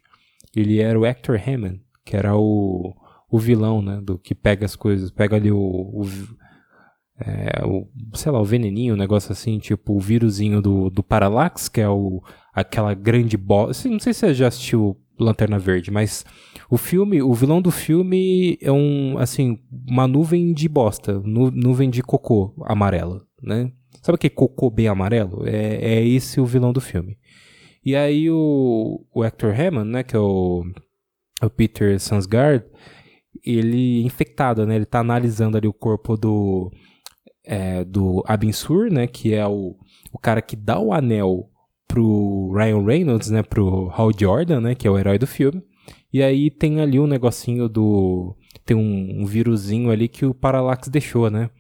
Ele 0.56 0.80
era 0.80 1.00
o 1.00 1.04
Hector 1.04 1.36
Hammond, 1.36 1.82
que 2.06 2.16
era 2.16 2.38
o 2.38 2.94
o 3.28 3.40
vilão, 3.40 3.82
né? 3.82 4.00
Do 4.04 4.20
que 4.20 4.36
pega 4.36 4.68
as 4.68 4.76
coisas, 4.76 5.10
pega 5.10 5.36
ali 5.38 5.52
o, 5.52 5.58
o, 5.58 6.08
é, 7.20 7.66
o 7.66 7.88
sei 8.14 8.32
lá, 8.32 8.40
o 8.40 8.46
veneninho, 8.46 8.94
um 8.94 8.98
negócio 8.98 9.32
assim, 9.32 9.58
tipo 9.58 9.96
o 9.96 10.00
vírusinho 10.00 10.62
do, 10.62 10.92
do 10.92 11.02
Parallax, 11.02 11.68
que 11.68 11.82
é 11.82 11.90
o, 11.90 12.22
aquela 12.54 12.94
grande 12.94 13.36
bosta. 13.36 13.90
Não 13.90 14.00
sei 14.00 14.14
se 14.14 14.20
você 14.20 14.34
já 14.36 14.48
assistiu 14.50 15.03
Lanterna 15.20 15.60
Verde, 15.60 15.92
mas 15.92 16.26
o 16.70 16.78
filme, 16.78 17.22
o 17.22 17.34
vilão 17.34 17.62
do 17.62 17.72
filme 17.72 18.58
é 18.62 18.72
um, 18.72 19.18
assim, 19.18 19.60
uma 19.88 20.08
nuvem 20.08 20.54
de 20.54 20.68
bosta, 20.68 21.20
nu, 21.20 21.52
nuvem 21.52 21.90
de 21.90 22.02
cocô 22.02 22.54
amarelo, 22.66 23.26
né? 23.42 23.72
Sabe 24.02 24.16
aquele 24.16 24.34
cocô 24.34 24.70
bem 24.70 24.88
amarelo? 24.88 25.48
É, 25.48 25.76
é 25.76 26.06
esse 26.06 26.42
o 26.42 26.46
vilão 26.46 26.74
do 26.74 26.82
filme. 26.82 27.18
E 27.86 27.96
aí 27.96 28.30
o, 28.30 29.06
o 29.14 29.24
Hector 29.24 29.54
Hammond, 29.58 29.90
né, 29.90 30.04
que 30.04 30.16
é 30.16 30.20
o, 30.20 30.64
o 31.42 31.50
Peter 31.50 32.00
Sansgaard, 32.00 32.66
ele 33.46 34.02
é 34.02 34.06
infectado, 34.06 34.66
né? 34.66 34.76
Ele 34.76 34.86
tá 34.86 35.00
analisando 35.00 35.58
ali 35.58 35.68
o 35.68 35.74
corpo 35.74 36.16
do 36.16 36.72
é, 37.46 37.84
do 37.84 38.24
Abinsur, 38.26 38.92
né? 38.92 39.08
Que 39.08 39.34
é 39.34 39.46
o, 39.46 39.76
o 40.12 40.18
cara 40.18 40.42
que 40.42 40.56
dá 40.56 40.80
o 40.80 40.94
anel 40.94 41.50
pro 41.94 42.52
Ryan 42.52 42.84
Reynolds, 42.84 43.30
né? 43.30 43.44
Pro 43.44 43.92
Hal 43.96 44.10
Jordan, 44.18 44.62
né? 44.62 44.74
Que 44.74 44.88
é 44.88 44.92
o 44.92 44.98
herói 44.98 45.20
do 45.20 45.28
filme. 45.28 45.62
E 46.12 46.24
aí 46.24 46.50
tem 46.50 46.82
ali 46.82 47.00
um 47.00 47.06
negocinho 47.06 47.70
do... 47.70 48.36
Tem 48.66 48.76
um, 48.76 49.22
um 49.22 49.26
vírusinho 49.26 49.92
ali 49.92 50.08
que 50.08 50.26
o 50.26 50.34
Parallax 50.34 50.88
deixou, 50.88 51.30
né? 51.30 51.52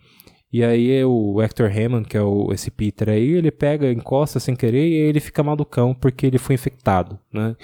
E 0.52 0.63
aí 0.63 1.04
o 1.04 1.39
Hector 1.39 1.69
Hammond, 1.69 2.08
que 2.08 2.17
é 2.17 2.22
o, 2.22 2.52
esse 2.52 2.72
Peter 2.72 3.10
aí, 3.10 3.30
ele 3.30 3.52
pega, 3.52 3.91
encosta 3.91 4.39
sem 4.39 4.56
querer 4.56 4.88
e 4.88 4.93
ele 4.93 5.19
fica 5.19 5.43
malucão 5.43 5.93
porque 5.93 6.26
ele 6.26 6.39
foi 6.39 6.56
infectado, 6.56 7.19
né? 7.32 7.56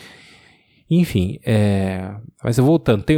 Enfim, 0.92 1.40
é... 1.44 2.16
mas 2.44 2.58
voltando, 2.58 3.04
tem... 3.04 3.18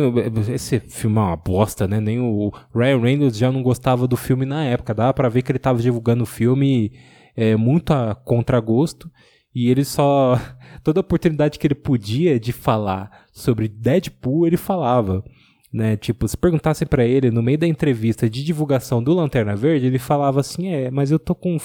esse 0.53 0.79
filme 0.79 1.17
é 1.17 1.21
uma 1.21 1.35
bosta, 1.35 1.87
né? 1.89 1.99
Nem 1.99 2.19
o 2.19 2.53
Ryan 2.73 2.99
Reynolds 3.01 3.37
já 3.37 3.51
não 3.51 3.63
gostava 3.63 4.07
do 4.07 4.15
filme 4.15 4.45
na 4.45 4.63
época. 4.63 4.93
Dá 4.93 5.11
pra 5.13 5.27
ver 5.27 5.41
que 5.41 5.51
ele 5.51 5.59
tava 5.59 5.81
divulgando 5.81 6.23
o 6.23 6.27
filme 6.27 6.93
é, 7.35 7.57
muito 7.57 7.91
a 7.91 8.15
contragosto. 8.15 9.09
E 9.53 9.69
ele 9.69 9.83
só. 9.83 10.39
Toda 10.83 11.01
oportunidade 11.01 11.59
que 11.59 11.67
ele 11.67 11.75
podia 11.75 12.39
de 12.39 12.51
falar 12.51 13.25
sobre 13.31 13.67
Deadpool, 13.67 14.47
ele 14.47 14.57
falava. 14.57 15.23
Né? 15.71 15.95
Tipo, 15.95 16.27
se 16.27 16.35
perguntassem 16.35 16.87
para 16.87 17.05
ele 17.05 17.31
no 17.31 17.41
meio 17.41 17.57
da 17.57 17.67
entrevista 17.67 18.29
de 18.29 18.43
divulgação 18.43 19.01
do 19.01 19.13
Lanterna 19.13 19.55
Verde, 19.55 19.87
ele 19.87 19.99
falava 19.99 20.39
assim: 20.39 20.67
É, 20.67 20.91
mas 20.91 21.11
eu 21.11 21.19
tô 21.19 21.35
com 21.35 21.57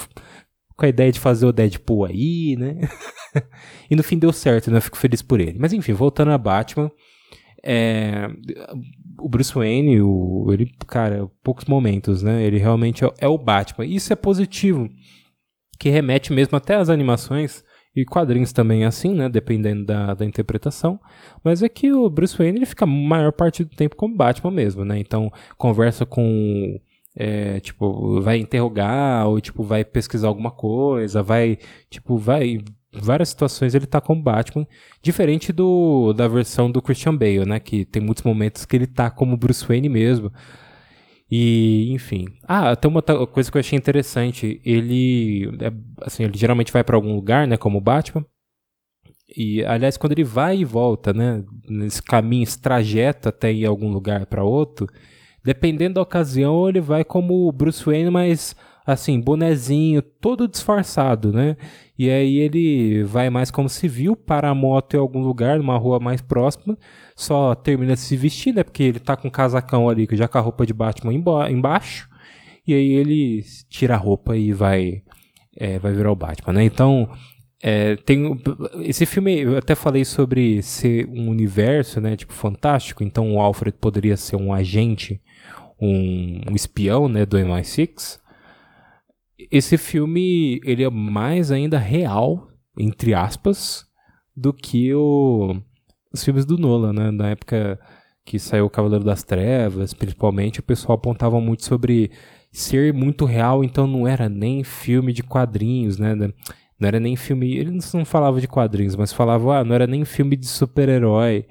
com 0.77 0.85
a 0.85 0.89
ideia 0.89 1.11
de 1.11 1.19
fazer 1.19 1.47
o 1.47 1.53
Deadpool 1.53 2.05
aí, 2.05 2.55
né? 2.57 2.77
e 3.91 3.97
no 3.97 4.03
fim 4.03 4.19
deu 4.19 4.33
certo, 4.33 4.71
né? 4.71 4.77
Eu 4.77 4.83
fico 4.83 4.99
feliz 4.99 5.23
por 5.23 5.41
ele. 5.41 5.59
Mas 5.59 5.73
enfim, 5.73 5.95
voltando 5.95 6.33
a 6.33 6.39
Batman, 6.39 6.91
é, 7.65 8.29
o 9.19 9.29
Bruce 9.29 9.55
Wayne, 9.55 10.03
o, 10.03 10.53
ele, 10.53 10.71
cara, 10.87 11.29
poucos 11.43 11.65
momentos, 11.65 12.23
né? 12.23 12.45
Ele 12.45 12.59
realmente 12.59 13.05
é, 13.05 13.11
é 13.19 13.29
o 13.29 13.39
Batman. 13.39 13.87
Isso 13.87 14.13
é 14.13 14.17
positivo, 14.17 14.89
que 15.79 15.89
remete 15.89 16.33
mesmo 16.33 16.57
até 16.57 16.75
às 16.75 16.91
animações 16.91 17.65
e 17.97 18.05
quadrinhos 18.05 18.53
também 18.53 18.85
assim, 18.85 19.15
né? 19.15 19.29
Dependendo 19.29 19.85
da, 19.87 20.15
da 20.15 20.25
interpretação. 20.25 21.01
Mas 21.43 21.63
é 21.63 21.69
que 21.69 21.93
o 21.93 22.11
Bruce 22.11 22.37
Wayne 22.37 22.59
ele 22.59 22.67
fica 22.67 22.85
a 22.85 22.89
maior 22.89 23.33
parte 23.33 23.65
do 23.65 23.75
tempo 23.75 23.97
como 23.97 24.15
Batman 24.15 24.51
mesmo, 24.51 24.85
né? 24.85 24.99
Então 24.99 25.33
conversa 25.57 26.05
com 26.05 26.79
é, 27.17 27.59
tipo, 27.61 28.21
vai 28.21 28.37
interrogar, 28.39 29.27
ou 29.27 29.41
tipo, 29.41 29.63
vai 29.63 29.85
pesquisar 29.85 30.29
alguma 30.29 30.51
coisa, 30.51 31.23
vai, 31.23 31.59
tipo, 31.89 32.19
vai. 32.19 32.61
Várias 32.93 33.31
situações 33.31 33.75
ele 33.75 33.87
tá 33.87 34.01
como 34.01 34.23
Batman, 34.23 34.67
diferente 35.03 35.53
do 35.53 36.15
da 36.15 36.27
versão 36.29 36.71
do 36.71 36.81
Christian 36.81 37.15
Bale, 37.17 37.45
né? 37.47 37.61
Que 37.61 37.85
tem 37.85 38.03
muitos 38.03 38.25
momentos 38.25 38.65
que 38.65 38.77
ele 38.77 38.87
tá 38.87 39.11
como 39.11 39.37
Bruce 39.37 39.67
Wayne 39.67 39.89
mesmo. 39.89 40.33
E, 41.31 41.93
enfim. 41.93 42.27
Ah, 42.43 42.75
tem 42.77 42.91
uma 42.91 43.03
coisa 43.03 43.51
que 43.51 43.57
eu 43.57 43.61
achei 43.61 43.77
interessante. 43.77 44.61
Ele, 44.65 45.51
é, 45.61 45.73
assim, 46.03 46.25
ele 46.25 46.39
geralmente 46.39 46.73
vai 46.73 46.85
para 46.85 46.97
algum 46.97 47.15
lugar, 47.15 47.47
né? 47.47 47.57
Como 47.57 47.81
Batman. 47.81 48.25
E, 49.37 49.65
aliás, 49.65 49.97
quando 49.97 50.13
ele 50.13 50.25
vai 50.25 50.59
e 50.59 50.65
volta, 50.65 51.13
né? 51.13 51.45
Nesse 51.69 52.03
caminho, 52.03 52.45
esse 52.45 52.61
trajeto 52.61 53.29
até 53.29 53.53
ir 53.53 53.67
algum 53.67 53.91
lugar 53.91 54.27
para 54.27 54.45
outro, 54.45 54.87
Dependendo 55.47 55.95
da 55.95 56.03
ocasião, 56.03 56.69
ele 56.69 56.81
vai 56.81 57.05
como 57.05 57.53
Bruce 57.53 57.85
Wayne, 57.85 58.11
mas 58.11 58.57
assim, 58.85 59.21
bonezinho, 59.21 60.03
todo 60.03 60.49
disfarçado, 60.49 61.33
né? 61.33 61.57
E 61.97 62.11
aí 62.11 62.39
ele 62.39 63.05
vai 63.05 63.31
mais 63.31 63.49
como 63.49 63.69
civil, 63.69 64.17
para 64.17 64.51
a 64.51 64.55
moto 64.55 64.95
em 64.95 64.99
algum 64.99 65.23
lugar, 65.23 65.59
numa 65.59 65.79
rua 65.79 66.01
mais 66.01 66.21
próxima, 66.21 66.77
só 67.17 67.55
termina 67.55 67.95
de 67.95 68.01
se 68.01 68.17
vestir, 68.17 68.55
né? 68.55 68.63
Porque 68.63 68.83
ele 68.85 69.01
tá 69.01 69.17
com 69.17 69.27
um 69.29 69.31
casacão 69.31 69.89
ali, 69.89 70.07
já 70.13 70.29
com 70.29 70.39
a 70.39 70.41
roupa 70.41 70.67
de 70.67 70.75
Batman 70.75 71.13
embaixo, 71.51 72.09
e 72.67 72.75
aí 72.75 72.93
ele 72.93 73.43
tira 73.71 73.95
a 73.95 73.99
roupa 73.99 74.37
e 74.37 74.53
vai, 74.53 75.03
é, 75.57 75.79
vai 75.79 75.93
virar 75.93 76.13
o 76.13 76.17
Batman, 76.17 76.53
né? 76.53 76.65
Então, 76.65 77.09
É, 77.63 77.97
tem 77.97 78.39
esse 78.83 79.07
filme 79.07 79.41
eu 79.41 79.57
até 79.57 79.75
falei 79.75 80.05
sobre 80.05 80.63
ser 80.63 81.09
um 81.09 81.31
universo 81.31 82.01
né? 82.03 82.15
Tipo 82.15 82.35
fantástico. 82.35 83.03
Então 83.03 83.35
o 83.35 83.41
Alfred 83.41 83.77
poderia 83.79 84.17
ser 84.17 84.37
um 84.37 84.53
agente 84.53 85.23
um, 85.81 86.43
um 86.51 86.55
espião 86.55 87.09
né? 87.09 87.25
Do 87.25 87.39
MI6 87.39 88.21
esse 89.51 89.79
filme 89.79 90.61
ele 90.65 90.85
é 90.85 90.91
mais 90.91 91.51
ainda 91.51 91.79
real 91.79 92.49
entre 92.79 93.15
aspas 93.15 93.87
do 94.37 94.53
que 94.53 94.95
o, 94.95 95.57
os 96.17 96.25
filmes 96.25 96.45
do 96.45 96.59
Nolan 96.59 96.93
né 96.93 97.11
na 97.11 97.31
época 97.31 97.79
que 98.25 98.39
saiu 98.39 98.67
o 98.67 98.71
Cavaleiro 98.71 99.05
das 99.05 99.23
Trevas 99.23 99.95
principalmente 99.95 100.61
o 100.61 100.65
pessoal 100.65 100.97
apontava 100.97 101.41
muito 101.41 101.65
sobre 101.65 102.11
ser 102.51 102.93
muito 102.93 103.25
real 103.25 103.63
então 103.63 103.87
não 103.87 104.07
era 104.07 104.29
nem 104.29 104.65
filme 104.65 105.13
de 105.13 105.23
quadrinhos 105.23 105.99
né 105.99 106.15
não 106.79 106.89
era 106.89 107.01
nem 107.01 107.17
filme. 107.17 107.57
Ele 107.57 107.71
não 107.71 108.05
falava 108.05 108.41
de 108.41 108.47
quadrinhos, 108.49 108.97
mas 108.97 109.13
falava, 109.13 109.59
ah, 109.59 109.65
não 109.65 109.75
era 109.75 109.87
nem 109.87 110.05
filme 110.05 110.37
de 110.37 110.47
super-herói. 110.47 111.47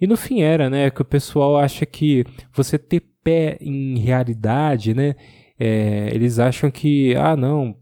E 0.00 0.06
no 0.06 0.16
fim 0.16 0.42
era, 0.42 0.68
né? 0.70 0.90
Que 0.90 1.02
o 1.02 1.04
pessoal 1.04 1.56
acha 1.58 1.86
que 1.86 2.24
você 2.52 2.78
ter 2.78 3.02
pé 3.22 3.58
em 3.60 3.98
realidade, 3.98 4.94
né? 4.94 5.14
É, 5.58 6.08
eles 6.12 6.38
acham 6.38 6.70
que, 6.70 7.14
ah, 7.16 7.36
não, 7.36 7.76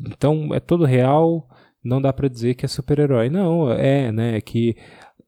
então 0.00 0.52
é 0.52 0.60
todo 0.60 0.84
real, 0.84 1.48
não 1.82 2.02
dá 2.02 2.12
para 2.12 2.28
dizer 2.28 2.54
que 2.54 2.64
é 2.66 2.68
super-herói. 2.68 3.30
Não, 3.30 3.70
é, 3.72 4.12
né? 4.12 4.40
Que 4.40 4.76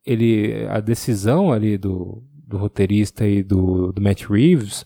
ele, 0.04 0.66
a 0.68 0.80
decisão 0.80 1.52
ali 1.52 1.78
do, 1.78 2.22
do 2.46 2.56
roteirista 2.56 3.26
e 3.26 3.42
do, 3.42 3.92
do 3.92 4.02
Matt 4.02 4.24
Reeves 4.24 4.84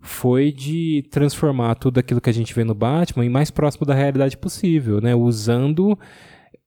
foi 0.00 0.52
de 0.52 1.06
transformar 1.10 1.76
tudo 1.76 1.98
aquilo 1.98 2.20
que 2.20 2.28
a 2.28 2.34
gente 2.34 2.54
vê 2.54 2.62
no 2.62 2.74
Batman 2.74 3.24
em 3.24 3.30
mais 3.30 3.50
próximo 3.50 3.86
da 3.86 3.94
realidade 3.94 4.36
possível, 4.36 5.00
né? 5.00 5.14
Usando 5.14 5.98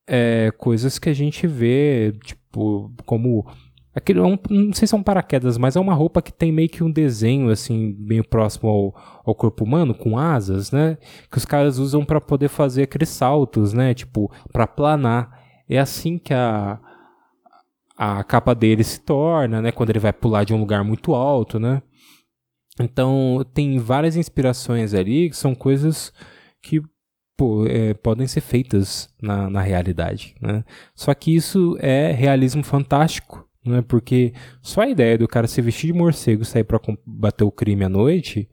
é, 0.08 0.52
coisas 0.58 0.98
que 0.98 1.08
a 1.08 1.14
gente 1.14 1.46
vê, 1.46 2.18
tipo, 2.24 2.92
como 3.06 3.46
aquele, 3.94 4.20
é 4.20 4.24
não 4.50 4.74
sei 4.74 4.88
se 4.88 4.88
são 4.88 5.04
paraquedas, 5.04 5.58
mas 5.58 5.76
é 5.76 5.80
uma 5.80 5.94
roupa 5.94 6.22
que 6.22 6.34
tem 6.34 6.52
meio 6.52 6.70
que 6.70 6.84
um 6.84 6.92
desenho 6.92 7.50
assim 7.52 7.96
bem 8.00 8.24
próximo 8.24 8.70
ao, 8.70 9.22
ao 9.26 9.36
corpo 9.36 9.64
humano, 9.64 9.94
com 9.94 10.18
asas, 10.18 10.72
né? 10.72 10.98
Que 11.32 11.38
os 11.38 11.46
caras 11.46 11.78
usam 11.78 12.04
para 12.04 12.20
poder 12.20 12.48
fazer 12.48 12.84
aqueles 12.84 13.10
saltos, 13.10 13.72
né? 13.72 13.94
Tipo, 13.94 14.32
para 14.52 14.66
planar. 14.66 15.46
É 15.70 15.78
assim 15.78 16.18
que 16.18 16.34
a 16.34 16.80
a 17.98 18.24
capa 18.24 18.54
dele 18.54 18.84
se 18.84 19.00
torna, 19.02 19.62
né? 19.62 19.72
Quando 19.72 19.90
ele 19.90 20.00
vai 20.00 20.14
pular 20.14 20.44
de 20.44 20.54
um 20.54 20.60
lugar 20.60 20.84
muito 20.84 21.16
alto, 21.16 21.60
né? 21.60 21.82
Então, 22.80 23.44
tem 23.54 23.80
várias 23.80 24.16
inspirações 24.16 24.94
ali 24.94 25.30
que 25.30 25.36
são 25.36 25.56
coisas 25.56 26.14
que 26.62 26.82
pô, 27.36 27.66
é, 27.66 27.94
podem 27.94 28.28
ser 28.28 28.42
feitas 28.42 29.10
na, 29.22 29.50
na 29.50 29.62
realidade. 29.62 30.36
Né? 30.42 30.64
Só 30.96 31.14
que 31.14 31.36
isso 31.36 31.78
é 31.80 32.12
realismo 32.12 32.64
fantástico, 32.64 33.48
né? 33.66 33.82
porque 33.82 34.34
só 34.62 34.82
a 34.82 34.90
ideia 34.90 35.18
do 35.18 35.28
cara 35.28 35.48
se 35.48 35.62
vestir 35.62 35.88
de 35.88 35.94
morcego 35.94 36.42
e 36.42 36.46
sair 36.46 36.64
para 36.64 36.80
combater 36.80 37.44
o 37.44 37.52
crime 37.52 37.84
à 37.84 37.90
noite. 37.90 38.50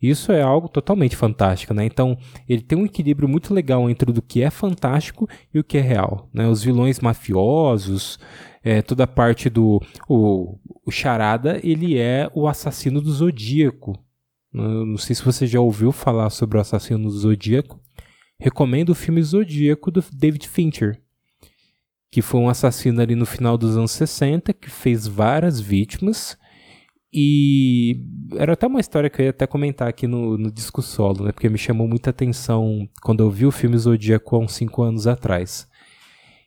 Isso 0.00 0.30
é 0.30 0.42
algo 0.42 0.68
totalmente 0.68 1.16
fantástico, 1.16 1.72
né? 1.72 1.82
Então, 1.86 2.18
ele 2.46 2.60
tem 2.60 2.76
um 2.76 2.84
equilíbrio 2.84 3.26
muito 3.26 3.54
legal 3.54 3.88
entre 3.88 4.10
o 4.10 4.20
que 4.20 4.42
é 4.42 4.50
fantástico 4.50 5.26
e 5.54 5.58
o 5.58 5.64
que 5.64 5.78
é 5.78 5.80
real, 5.80 6.28
né? 6.34 6.46
Os 6.46 6.62
vilões 6.62 7.00
mafiosos, 7.00 8.18
é, 8.66 8.82
toda 8.82 9.04
a 9.04 9.06
parte 9.06 9.48
do 9.48 9.80
o, 10.08 10.58
o 10.84 10.90
Charada, 10.90 11.60
ele 11.62 11.96
é 11.96 12.28
o 12.34 12.48
assassino 12.48 13.00
do 13.00 13.12
Zodíaco. 13.12 13.96
Não 14.52 14.96
sei 14.96 15.14
se 15.14 15.24
você 15.24 15.46
já 15.46 15.60
ouviu 15.60 15.92
falar 15.92 16.30
sobre 16.30 16.58
o 16.58 16.60
assassino 16.60 17.04
do 17.04 17.10
Zodíaco. 17.10 17.80
Recomendo 18.40 18.88
o 18.88 18.94
filme 18.94 19.22
Zodíaco 19.22 19.88
do 19.92 20.04
David 20.12 20.48
Fincher, 20.48 21.00
que 22.10 22.20
foi 22.20 22.40
um 22.40 22.48
assassino 22.48 23.00
ali 23.00 23.14
no 23.14 23.24
final 23.24 23.56
dos 23.56 23.76
anos 23.76 23.92
60, 23.92 24.52
que 24.52 24.68
fez 24.68 25.06
várias 25.06 25.60
vítimas. 25.60 26.36
E 27.12 28.04
era 28.34 28.54
até 28.54 28.66
uma 28.66 28.80
história 28.80 29.08
que 29.08 29.20
eu 29.20 29.26
ia 29.26 29.30
até 29.30 29.46
comentar 29.46 29.86
aqui 29.86 30.08
no, 30.08 30.36
no 30.36 30.50
disco 30.50 30.82
solo, 30.82 31.24
né? 31.24 31.30
Porque 31.30 31.48
me 31.48 31.56
chamou 31.56 31.86
muita 31.86 32.10
atenção 32.10 32.88
quando 33.00 33.22
eu 33.22 33.30
vi 33.30 33.46
o 33.46 33.52
filme 33.52 33.78
Zodíaco 33.78 34.34
há 34.34 34.40
uns 34.40 34.54
5 34.54 34.82
anos 34.82 35.06
atrás. 35.06 35.68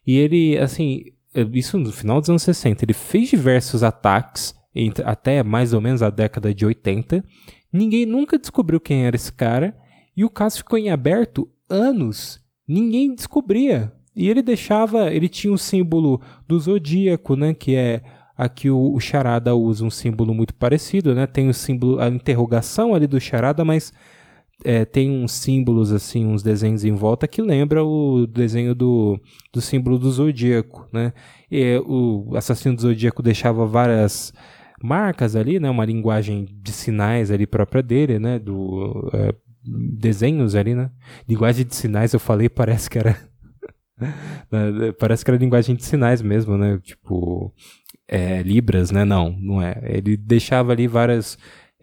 E 0.06 0.18
ele, 0.18 0.58
assim, 0.58 1.06
isso 1.54 1.78
no 1.78 1.92
final 1.92 2.20
dos 2.20 2.30
anos 2.30 2.44
60, 2.44 2.86
ele 2.86 2.94
fez 2.94 3.30
diversos 3.30 3.84
ataques 3.84 4.56
entre, 4.74 5.04
até 5.06 5.44
mais 5.44 5.74
ou 5.74 5.82
menos 5.82 6.02
a 6.02 6.10
década 6.10 6.54
de 6.54 6.66
80. 6.66 7.24
Ninguém 7.72 8.06
nunca 8.06 8.38
descobriu 8.38 8.80
quem 8.80 9.06
era 9.06 9.16
esse 9.16 9.32
cara 9.32 9.78
e 10.16 10.26
o 10.26 10.30
caso 10.30 10.58
ficou 10.58 10.78
em 10.78 10.90
aberto 10.90 11.50
anos. 11.70 12.40
Ninguém 12.68 13.14
descobria. 13.14 13.94
E 14.16 14.30
ele 14.30 14.42
deixava, 14.42 15.12
ele 15.14 15.30
tinha 15.30 15.54
o 15.54 15.58
símbolo 15.58 16.22
do 16.48 16.60
zodíaco, 16.60 17.36
né, 17.36 17.54
que 17.54 17.76
é 17.76 18.02
aqui 18.36 18.70
o, 18.70 18.94
o 18.94 19.00
charada 19.00 19.56
usa 19.56 19.86
um 19.86 19.90
símbolo 19.90 20.34
muito 20.34 20.54
parecido, 20.54 21.14
né? 21.14 21.28
Tem 21.28 21.50
o 21.50 21.54
símbolo 21.54 22.00
a 22.00 22.08
interrogação 22.08 22.96
ali 22.96 23.06
do 23.06 23.20
charada, 23.20 23.66
mas 23.66 23.92
é, 24.64 24.84
tem 24.84 25.10
uns 25.10 25.32
símbolos, 25.32 25.92
assim, 25.92 26.26
uns 26.26 26.44
desenhos 26.44 26.84
em 26.84 26.92
volta 26.92 27.28
que 27.28 27.42
lembra 27.42 27.84
o 27.84 28.28
desenho 28.28 28.76
do, 28.76 29.20
do 29.54 29.62
símbolo 29.62 29.98
do 29.98 30.12
zodíaco, 30.12 30.88
né? 30.92 31.14
E, 31.50 31.78
o 31.86 32.36
assassino 32.36 32.76
do 32.76 32.82
zodíaco 32.82 33.24
deixava 33.24 33.66
várias 33.66 34.34
marcas 34.82 35.36
ali, 35.36 35.60
né? 35.60 35.70
Uma 35.70 35.86
linguagem 35.86 36.48
de 36.52 36.72
sinais 36.72 37.32
ali 37.32 37.48
própria 37.48 37.82
dele, 37.82 38.20
né? 38.20 38.38
Do, 38.38 39.10
é, 39.14 39.34
desenhos 39.64 40.56
ali, 40.56 40.76
né? 40.76 40.92
Linguagem 41.28 41.66
de 41.66 41.76
sinais, 41.76 42.14
eu 42.14 42.20
falei, 42.20 42.50
parece 42.50 42.90
que 42.90 43.00
era... 43.00 43.18
Né? 44.50 44.94
parece 44.98 45.26
que 45.26 45.30
era 45.30 45.38
linguagem 45.38 45.76
de 45.76 45.84
sinais 45.84 46.22
mesmo, 46.22 46.58
né? 46.58 46.80
Tipo, 46.82 47.54
é, 48.08 48.42
libras, 48.42 48.92
né? 48.92 49.04
Não, 49.04 49.30
não 49.38 49.62
é. 49.62 49.78
Ele 49.84 50.16
deixava 50.16 50.72
ali 50.72 50.88
várias 50.88 51.38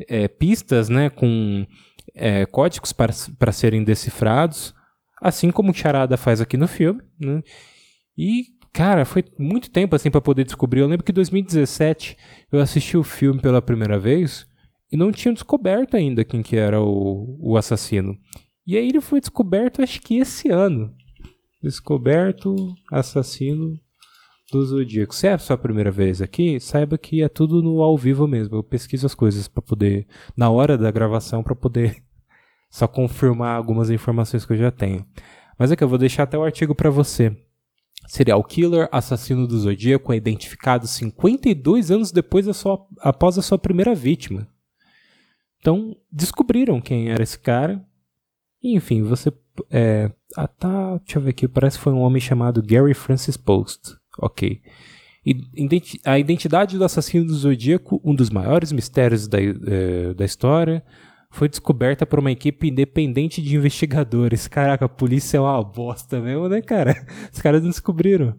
é, 0.08 0.26
pistas, 0.26 0.88
né? 0.88 1.10
Com 1.10 1.66
é, 2.16 2.46
códigos 2.46 2.92
para, 2.92 3.52
serem 3.52 3.84
decifrados, 3.84 4.74
assim 5.20 5.50
como 5.50 5.70
o 5.70 5.74
Charada 5.74 6.16
faz 6.16 6.40
aqui 6.40 6.56
no 6.56 6.66
filme, 6.66 7.02
né? 7.20 7.42
E, 8.16 8.46
cara, 8.72 9.04
foi 9.04 9.22
muito 9.38 9.70
tempo 9.70 9.94
assim 9.94 10.10
para 10.10 10.20
poder 10.20 10.44
descobrir. 10.44 10.80
Eu 10.80 10.88
lembro 10.88 11.04
que 11.04 11.12
em 11.12 11.14
2017 11.14 12.16
eu 12.50 12.60
assisti 12.60 12.96
o 12.96 13.04
filme 13.04 13.40
pela 13.40 13.60
primeira 13.60 13.98
vez 13.98 14.46
e 14.90 14.96
não 14.96 15.12
tinha 15.12 15.34
descoberto 15.34 15.96
ainda 15.96 16.24
quem 16.24 16.42
que 16.42 16.56
era 16.56 16.80
o, 16.80 17.36
o 17.38 17.56
assassino. 17.56 18.16
E 18.66 18.76
aí 18.76 18.88
ele 18.88 19.00
foi 19.00 19.20
descoberto, 19.20 19.82
acho 19.82 20.00
que 20.00 20.16
esse 20.16 20.48
ano. 20.48 20.92
Descoberto 21.62 22.56
assassino 22.90 23.78
do 24.50 24.64
Zodíaco. 24.64 25.14
Se 25.14 25.26
é 25.26 25.32
a 25.32 25.38
sua 25.38 25.58
primeira 25.58 25.90
vez 25.90 26.22
aqui, 26.22 26.58
saiba 26.60 26.96
que 26.96 27.22
é 27.22 27.28
tudo 27.28 27.62
no 27.62 27.82
ao 27.82 27.96
vivo 27.96 28.26
mesmo. 28.26 28.56
Eu 28.56 28.62
pesquiso 28.62 29.06
as 29.06 29.14
coisas 29.14 29.48
para 29.48 29.62
poder, 29.62 30.06
na 30.36 30.50
hora 30.50 30.78
da 30.78 30.90
gravação, 30.90 31.42
para 31.42 31.54
poder 31.54 32.02
só 32.76 32.86
confirmar 32.86 33.56
algumas 33.56 33.88
informações 33.88 34.44
que 34.44 34.52
eu 34.52 34.56
já 34.58 34.70
tenho. 34.70 35.02
Mas 35.58 35.72
é 35.72 35.76
que 35.76 35.82
eu 35.82 35.88
vou 35.88 35.96
deixar 35.96 36.24
até 36.24 36.36
o 36.36 36.44
artigo 36.44 36.74
para 36.74 36.90
você. 36.90 37.34
Serial 38.06 38.44
killer, 38.44 38.86
assassino 38.92 39.46
do 39.46 39.58
Zodíaco, 39.58 40.12
é 40.12 40.16
identificado 40.16 40.86
52 40.86 41.90
anos 41.90 42.12
depois 42.12 42.44
da 42.44 42.52
sua, 42.52 42.86
após 43.00 43.38
a 43.38 43.42
sua 43.42 43.58
primeira 43.58 43.94
vítima. 43.94 44.46
Então, 45.58 45.96
descobriram 46.12 46.78
quem 46.78 47.08
era 47.08 47.22
esse 47.22 47.38
cara. 47.38 47.82
E, 48.62 48.76
enfim, 48.76 49.02
você. 49.02 49.32
É, 49.70 50.12
ah, 50.36 50.46
tá, 50.46 50.98
deixa 50.98 51.16
eu 51.16 51.22
ver 51.22 51.30
aqui. 51.30 51.48
Parece 51.48 51.78
que 51.78 51.82
foi 51.84 51.94
um 51.94 52.00
homem 52.00 52.20
chamado 52.20 52.62
Gary 52.62 52.92
Francis 52.92 53.38
Post. 53.38 53.96
Ok. 54.18 54.60
A 56.04 56.18
identidade 56.18 56.76
do 56.76 56.84
assassino 56.84 57.24
do 57.24 57.34
Zodíaco, 57.34 58.02
um 58.04 58.14
dos 58.14 58.28
maiores 58.28 58.70
mistérios 58.70 59.26
da, 59.26 59.38
é, 59.40 60.12
da 60.12 60.26
história, 60.26 60.84
foi 61.36 61.50
descoberta 61.50 62.06
por 62.06 62.18
uma 62.18 62.32
equipe 62.32 62.68
independente 62.68 63.42
de 63.42 63.56
investigadores. 63.56 64.48
Caraca, 64.48 64.86
a 64.86 64.88
polícia 64.88 65.36
é 65.36 65.40
uma 65.40 65.62
bosta 65.62 66.18
mesmo, 66.18 66.48
né, 66.48 66.62
cara? 66.62 66.96
Os 67.30 67.40
caras 67.42 67.62
não 67.62 67.68
descobriram. 67.68 68.34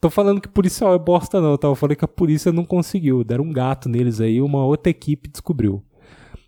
Tô 0.00 0.10
falando 0.10 0.40
que 0.40 0.48
policial 0.48 0.94
é 0.94 0.98
bosta, 0.98 1.40
não. 1.40 1.52
Eu 1.52 1.58
tava 1.58 1.76
falando 1.76 1.96
que 1.96 2.04
a 2.04 2.08
polícia 2.08 2.50
não 2.50 2.64
conseguiu. 2.64 3.22
Deram 3.22 3.44
um 3.44 3.52
gato 3.52 3.88
neles 3.88 4.20
aí, 4.20 4.40
uma 4.40 4.64
outra 4.64 4.90
equipe 4.90 5.28
descobriu. 5.28 5.84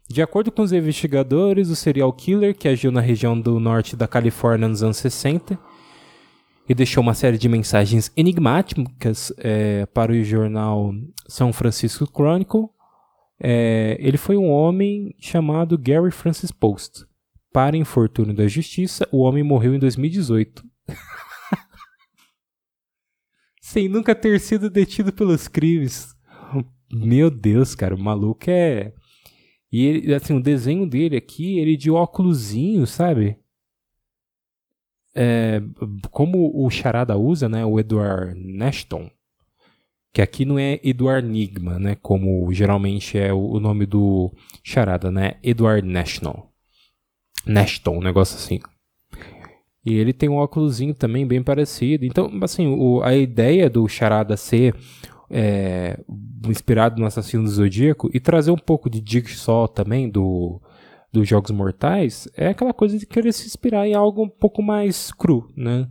De 0.09 0.20
acordo 0.20 0.50
com 0.50 0.62
os 0.62 0.72
investigadores, 0.72 1.68
o 1.68 1.76
serial 1.76 2.12
killer, 2.12 2.52
que 2.52 2.66
agiu 2.66 2.90
na 2.90 3.00
região 3.00 3.40
do 3.40 3.61
norte 3.61 3.94
da 3.94 4.09
Califórnia 4.09 4.66
nos 4.66 4.83
anos 4.83 4.96
60, 4.96 5.56
e 6.68 6.74
deixou 6.74 7.00
uma 7.00 7.14
série 7.14 7.38
de 7.38 7.48
mensagens 7.48 8.11
enigmáticas 8.16 9.33
é, 9.38 9.87
para 9.87 10.11
o 10.11 10.24
jornal 10.24 10.92
São 11.28 11.52
Francisco 11.52 12.09
Chronicle. 12.12 12.68
É, 13.42 13.96
ele 13.98 14.18
foi 14.18 14.37
um 14.37 14.50
homem 14.50 15.14
chamado 15.18 15.79
Gary 15.79 16.11
Francis 16.11 16.50
Post. 16.50 17.07
Para 17.53 17.76
infortúnio 17.76 18.35
da 18.35 18.46
justiça, 18.46 19.09
o 19.11 19.18
homem 19.18 19.42
morreu 19.42 19.74
em 19.74 19.79
2018. 19.79 20.64
Sem 23.61 23.88
nunca 23.88 24.14
ter 24.14 24.38
sido 24.38 24.70
detido 24.70 25.12
pelos 25.12 25.48
crimes. 25.48 26.14
Meu 26.92 27.31
Deus, 27.31 27.74
cara, 27.74 27.94
o 27.94 27.98
maluco 27.98 28.48
é. 28.48 28.92
E 29.72 29.87
ele, 29.87 30.14
assim, 30.14 30.37
o 30.37 30.42
desenho 30.42 30.87
dele 30.87 31.16
aqui, 31.16 31.59
ele 31.59 31.76
de 31.76 31.90
óculosinho, 31.90 32.87
sabe? 32.87 33.40
é, 35.14 35.61
como 36.11 36.53
o 36.55 36.70
Charada 36.70 37.16
usa, 37.16 37.48
né, 37.48 37.64
o 37.64 37.79
Edward 37.79 38.35
Nashton, 38.35 39.11
que 40.12 40.20
aqui 40.20 40.44
não 40.44 40.59
é 40.59 40.81
Edward 40.83 41.27
Nigma, 41.27 41.79
né, 41.79 41.96
como 42.01 42.53
geralmente 42.53 43.18
é 43.18 43.33
o, 43.33 43.61
nome 43.61 43.87
do 43.87 44.33
Charada, 44.62 45.11
né, 45.11 45.35
Edward 45.42 45.87
National. 45.87 46.51
Nashton, 47.46 47.99
um 47.99 48.03
negócio 48.03 48.37
assim. 48.37 48.61
E 49.85 49.94
ele 49.94 50.12
tem 50.12 50.29
um 50.29 50.37
óculosinho 50.37 50.94
também 50.94 51.27
bem 51.27 51.42
parecido. 51.42 52.05
Então, 52.05 52.31
assim, 52.42 52.66
o, 52.66 53.03
a 53.03 53.14
ideia 53.14 53.70
do 53.70 53.88
Charada 53.88 54.37
ser 54.37 54.75
é, 55.31 55.99
inspirado 56.46 57.01
no 57.01 57.07
Assassino 57.07 57.44
do 57.44 57.49
Zodíaco 57.49 58.11
e 58.12 58.20
trazer 58.20 58.51
um 58.51 58.59
pouco 58.59 58.90
de 58.90 59.03
Jigsaw 59.05 59.68
também 59.68 60.09
do 60.09 60.61
dos 61.12 61.29
Jogos 61.29 61.51
Mortais 61.51 62.29
é 62.37 62.49
aquela 62.49 62.73
coisa 62.73 62.96
de 62.96 63.05
querer 63.05 63.33
se 63.33 63.46
inspirar 63.46 63.87
em 63.87 63.94
algo 63.94 64.23
um 64.23 64.29
pouco 64.29 64.62
mais 64.62 65.11
cru, 65.11 65.53
né? 65.57 65.88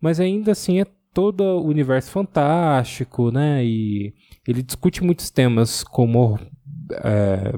Mas 0.00 0.20
ainda 0.20 0.52
assim 0.52 0.80
é 0.80 0.86
todo 1.12 1.42
o 1.42 1.66
universo 1.66 2.10
fantástico, 2.10 3.30
né? 3.30 3.64
E 3.64 4.14
ele 4.46 4.62
discute 4.62 5.02
muitos 5.02 5.30
temas 5.30 5.82
como 5.82 6.38
é, 6.92 7.52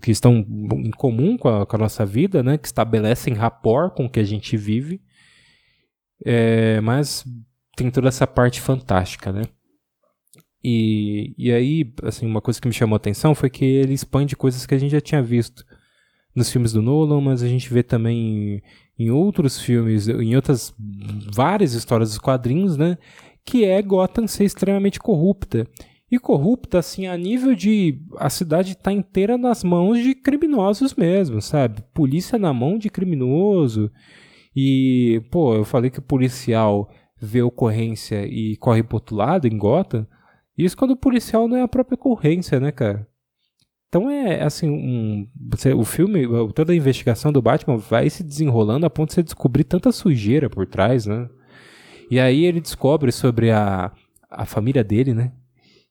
que 0.00 0.10
estão 0.10 0.36
em 0.38 0.90
comum 0.90 1.36
com 1.36 1.48
a, 1.48 1.66
com 1.66 1.76
a, 1.76 1.78
nossa 1.78 2.04
vida, 2.04 2.42
né? 2.42 2.58
Que 2.58 2.66
estabelecem 2.66 3.34
rapport 3.34 3.94
com 3.94 4.06
o 4.06 4.10
que 4.10 4.20
a 4.20 4.24
gente 4.24 4.56
vive. 4.56 5.00
É, 6.24 6.80
mas 6.80 7.24
tem 7.76 7.90
toda 7.90 8.08
essa 8.08 8.26
parte 8.26 8.60
fantástica, 8.60 9.32
né? 9.32 9.42
E, 10.62 11.34
e 11.38 11.52
aí, 11.52 11.94
assim, 12.02 12.26
uma 12.26 12.40
coisa 12.40 12.60
que 12.60 12.66
me 12.66 12.74
chamou 12.74 12.96
a 12.96 12.98
atenção 12.98 13.34
foi 13.34 13.48
que 13.48 13.64
ele 13.64 13.94
expande 13.94 14.36
coisas 14.36 14.66
que 14.66 14.74
a 14.74 14.78
gente 14.78 14.90
já 14.90 15.00
tinha 15.00 15.22
visto 15.22 15.64
nos 16.34 16.50
filmes 16.50 16.72
do 16.72 16.82
Nolan, 16.82 17.20
mas 17.20 17.42
a 17.42 17.48
gente 17.48 17.72
vê 17.72 17.82
também 17.82 18.62
em 18.98 19.10
outros 19.10 19.60
filmes, 19.60 20.08
em 20.08 20.34
outras 20.34 20.74
várias 21.32 21.72
histórias 21.72 22.10
dos 22.10 22.18
quadrinhos, 22.18 22.76
né? 22.76 22.98
Que 23.44 23.64
é 23.64 23.80
Gotham 23.80 24.26
ser 24.26 24.44
extremamente 24.44 24.98
corrupta. 24.98 25.66
E 26.10 26.18
corrupta, 26.18 26.78
assim, 26.78 27.06
a 27.06 27.16
nível 27.16 27.54
de 27.54 28.00
a 28.16 28.30
cidade 28.30 28.76
tá 28.76 28.90
inteira 28.92 29.36
nas 29.36 29.62
mãos 29.62 30.02
de 30.02 30.14
criminosos 30.14 30.94
mesmo, 30.94 31.40
sabe? 31.40 31.82
Polícia 31.92 32.38
na 32.38 32.52
mão 32.52 32.78
de 32.78 32.88
criminoso. 32.88 33.90
E, 34.56 35.22
pô, 35.30 35.54
eu 35.54 35.64
falei 35.64 35.90
que 35.90 35.98
o 35.98 36.02
policial 36.02 36.90
vê 37.20 37.42
ocorrência 37.42 38.26
e 38.26 38.56
corre 38.56 38.82
pro 38.82 38.96
outro 38.96 39.16
lado 39.16 39.46
em 39.46 39.58
Gotham. 39.58 40.06
Isso 40.56 40.76
quando 40.76 40.92
o 40.92 40.96
policial 40.96 41.46
não 41.46 41.56
é 41.56 41.62
a 41.62 41.68
própria 41.68 41.94
ocorrência, 41.94 42.58
né, 42.58 42.72
cara? 42.72 43.07
Então 43.88 44.10
é 44.10 44.42
assim, 44.42 44.68
um, 44.68 45.26
você, 45.50 45.72
o 45.72 45.82
filme, 45.82 46.26
toda 46.54 46.72
a 46.72 46.76
investigação 46.76 47.32
do 47.32 47.40
Batman 47.40 47.78
vai 47.78 48.10
se 48.10 48.22
desenrolando 48.22 48.84
a 48.84 48.90
ponto 48.90 49.08
de 49.08 49.14
você 49.14 49.22
descobrir 49.22 49.64
tanta 49.64 49.90
sujeira 49.92 50.50
por 50.50 50.66
trás, 50.66 51.06
né? 51.06 51.28
E 52.10 52.20
aí 52.20 52.44
ele 52.44 52.60
descobre 52.60 53.10
sobre 53.10 53.50
a, 53.50 53.90
a 54.30 54.44
família 54.44 54.84
dele, 54.84 55.14
né? 55.14 55.32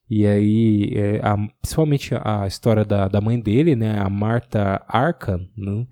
E 0.08 0.26
aí, 0.26 0.92
é, 0.94 1.20
a, 1.22 1.36
principalmente 1.60 2.14
a 2.14 2.46
história 2.46 2.84
da, 2.84 3.08
da 3.08 3.20
mãe 3.20 3.38
dele, 3.38 3.74
né? 3.74 3.98
A 3.98 4.08
Marta 4.08 4.82
Arkham, 4.88 5.46
né? 5.56 5.86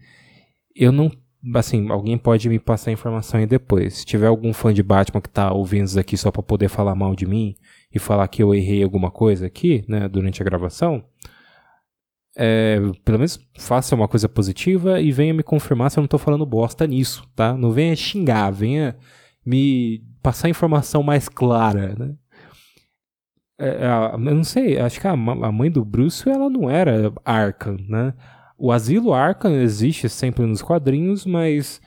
Eu 0.74 0.92
não. 0.92 1.10
Assim, 1.54 1.90
alguém 1.90 2.18
pode 2.18 2.48
me 2.48 2.58
passar 2.58 2.90
a 2.90 2.92
informação 2.92 3.38
aí 3.38 3.46
depois. 3.46 3.98
Se 3.98 4.06
tiver 4.06 4.26
algum 4.26 4.52
fã 4.52 4.72
de 4.72 4.82
Batman 4.82 5.20
que 5.20 5.28
tá 5.28 5.52
ouvindo 5.52 5.86
isso 5.86 5.98
aqui 5.98 6.16
só 6.16 6.30
pra 6.30 6.42
poder 6.42 6.68
falar 6.68 6.94
mal 6.94 7.14
de 7.14 7.26
mim 7.26 7.54
e 7.94 7.98
falar 7.98 8.26
que 8.28 8.42
eu 8.42 8.54
errei 8.54 8.82
alguma 8.82 9.10
coisa 9.10 9.46
aqui, 9.46 9.84
né? 9.88 10.08
Durante 10.08 10.40
a 10.40 10.44
gravação 10.44 11.04
é, 12.36 12.78
pelo 13.02 13.18
menos 13.18 13.40
faça 13.58 13.94
uma 13.94 14.06
coisa 14.06 14.28
positiva 14.28 15.00
e 15.00 15.10
venha 15.10 15.32
me 15.32 15.42
confirmar 15.42 15.90
se 15.90 15.98
eu 15.98 16.02
não 16.02 16.06
estou 16.06 16.20
falando 16.20 16.44
bosta 16.44 16.86
nisso, 16.86 17.26
tá? 17.34 17.56
Não 17.56 17.72
venha 17.72 17.96
xingar, 17.96 18.50
venha 18.50 18.96
me 19.44 20.04
passar 20.22 20.48
informação 20.50 21.02
mais 21.02 21.28
clara, 21.28 21.94
né? 21.98 22.14
É, 23.58 23.86
eu 24.12 24.18
não 24.18 24.44
sei, 24.44 24.78
acho 24.78 25.00
que 25.00 25.06
a, 25.06 25.12
a, 25.12 25.16
mãe 25.16 25.70
do 25.70 25.82
Bruce 25.82 26.28
ela 26.28 26.50
não 26.50 26.68
era 26.68 27.10
Arkham, 27.24 27.78
né? 27.88 28.12
O 28.58 28.70
asilo 28.70 29.14
Arkham 29.14 29.52
existe 29.52 30.08
sempre 30.08 30.44
nos 30.44 30.60
quadrinhos, 30.60 31.24
mas 31.24 31.80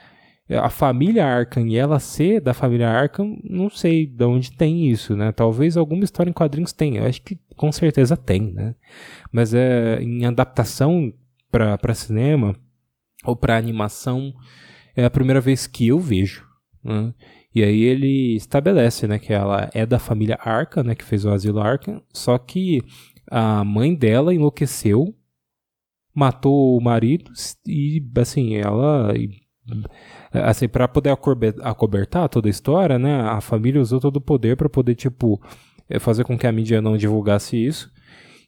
a 0.57 0.69
família 0.69 1.25
Arkham 1.25 1.67
e 1.67 1.75
ela 1.75 1.99
ser 1.99 2.41
da 2.41 2.53
família 2.53 2.89
Arkham, 2.89 3.37
não 3.43 3.69
sei 3.69 4.07
de 4.07 4.23
onde 4.23 4.51
tem 4.51 4.89
isso, 4.89 5.15
né? 5.15 5.31
Talvez 5.31 5.77
alguma 5.77 6.03
história 6.03 6.29
em 6.29 6.33
quadrinhos 6.33 6.73
tenha, 6.73 7.01
eu 7.01 7.07
acho 7.07 7.21
que 7.21 7.39
com 7.55 7.71
certeza 7.71 8.17
tem, 8.17 8.51
né? 8.53 8.73
Mas 9.31 9.53
é 9.53 10.01
em 10.01 10.25
adaptação 10.25 11.13
para 11.51 11.93
cinema 11.93 12.55
ou 13.23 13.35
para 13.35 13.57
animação 13.57 14.33
é 14.95 15.05
a 15.05 15.09
primeira 15.09 15.39
vez 15.39 15.67
que 15.67 15.87
eu 15.87 15.99
vejo, 15.99 16.45
né? 16.83 17.13
E 17.53 17.63
aí 17.63 17.81
ele 17.81 18.35
estabelece, 18.35 19.07
né, 19.07 19.17
que 19.17 19.33
ela 19.33 19.69
é 19.73 19.83
da 19.83 19.97
família 19.97 20.37
Arkham, 20.39 20.83
né, 20.83 20.93
que 20.93 21.03
fez 21.03 21.25
o 21.25 21.31
asilo 21.31 21.59
Arkham, 21.59 22.01
só 22.13 22.37
que 22.37 22.79
a 23.29 23.63
mãe 23.63 23.95
dela 23.95 24.33
enlouqueceu, 24.33 25.15
matou 26.13 26.77
o 26.77 26.81
marido 26.81 27.31
e 27.65 28.03
assim, 28.17 28.55
ela 28.55 29.13
assim, 30.31 30.67
para 30.67 30.87
poder 30.87 31.17
acobertar 31.63 32.29
toda 32.29 32.47
a 32.47 32.51
história, 32.51 32.99
né, 32.99 33.21
a 33.21 33.41
família 33.41 33.81
usou 33.81 33.99
todo 33.99 34.17
o 34.17 34.21
poder 34.21 34.55
para 34.57 34.69
poder, 34.69 34.95
tipo, 34.95 35.41
eh, 35.89 35.99
fazer 35.99 36.23
com 36.23 36.37
que 36.37 36.47
a 36.47 36.51
mídia 36.51 36.81
não 36.81 36.97
divulgasse 36.97 37.57
isso. 37.57 37.91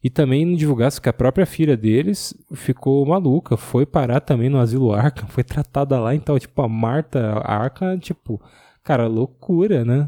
E 0.03 0.09
também 0.09 0.45
não 0.45 0.55
divulgasse 0.55 0.99
que 0.99 1.09
a 1.09 1.13
própria 1.13 1.45
filha 1.45 1.77
deles 1.77 2.33
ficou 2.55 3.05
maluca, 3.05 3.55
foi 3.55 3.85
parar 3.85 4.19
também 4.19 4.49
no 4.49 4.59
asilo 4.59 4.93
Arca, 4.93 5.27
foi 5.27 5.43
tratada 5.43 5.99
lá, 5.99 6.15
então, 6.15 6.39
tipo, 6.39 6.61
a 6.61 6.67
Marta 6.67 7.39
Arca, 7.43 7.97
tipo, 7.99 8.41
cara, 8.83 9.07
loucura, 9.07 9.85
né? 9.85 10.07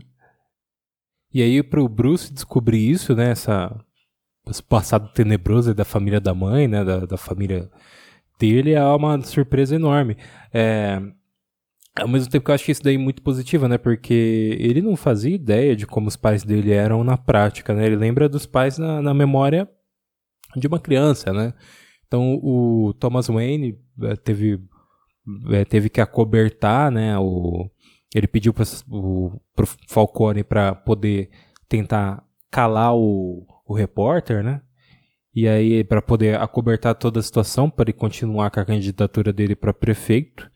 E 1.33 1.41
aí 1.41 1.63
pro 1.63 1.87
Bruce 1.89 2.31
descobrir 2.31 2.89
isso, 2.89 3.15
né, 3.15 3.31
essa, 3.31 3.75
esse 4.47 4.61
passado 4.61 5.11
tenebroso 5.13 5.73
da 5.73 5.85
família 5.85 6.19
da 6.19 6.33
mãe, 6.33 6.67
né, 6.67 6.83
da, 6.83 7.05
da 7.05 7.17
família 7.17 7.69
dele, 8.39 8.73
é 8.73 8.83
uma 8.83 9.21
surpresa 9.21 9.75
enorme. 9.75 10.17
É, 10.53 11.01
ao 11.95 12.07
mesmo 12.07 12.29
tempo 12.29 12.45
que 12.45 12.51
eu 12.51 12.55
acho 12.55 12.71
isso 12.71 12.83
daí 12.83 12.95
é 12.95 12.97
muito 12.97 13.21
positivo, 13.21 13.67
né? 13.67 13.77
Porque 13.77 14.57
ele 14.59 14.81
não 14.81 14.95
fazia 14.95 15.35
ideia 15.35 15.75
de 15.75 15.85
como 15.85 16.07
os 16.07 16.15
pais 16.15 16.43
dele 16.43 16.71
eram 16.71 17.03
na 17.03 17.17
prática, 17.17 17.73
né? 17.73 17.85
Ele 17.85 17.95
lembra 17.95 18.27
dos 18.27 18.45
pais 18.45 18.77
na, 18.77 19.01
na 19.01 19.13
memória 19.13 19.69
de 20.55 20.67
uma 20.67 20.79
criança, 20.79 21.31
né? 21.31 21.53
Então 22.07 22.39
o 22.41 22.93
Thomas 22.99 23.27
Wayne 23.27 23.79
é, 24.03 24.15
teve, 24.15 24.59
é, 25.51 25.65
teve 25.65 25.89
que 25.89 26.01
acobertar, 26.01 26.91
né? 26.91 27.17
O, 27.19 27.69
ele 28.13 28.27
pediu 28.27 28.53
para 28.53 28.63
o 28.87 29.41
Falcone 29.87 30.43
para 30.43 30.73
poder 30.75 31.29
tentar 31.67 32.23
calar 32.51 32.95
o, 32.95 33.45
o 33.65 33.73
repórter, 33.73 34.43
né? 34.43 34.61
E 35.35 35.47
aí 35.47 35.83
para 35.83 36.01
poder 36.01 36.39
acobertar 36.39 36.95
toda 36.95 37.19
a 37.19 37.23
situação 37.23 37.69
para 37.69 37.85
ele 37.85 37.93
continuar 37.93 38.51
com 38.51 38.59
a 38.59 38.65
candidatura 38.65 39.33
dele 39.33 39.55
para 39.55 39.73
prefeito. 39.73 40.49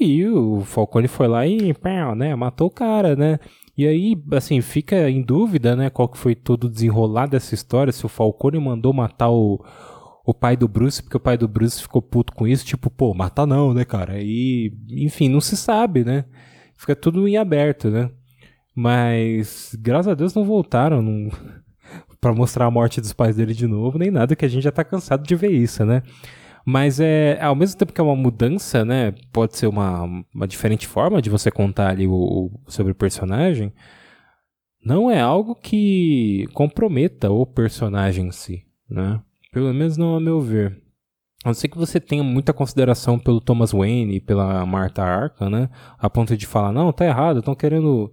E 0.00 0.26
o 0.26 0.60
Falcone 0.60 1.08
foi 1.08 1.26
lá 1.26 1.46
e 1.46 1.74
né, 2.16 2.34
matou 2.34 2.68
o 2.68 2.70
cara, 2.70 3.16
né? 3.16 3.38
E 3.76 3.86
aí, 3.86 4.20
assim, 4.32 4.60
fica 4.60 5.08
em 5.08 5.22
dúvida, 5.22 5.76
né, 5.76 5.88
qual 5.88 6.08
que 6.08 6.18
foi 6.18 6.34
todo 6.34 6.64
o 6.64 6.68
desenrolar 6.68 7.26
dessa 7.26 7.54
história, 7.54 7.92
se 7.92 8.04
o 8.04 8.08
Falcone 8.08 8.58
mandou 8.58 8.92
matar 8.92 9.30
o, 9.30 9.64
o 10.26 10.34
pai 10.34 10.56
do 10.56 10.66
Bruce, 10.66 11.00
porque 11.00 11.16
o 11.16 11.20
pai 11.20 11.38
do 11.38 11.46
Bruce 11.46 11.80
ficou 11.80 12.02
puto 12.02 12.32
com 12.32 12.44
isso, 12.44 12.66
tipo, 12.66 12.90
pô, 12.90 13.14
mata 13.14 13.46
não, 13.46 13.72
né, 13.72 13.84
cara? 13.84 14.20
E, 14.20 14.72
enfim, 14.90 15.28
não 15.28 15.40
se 15.40 15.56
sabe, 15.56 16.04
né? 16.04 16.24
Fica 16.76 16.96
tudo 16.96 17.28
em 17.28 17.36
aberto, 17.36 17.88
né? 17.88 18.10
Mas, 18.74 19.76
graças 19.80 20.08
a 20.08 20.14
Deus, 20.14 20.34
não 20.34 20.44
voltaram 20.44 21.00
não... 21.00 21.30
para 22.20 22.32
mostrar 22.32 22.66
a 22.66 22.70
morte 22.70 23.00
dos 23.00 23.12
pais 23.12 23.36
dele 23.36 23.54
de 23.54 23.66
novo, 23.66 23.98
nem 23.98 24.10
nada, 24.10 24.34
que 24.34 24.44
a 24.44 24.48
gente 24.48 24.62
já 24.62 24.72
tá 24.72 24.84
cansado 24.84 25.26
de 25.26 25.34
ver 25.34 25.50
isso, 25.50 25.84
né? 25.84 26.02
Mas 26.64 27.00
é 27.00 27.40
ao 27.40 27.54
mesmo 27.54 27.78
tempo 27.78 27.92
que 27.92 28.00
é 28.00 28.04
uma 28.04 28.16
mudança, 28.16 28.84
né? 28.84 29.14
Pode 29.32 29.56
ser 29.56 29.66
uma, 29.66 30.02
uma 30.34 30.46
diferente 30.46 30.86
forma 30.86 31.22
de 31.22 31.30
você 31.30 31.50
contar 31.50 31.90
ali 31.90 32.06
o, 32.06 32.12
o, 32.12 32.60
sobre 32.66 32.92
o 32.92 32.94
personagem. 32.94 33.72
Não 34.84 35.10
é 35.10 35.20
algo 35.20 35.54
que 35.54 36.46
comprometa 36.52 37.30
o 37.30 37.46
personagem 37.46 38.26
em 38.26 38.30
si, 38.30 38.64
né? 38.88 39.20
Pelo 39.52 39.72
menos 39.72 39.96
não 39.96 40.14
a 40.14 40.20
meu 40.20 40.40
ver. 40.40 40.76
A 41.44 41.48
não 41.48 41.54
ser 41.54 41.68
que 41.68 41.78
você 41.78 42.00
tenha 42.00 42.22
muita 42.22 42.52
consideração 42.52 43.18
pelo 43.18 43.40
Thomas 43.40 43.72
Wayne 43.72 44.16
e 44.16 44.20
pela 44.20 44.66
Martha 44.66 45.02
Arkham, 45.02 45.48
né? 45.48 45.70
A 45.98 46.10
ponto 46.10 46.36
de 46.36 46.46
falar, 46.46 46.72
não, 46.72 46.92
tá 46.92 47.06
errado, 47.06 47.38
estão 47.38 47.54
querendo 47.54 48.12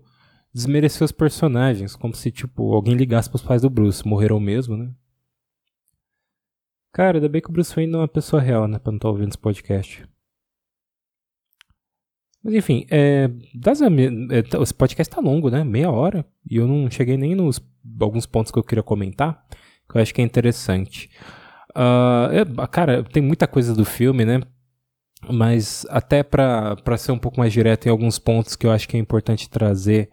desmerecer 0.55 1.03
os 1.03 1.11
personagens, 1.11 1.97
como 1.97 2.15
se, 2.15 2.31
tipo, 2.31 2.73
alguém 2.73 2.95
ligasse 2.95 3.29
pros 3.29 3.43
pais 3.43 3.61
do 3.61 3.69
Bruce, 3.69 4.07
morreram 4.07 4.39
mesmo, 4.39 4.77
né? 4.77 4.89
Cara, 6.93 7.17
ainda 7.17 7.27
bem 7.27 7.41
que 7.41 7.49
o 7.49 7.51
Bruce 7.51 7.75
Wayne 7.75 7.91
não 7.91 7.99
é 7.99 8.01
uma 8.03 8.07
pessoa 8.07 8.41
real, 8.41 8.65
né? 8.65 8.79
Pra 8.79 8.89
não 8.89 8.95
estar 8.95 9.09
tá 9.09 9.11
ouvindo 9.11 9.27
esse 9.27 9.37
podcast. 9.37 10.07
Mas 12.41 12.53
enfim, 12.53 12.87
é, 12.89 13.29
das, 13.53 13.81
é, 13.81 14.61
esse 14.61 14.73
podcast 14.73 15.13
tá 15.13 15.21
longo, 15.21 15.49
né? 15.49 15.61
Meia 15.65 15.91
hora. 15.91 16.25
E 16.49 16.55
eu 16.55 16.65
não 16.65 16.89
cheguei 16.89 17.17
nem 17.17 17.35
nos 17.35 17.59
alguns 17.99 18.25
pontos 18.25 18.49
que 18.49 18.57
eu 18.57 18.63
queria 18.63 18.83
comentar, 18.83 19.45
que 19.89 19.97
eu 19.97 20.01
acho 20.01 20.13
que 20.13 20.21
é 20.21 20.23
interessante. 20.23 21.09
Uh, 21.75 22.31
é, 22.31 22.67
cara, 22.67 23.03
tem 23.03 23.21
muita 23.21 23.45
coisa 23.45 23.73
do 23.75 23.83
filme, 23.83 24.23
né? 24.23 24.41
mas 25.27 25.85
até 25.89 26.21
para 26.23 26.97
ser 26.97 27.11
um 27.11 27.17
pouco 27.17 27.39
mais 27.39 27.51
direto 27.51 27.87
em 27.87 27.89
alguns 27.89 28.19
pontos 28.19 28.55
que 28.55 28.67
eu 28.67 28.71
acho 28.71 28.87
que 28.87 28.95
é 28.95 28.99
importante 28.99 29.49
trazer 29.49 30.09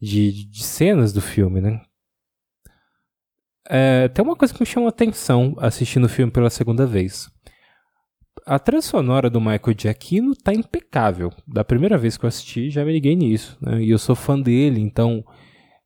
de, 0.00 0.46
de 0.46 0.62
cenas 0.62 1.12
do 1.12 1.20
filme, 1.20 1.60
né? 1.60 1.80
É, 3.66 4.08
tem 4.08 4.24
uma 4.24 4.36
coisa 4.36 4.52
que 4.52 4.60
me 4.60 4.66
chamou 4.66 4.86
a 4.86 4.90
atenção 4.90 5.54
assistindo 5.58 6.04
o 6.04 6.08
filme 6.08 6.30
pela 6.30 6.50
segunda 6.50 6.86
vez. 6.86 7.30
A 8.46 8.58
trilha 8.58 8.82
sonora 8.82 9.30
do 9.30 9.40
Michael 9.40 9.74
Giacchino 9.78 10.34
tá 10.36 10.52
impecável. 10.52 11.32
Da 11.46 11.64
primeira 11.64 11.96
vez 11.96 12.18
que 12.18 12.24
eu 12.24 12.28
assisti, 12.28 12.68
já 12.68 12.84
me 12.84 12.92
liguei 12.92 13.16
nisso. 13.16 13.56
Né? 13.60 13.82
E 13.82 13.90
eu 13.90 13.98
sou 13.98 14.14
fã 14.14 14.38
dele, 14.38 14.80
então, 14.80 15.24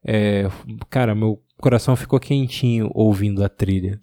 é, 0.05 0.49
cara, 0.90 1.14
meu 1.14 1.40
coração 1.61 1.94
ficou 1.94 2.18
quentinho 2.18 2.90
ouvindo 2.94 3.44
a 3.44 3.49
trilha. 3.49 4.01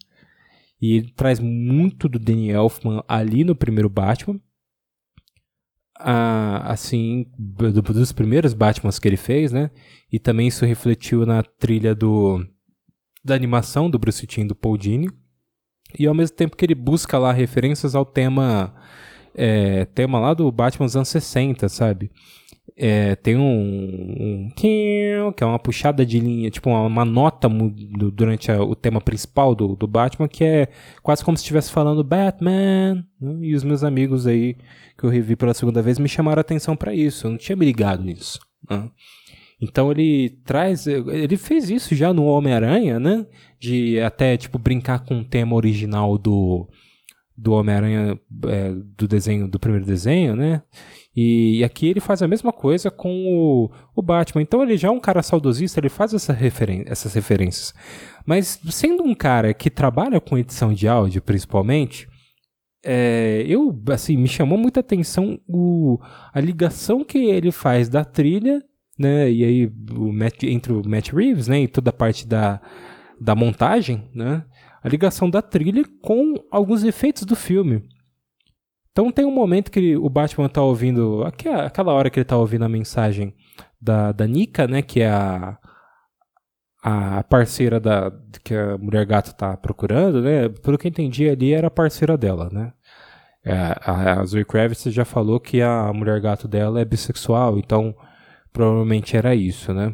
E 0.81 0.97
ele 0.97 1.11
traz 1.13 1.39
muito 1.39 2.07
do 2.07 2.19
Danny 2.19 2.49
Elfman 2.51 3.03
ali 3.07 3.43
no 3.43 3.55
primeiro 3.55 3.89
Batman. 3.89 4.39
Assim, 5.97 7.25
do, 7.37 7.81
dos 7.81 8.11
primeiros 8.11 8.53
Batmans 8.53 8.99
que 8.99 9.07
ele 9.07 9.17
fez, 9.17 9.51
né? 9.51 9.71
E 10.11 10.19
também 10.19 10.47
isso 10.47 10.65
refletiu 10.65 11.25
na 11.25 11.41
trilha 11.41 11.95
do 11.95 12.45
da 13.23 13.33
animação 13.33 13.89
do 13.89 13.97
Bruce 13.97 14.27
Timm 14.27 14.45
do 14.45 14.55
Paul 14.55 14.77
Dini. 14.77 15.09
E 15.97 16.05
ao 16.05 16.13
mesmo 16.13 16.35
tempo 16.35 16.55
que 16.55 16.65
ele 16.65 16.75
busca 16.75 17.17
lá 17.17 17.31
referências 17.31 17.95
ao 17.95 18.05
tema 18.05 18.75
é, 19.33 19.85
tema 19.85 20.19
lá 20.19 20.33
do 20.33 20.51
Batman 20.51 20.85
dos 20.85 20.95
anos 20.95 21.09
60, 21.09 21.67
sabe? 21.69 22.11
É, 22.77 23.15
tem 23.15 23.37
um, 23.37 23.41
um, 23.41 24.49
que 24.49 25.13
é 25.39 25.45
uma 25.45 25.59
puxada 25.59 26.05
de 26.05 26.19
linha, 26.19 26.49
tipo 26.49 26.69
uma, 26.69 26.81
uma 26.81 27.05
nota 27.05 27.47
durante 28.13 28.51
a, 28.51 28.61
o 28.61 28.75
tema 28.75 28.99
principal 28.99 29.55
do, 29.55 29.75
do 29.75 29.87
Batman, 29.87 30.27
que 30.27 30.43
é 30.43 30.67
quase 31.01 31.23
como 31.23 31.37
se 31.37 31.43
estivesse 31.43 31.71
falando 31.71 32.03
Batman. 32.03 33.05
Né? 33.21 33.37
E 33.41 33.55
os 33.55 33.63
meus 33.63 33.83
amigos 33.83 34.27
aí 34.27 34.57
que 34.97 35.05
eu 35.05 35.09
revi 35.09 35.35
pela 35.35 35.53
segunda 35.53 35.81
vez 35.81 35.99
me 35.99 36.09
chamaram 36.09 36.39
a 36.39 36.41
atenção 36.41 36.75
para 36.75 36.93
isso. 36.93 37.27
Eu 37.27 37.31
não 37.31 37.37
tinha 37.37 37.55
me 37.55 37.65
ligado 37.65 38.03
nisso. 38.03 38.39
Né? 38.69 38.89
Então 39.61 39.89
ele 39.91 40.37
traz, 40.43 40.85
ele 40.85 41.37
fez 41.37 41.69
isso 41.69 41.95
já 41.95 42.13
no 42.13 42.25
Homem-Aranha, 42.25 42.99
né? 42.99 43.25
De 43.59 43.99
até 44.01 44.35
tipo 44.35 44.59
brincar 44.59 45.05
com 45.05 45.19
o 45.19 45.25
tema 45.25 45.55
original 45.55 46.17
do 46.17 46.67
do 47.37 47.51
Homem-Aranha 47.51 48.17
é, 48.47 48.73
do 48.97 49.07
desenho 49.07 49.47
do 49.47 49.59
primeiro 49.59 49.85
desenho, 49.85 50.35
né? 50.35 50.61
E, 51.15 51.59
e, 51.59 51.63
aqui 51.63 51.87
ele 51.87 52.01
faz 52.01 52.21
a 52.21 52.27
mesma 52.27 52.51
coisa 52.51 52.91
com 52.91 53.25
o, 53.25 53.71
o 53.95 54.01
Batman. 54.01 54.41
Então 54.41 54.61
ele 54.61 54.75
já 54.75 54.89
é 54.89 54.91
um 54.91 54.99
cara 54.99 55.23
saudosista, 55.23 55.79
ele 55.79 55.87
faz 55.87 56.13
essa 56.13 56.33
referen 56.33 56.83
essas 56.87 57.13
referências. 57.13 57.73
Mas 58.25 58.59
sendo 58.69 59.03
um 59.03 59.15
cara 59.15 59.53
que 59.53 59.69
trabalha 59.69 60.19
com 60.19 60.37
edição 60.37 60.73
de 60.73 60.87
áudio, 60.87 61.21
principalmente, 61.21 62.07
é, 62.83 63.43
eu 63.47 63.81
assim 63.89 64.17
me 64.17 64.27
chamou 64.27 64.57
muita 64.57 64.81
atenção 64.81 65.39
o, 65.47 65.99
a 66.33 66.39
ligação 66.41 67.03
que 67.03 67.17
ele 67.17 67.51
faz 67.51 67.87
da 67.87 68.03
trilha, 68.03 68.61
né? 68.99 69.31
E 69.31 69.43
aí 69.43 69.71
o 69.97 70.11
Matt, 70.11 70.43
entre 70.43 70.73
o 70.73 70.87
Matt 70.87 71.11
Reeves, 71.11 71.47
né? 71.47 71.61
E 71.61 71.67
toda 71.67 71.91
a 71.91 71.93
parte 71.93 72.27
da, 72.27 72.59
da 73.19 73.33
montagem, 73.35 74.09
né? 74.13 74.43
A 74.83 74.89
ligação 74.89 75.29
da 75.29 75.41
trilha 75.41 75.83
com 76.01 76.35
alguns 76.51 76.83
efeitos 76.83 77.23
do 77.23 77.35
filme. 77.35 77.83
Então 78.95 79.11
tem 79.11 79.25
um 79.25 79.31
momento 79.31 79.69
que 79.69 79.97
o 79.97 80.07
Batman 80.09 80.47
tá 80.47 80.61
ouvindo, 80.61 81.21
aquela 81.25 81.91
hora 81.91 82.09
que 82.09 82.17
ele 82.17 82.23
tá 82.23 82.37
ouvindo 82.37 82.63
a 82.63 82.69
mensagem 82.69 83.35
da, 83.79 84.13
da 84.13 84.25
Nika, 84.25 84.69
né, 84.69 84.81
que 84.81 85.01
é 85.01 85.09
a, 85.09 85.57
a 86.81 87.21
parceira 87.25 87.77
da, 87.77 88.09
que 88.41 88.55
a 88.55 88.77
Mulher 88.77 89.05
Gato 89.05 89.35
tá 89.35 89.57
procurando, 89.57 90.21
né, 90.21 90.47
pelo 90.47 90.77
que 90.77 90.87
eu 90.87 90.89
entendi 90.89 91.29
ali 91.29 91.51
era 91.51 91.67
a 91.67 91.71
parceira 91.71 92.17
dela, 92.17 92.49
né. 92.49 92.71
É, 93.43 93.53
a, 93.81 94.21
a 94.21 94.25
Zoe 94.25 94.45
Kravitz 94.45 94.85
já 94.85 95.03
falou 95.03 95.41
que 95.41 95.61
a 95.61 95.91
Mulher 95.91 96.21
Gato 96.21 96.47
dela 96.47 96.79
é 96.79 96.85
bissexual, 96.85 97.59
então 97.59 97.93
provavelmente 98.53 99.17
era 99.17 99.35
isso, 99.35 99.73
né. 99.73 99.93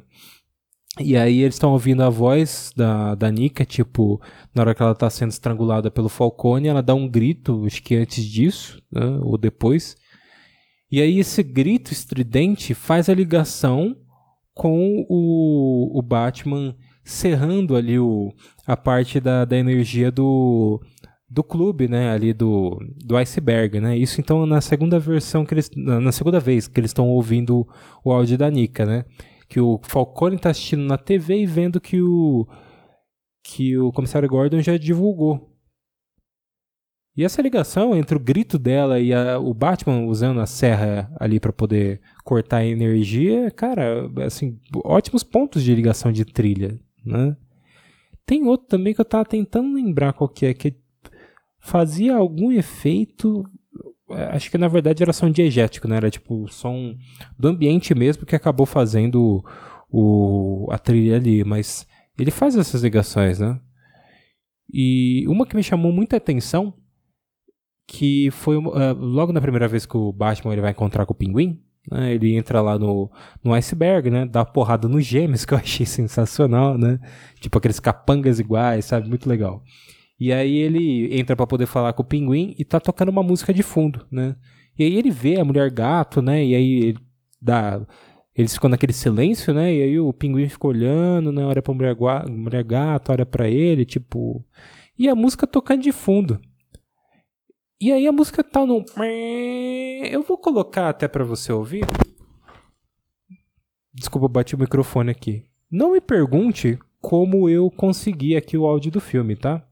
E 1.00 1.16
aí 1.16 1.40
eles 1.40 1.56
estão 1.56 1.72
ouvindo 1.72 2.04
a 2.04 2.10
voz 2.10 2.72
da, 2.76 3.16
da 3.16 3.32
Nika, 3.32 3.64
tipo, 3.64 4.22
na 4.54 4.62
hora 4.62 4.76
que 4.76 4.82
ela 4.82 4.92
está 4.92 5.10
sendo 5.10 5.30
estrangulada 5.30 5.90
pelo 5.90 6.10
Falcone, 6.10 6.68
ela 6.68 6.84
dá 6.84 6.94
um 6.94 7.08
grito, 7.08 7.66
acho 7.66 7.82
que 7.82 7.96
antes 7.96 8.26
disso, 8.26 8.82
né, 8.92 9.06
ou 9.22 9.38
depois. 9.38 9.96
E 10.92 11.02
aí 11.02 11.20
esse 11.20 11.42
grito 11.42 11.94
estridente 11.94 12.74
faz 12.74 13.08
a 13.08 13.14
ligação 13.14 13.96
com 14.54 15.06
o, 15.08 15.98
o 15.98 16.02
Batman 16.02 16.76
cerrando 17.06 17.76
ali 17.78 17.98
o, 17.98 18.34
a 18.68 18.76
parte 18.76 19.22
da, 19.22 19.46
da 19.46 19.58
energia 19.58 20.12
do, 20.12 20.82
do 21.30 21.42
clube, 21.42 21.88
né, 21.88 22.12
ali 22.12 22.34
do, 22.34 22.78
do 22.98 23.16
iceberg, 23.16 23.80
né? 23.80 23.98
Isso 23.98 24.20
então 24.20 24.46
na 24.46 24.60
segunda 24.60 25.00
versão 25.00 25.46
que 25.46 25.54
eles 25.54 25.72
na 25.74 26.12
segunda 26.12 26.40
vez 26.40 26.68
que 26.68 26.80
eles 26.80 26.90
estão 26.90 27.08
ouvindo 27.08 27.66
o 28.04 28.12
áudio 28.12 28.38
da 28.38 28.52
Nika, 28.52 28.86
né? 28.86 29.06
Que 29.52 29.60
o 29.60 29.82
Falcone 29.84 30.38
está 30.38 30.50
assistindo 30.50 30.84
na 30.84 30.98
TV 30.98 31.42
e 31.42 31.46
vendo 31.46 31.82
que 31.82 32.02
o 32.02 32.48
que 33.44 33.78
o 33.78 33.92
comissário 33.92 34.30
Gordon 34.30 34.62
já 34.62 34.78
divulgou. 34.78 35.54
E 37.18 37.26
essa 37.26 37.42
ligação 37.42 37.94
entre 37.94 38.16
o 38.16 38.20
grito 38.20 38.58
dela 38.58 38.98
e 38.98 39.14
a, 39.14 39.38
o 39.40 39.54
Batman 39.54 40.06
usando 40.06 40.40
a 40.40 40.46
serra 40.46 41.14
ali 41.20 41.38
para 41.38 41.52
poder 41.52 42.00
cortar 42.24 42.58
a 42.58 42.66
energia, 42.66 43.52
cara, 43.52 44.10
assim, 44.26 44.58
ótimos 44.86 45.22
pontos 45.22 45.62
de 45.64 45.76
ligação 45.76 46.14
de 46.14 46.24
trilha, 46.24 46.80
né? 47.06 47.36
Tem 48.26 48.48
outro 48.48 48.68
também 48.68 48.94
que 48.94 49.02
eu 49.02 49.06
tava 49.06 49.26
tentando 49.26 49.74
lembrar 49.74 50.14
qual 50.14 50.30
que 50.30 50.46
é, 50.46 50.54
que 50.54 50.78
fazia 51.60 52.16
algum 52.16 52.54
efeito 52.54 53.44
acho 54.32 54.50
que 54.50 54.58
na 54.58 54.68
verdade 54.68 55.04
era 55.04 55.14
som 55.14 55.30
diegético, 55.30 55.88
né? 55.88 55.98
Era 55.98 56.10
tipo 56.12 56.48
som 56.48 56.96
do 57.38 57.48
ambiente 57.48 57.94
mesmo 57.94 58.26
que 58.26 58.36
acabou 58.36 58.66
fazendo 58.66 59.44
o, 59.90 60.68
a 60.72 60.78
trilha 60.78 61.18
ali, 61.18 61.44
mas 61.44 61.88
ele 62.18 62.32
faz 62.32 62.56
essas 62.56 62.84
ligações, 62.84 63.40
né? 63.40 63.60
E 64.74 65.26
uma 65.28 65.46
que 65.46 65.56
me 65.56 65.64
chamou 65.64 65.92
muita 65.92 66.18
atenção, 66.18 66.74
que 67.88 68.32
foi 68.32 68.56
uh, 68.56 68.94
logo 68.98 69.34
na 69.34 69.42
primeira 69.42 69.68
vez 69.68 69.86
que 69.86 69.98
o 69.98 70.14
Batman 70.14 70.54
ele 70.54 70.62
vai 70.62 70.72
encontrar 70.72 71.06
com 71.06 71.14
o 71.14 71.16
Pinguim, 71.16 71.62
né? 71.90 72.14
Ele 72.14 72.36
entra 72.36 72.62
lá 72.62 72.78
no, 72.78 73.12
no 73.44 73.54
iceberg, 73.54 74.10
né? 74.10 74.26
Dá 74.26 74.46
porrada 74.46 74.88
nos 74.88 75.06
gêmeos, 75.06 75.44
que 75.46 75.54
eu 75.54 75.58
achei 75.58 75.86
sensacional, 75.86 76.78
né? 76.78 77.00
Tipo 77.40 77.58
aqueles 77.58 77.80
capangas 77.80 78.40
iguais, 78.40 78.86
sabe? 78.86 79.10
Muito 79.10 79.28
legal. 79.28 79.64
E 80.22 80.32
aí 80.32 80.56
ele 80.56 81.20
entra 81.20 81.36
para 81.36 81.48
poder 81.48 81.66
falar 81.66 81.94
com 81.94 82.04
o 82.04 82.06
pinguim 82.06 82.54
e 82.56 82.64
tá 82.64 82.80
tocando 82.80 83.10
uma 83.10 83.24
música 83.24 83.52
de 83.52 83.64
fundo, 83.64 84.06
né? 84.12 84.36
E 84.78 84.84
aí 84.84 84.96
ele 84.96 85.10
vê 85.10 85.40
a 85.40 85.44
mulher 85.44 85.72
gato, 85.72 86.22
né? 86.22 86.46
E 86.46 86.54
aí 86.54 86.74
ele 86.84 87.00
dá. 87.42 87.82
Eles 88.36 88.54
ficam 88.54 88.70
naquele 88.70 88.94
silêncio, 88.94 89.52
né? 89.52 89.74
E 89.74 89.82
aí 89.82 90.00
o 90.00 90.14
pinguim 90.14 90.48
fica 90.48 90.68
olhando, 90.68 91.32
né? 91.32 91.44
Olha 91.44 91.60
pra 91.60 91.74
mulher, 91.74 91.98
mulher 92.30 92.64
gato, 92.64 93.12
olha 93.12 93.26
para 93.26 93.50
ele, 93.50 93.84
tipo. 93.84 94.46
E 94.96 95.10
a 95.10 95.16
música 95.16 95.48
tocando 95.48 95.82
de 95.82 95.92
fundo. 95.92 96.40
E 97.82 97.92
aí 97.92 98.06
a 98.06 98.12
música 98.12 98.44
tá 98.44 98.64
no. 98.64 98.86
Eu 100.06 100.22
vou 100.22 100.38
colocar 100.38 100.90
até 100.90 101.08
para 101.08 101.24
você 101.24 101.52
ouvir. 101.52 101.84
Desculpa, 103.92 104.28
bati 104.28 104.54
o 104.54 104.60
microfone 104.60 105.10
aqui. 105.10 105.48
Não 105.72 105.94
me 105.94 106.00
pergunte 106.00 106.78
como 107.02 107.50
eu 107.50 107.72
consegui 107.72 108.36
aqui 108.36 108.56
o 108.56 108.68
áudio 108.68 108.92
do 108.92 109.02
filme, 109.02 109.36
tá? 109.36 109.68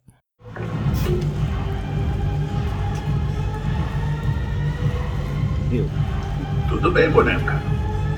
Tudo 6.67 6.91
bem, 6.91 7.11
boneca. 7.11 7.61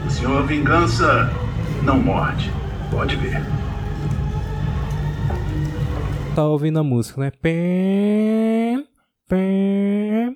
O 0.08 0.10
senhor 0.10 0.48
Vingança 0.48 1.30
não 1.84 2.02
morde. 2.02 2.50
Pode 2.90 3.18
ver. 3.18 3.42
Tá 6.34 6.46
ouvindo 6.46 6.80
a 6.80 6.84
música, 6.84 7.20
né? 7.20 7.32
Pé, 7.32 8.82
pé. 9.28 10.32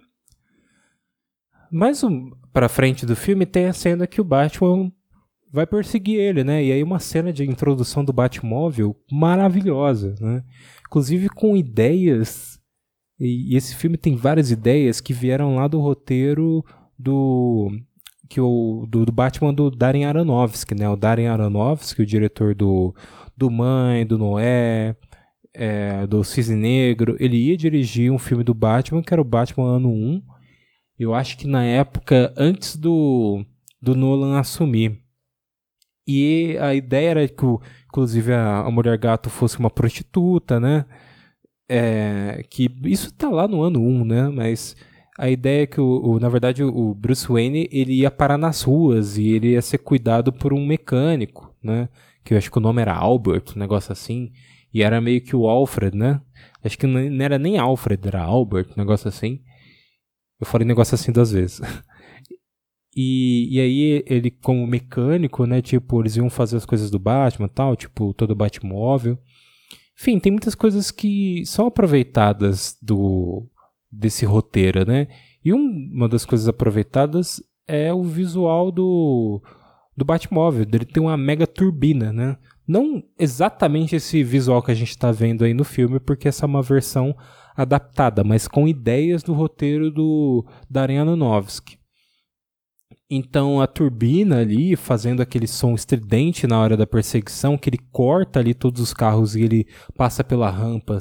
Mais 1.72 2.04
um, 2.04 2.32
pra 2.52 2.68
frente 2.68 3.06
do 3.06 3.16
filme 3.16 3.46
tem 3.46 3.68
a 3.68 3.74
cena 3.74 4.06
que 4.06 4.20
o 4.20 4.26
Batman 4.26 4.92
vai 5.54 5.66
perseguir 5.66 6.20
ele, 6.20 6.44
né? 6.44 6.62
E 6.62 6.72
aí 6.74 6.84
uma 6.84 7.00
cena 7.00 7.32
de 7.32 7.50
introdução 7.50 8.04
do 8.04 8.12
Batmóvel 8.12 8.94
maravilhosa, 9.10 10.16
né? 10.20 10.44
Inclusive 10.86 11.30
com 11.30 11.56
ideias 11.56 12.56
e, 13.20 13.56
esse 13.56 13.76
filme 13.76 13.98
tem 13.98 14.16
várias 14.16 14.52
ideias 14.52 15.00
que 15.00 15.14
vieram 15.14 15.56
lá 15.56 15.68
do 15.68 15.80
roteiro 15.80 16.64
do 16.98 17.72
que 18.30 18.42
o 18.42 18.86
do, 18.90 19.06
do 19.06 19.12
Batman 19.12 19.54
do 19.54 19.70
Darren 19.70 20.06
Aronofsky, 20.06 20.76
né? 20.76 20.90
O 20.90 20.96
Darren 20.96 21.28
Aronofsky, 21.28 22.02
o 22.02 22.06
diretor 22.06 22.56
do 22.56 22.94
do 23.38 23.52
Mãe, 23.52 24.06
do 24.06 24.18
Noé, 24.18 24.96
é, 25.54 26.08
do 26.08 26.24
Cisne 26.24 26.56
Negro, 26.56 27.18
ele 27.20 27.38
ia 27.38 27.58
dirigir 27.58 28.12
um 28.12 28.18
filme 28.20 28.44
do 28.44 28.54
Batman 28.54 29.02
que 29.04 29.14
era 29.14 29.22
o 29.22 29.26
Batman 29.26 29.78
ano 29.78 29.90
1. 29.90 30.22
Eu 30.98 31.14
acho 31.14 31.38
que 31.38 31.48
na 31.48 31.64
época 31.64 32.34
antes 32.38 32.78
do 32.78 33.46
do 33.82 33.96
Nolan 33.96 34.40
assumir. 34.40 35.02
E 36.08 36.58
a 36.60 36.74
ideia 36.74 37.10
era 37.12 37.28
que, 37.28 37.46
inclusive, 37.88 38.34
a, 38.34 38.60
a 38.60 38.72
Mulher 38.72 38.98
Gato 38.98 39.30
fosse 39.30 39.58
uma 39.60 39.70
prostituta, 39.70 40.60
né? 40.60 40.86
É, 41.68 42.44
que 42.50 42.70
isso 42.86 43.12
tá 43.14 43.30
lá 43.30 43.48
no 43.48 43.62
ano 43.64 43.80
1, 43.82 44.06
né? 44.06 44.30
Mas 44.30 44.76
a 45.18 45.30
ideia 45.30 45.64
é 45.64 45.68
que, 45.68 45.80
o, 45.80 46.02
o, 46.04 46.20
na 46.20 46.28
verdade, 46.28 46.64
o 46.64 46.94
Bruce 46.94 47.28
Wayne 47.28 47.70
ele 47.72 47.94
ia 47.94 48.12
parar 48.12 48.38
nas 48.38 48.62
ruas 48.62 49.18
e 49.18 49.30
ele 49.30 49.52
ia 49.52 49.62
ser 49.62 49.78
cuidado 49.78 50.34
por 50.34 50.54
um 50.54 50.66
mecânico, 50.66 51.56
né? 51.64 51.88
Que 52.24 52.34
eu 52.34 52.38
acho 52.38 52.52
que 52.52 52.58
o 52.58 52.62
nome 52.62 52.82
era 52.82 52.94
Albert, 52.94 53.44
um 53.56 53.60
negócio 53.60 53.92
assim. 53.92 54.32
E 54.74 54.84
era 54.84 55.00
meio 55.00 55.22
que 55.22 55.36
o 55.36 55.48
Alfred, 55.48 55.96
né? 55.96 56.22
Acho 56.64 56.78
que 56.78 56.86
não 56.86 57.24
era 57.24 57.40
nem 57.40 57.58
Alfred, 57.58 58.06
era 58.08 58.22
Albert, 58.22 58.68
um 58.72 58.82
negócio 58.82 59.08
assim. 59.08 59.42
Eu 60.40 60.46
falei 60.46 60.68
negócio 60.68 60.96
assim 60.96 61.12
duas 61.12 61.32
vezes. 61.32 61.62
E, 62.98 63.50
e 63.54 63.60
aí 63.60 64.04
ele, 64.08 64.32
como 64.32 64.66
mecânico, 64.66 65.46
né? 65.46 65.62
Tipo, 65.62 66.02
eles 66.02 66.16
iam 66.16 66.30
fazer 66.30 66.56
as 66.56 66.66
coisas 66.66 66.90
do 66.90 66.98
Batman 66.98 67.50
tal, 67.50 67.76
tipo, 67.76 68.14
todo 68.14 68.32
o 68.32 68.36
Batmóvel. 68.36 69.20
Enfim, 70.00 70.18
tem 70.18 70.32
muitas 70.32 70.56
coisas 70.56 70.92
que 70.92 71.46
são 71.46 71.68
aproveitadas 71.68 72.78
do 72.82 73.50
desse 73.98 74.26
roteiro, 74.26 74.86
né? 74.86 75.08
E 75.44 75.54
um, 75.54 75.90
uma 75.94 76.10
das 76.10 76.26
coisas 76.26 76.48
aproveitadas 76.48 77.42
é 77.68 77.94
o 77.94 78.04
visual 78.04 78.72
do, 78.72 79.42
do 79.96 80.06
Batmóvel. 80.06 80.66
Ele 80.72 80.86
tem 80.86 81.02
uma 81.02 81.18
mega 81.18 81.48
turbina, 81.48 82.12
né? 82.12 82.38
Não 82.68 83.04
exatamente 83.20 83.96
esse 83.96 84.24
visual 84.24 84.62
que 84.62 84.72
a 84.72 84.76
gente 84.76 84.90
está 84.90 85.12
vendo 85.12 85.44
aí 85.44 85.54
no 85.54 85.64
filme, 85.64 86.00
porque 86.00 86.28
essa 86.28 86.46
é 86.46 86.48
uma 86.48 86.64
versão 86.64 87.16
adaptada, 87.56 88.24
mas 88.24 88.48
com 88.48 88.68
ideias 88.68 89.24
do 89.24 89.34
roteiro 89.34 89.92
do 89.92 90.46
Darren 90.70 91.00
Aronofsky. 91.00 91.78
Então 93.10 93.62
a 93.62 93.68
turbina 93.68 94.40
ali 94.40 94.76
fazendo 94.76 95.22
aquele 95.22 95.46
som 95.46 95.76
estridente 95.76 96.48
na 96.48 96.60
hora 96.60 96.76
da 96.76 96.88
perseguição, 96.88 97.58
que 97.58 97.70
ele 97.70 97.80
corta 97.92 98.40
ali 98.40 98.54
todos 98.54 98.82
os 98.82 98.94
carros 98.94 99.36
e 99.36 99.44
ele 99.44 99.68
passa 99.96 100.24
pela 100.24 100.50
rampa 100.50 100.98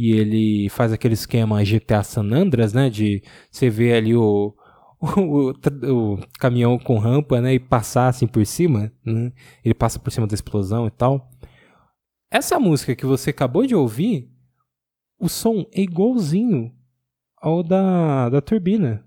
e 0.00 0.12
ele 0.12 0.70
faz 0.70 0.94
aquele 0.94 1.12
esquema 1.12 1.62
GTA 1.62 2.02
San 2.02 2.32
Andreas, 2.32 2.72
né? 2.72 2.88
De 2.88 3.22
você 3.50 3.68
ver 3.68 3.92
ali 3.92 4.16
o, 4.16 4.54
o, 4.98 5.50
o, 5.50 6.18
caminhão 6.38 6.78
com 6.78 6.96
rampa, 6.96 7.38
né? 7.38 7.52
E 7.52 7.60
passar 7.60 8.08
assim 8.08 8.26
por 8.26 8.46
cima, 8.46 8.90
né? 9.04 9.30
Ele 9.62 9.74
passa 9.74 9.98
por 9.98 10.10
cima 10.10 10.26
da 10.26 10.32
explosão 10.34 10.86
e 10.86 10.90
tal. 10.90 11.30
Essa 12.30 12.58
música 12.58 12.96
que 12.96 13.04
você 13.04 13.28
acabou 13.28 13.66
de 13.66 13.74
ouvir, 13.74 14.30
o 15.18 15.28
som 15.28 15.66
é 15.70 15.82
igualzinho 15.82 16.72
ao 17.36 17.62
da, 17.62 18.30
da 18.30 18.40
turbina. 18.40 19.04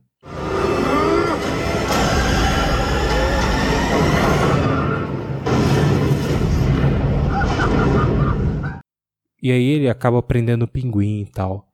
E 9.44 9.52
aí 9.52 9.66
ele 9.66 9.90
acaba 9.90 10.24
prendendo 10.24 10.64
o 10.64 10.68
pinguim 10.70 11.24
e 11.24 11.26
tal. 11.26 11.68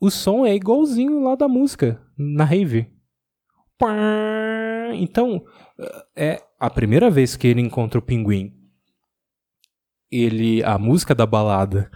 O 0.00 0.10
som 0.10 0.44
é 0.44 0.52
igualzinho 0.56 1.22
lá 1.22 1.36
da 1.36 1.46
música, 1.46 2.02
na 2.18 2.42
rave. 2.42 2.90
Então, 4.94 5.44
é 6.16 6.42
a 6.58 6.68
primeira 6.68 7.08
vez 7.08 7.36
que 7.36 7.46
ele 7.46 7.60
encontra 7.60 8.00
o 8.00 8.02
pinguim. 8.02 8.52
Ele, 10.10 10.64
a 10.64 10.76
música 10.76 11.14
da 11.14 11.24
balada, 11.24 11.88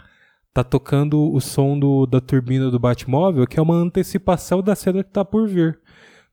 tá 0.55 0.63
tocando 0.63 1.33
o 1.33 1.41
som 1.41 1.77
do, 1.77 2.07
da 2.07 2.21
turbina 2.21 2.71
do 2.71 2.79
Batmóvel, 2.79 3.49
que 3.49 3.59
é 3.59 3.63
uma 3.63 3.75
antecipação 3.75 4.63
da 4.63 4.77
cena 4.77 5.03
que 5.03 5.11
tá 5.11 5.25
por 5.25 5.49
vir. 5.49 5.81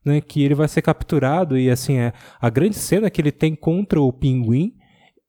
Né, 0.04 0.20
que 0.20 0.42
ele 0.42 0.54
vai 0.54 0.68
ser 0.68 0.82
capturado 0.82 1.56
e 1.56 1.70
assim 1.70 1.96
é 1.96 2.12
a 2.38 2.50
grande 2.50 2.76
cena 2.76 3.08
que 3.08 3.22
ele 3.22 3.32
tem 3.32 3.56
contra 3.56 3.98
o 3.98 4.12
pinguim 4.12 4.76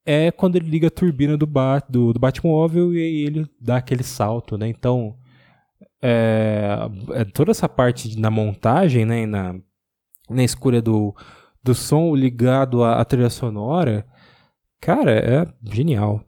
é 0.06 0.32
quando 0.32 0.56
ele 0.56 0.70
liga 0.70 0.88
a 0.88 0.92
turbina 0.92 1.36
do, 1.36 1.48
bat, 1.48 1.86
do, 1.90 2.14
do 2.14 2.20
Batmóvel 2.20 2.94
e 2.94 3.26
ele 3.26 3.50
dá 3.60 3.78
aquele 3.78 4.04
salto, 4.04 4.58
né? 4.58 4.68
Então, 4.68 5.18
é, 6.02 6.78
é 7.14 7.26
toda 7.26 7.52
essa 7.52 7.68
parte 7.68 8.20
na 8.20 8.30
montagem, 8.30 9.06
né, 9.06 9.26
na, 9.26 9.56
na 10.30 10.44
escolha 10.44 10.82
do, 10.82 11.16
do 11.64 11.74
som 11.74 12.16
ligado 12.16 12.84
à, 12.84 13.02
à 13.02 13.06
trilha 13.06 13.30
sonora, 13.30 14.06
cara, 14.80 15.12
é 15.12 15.48
genial. 15.64 16.24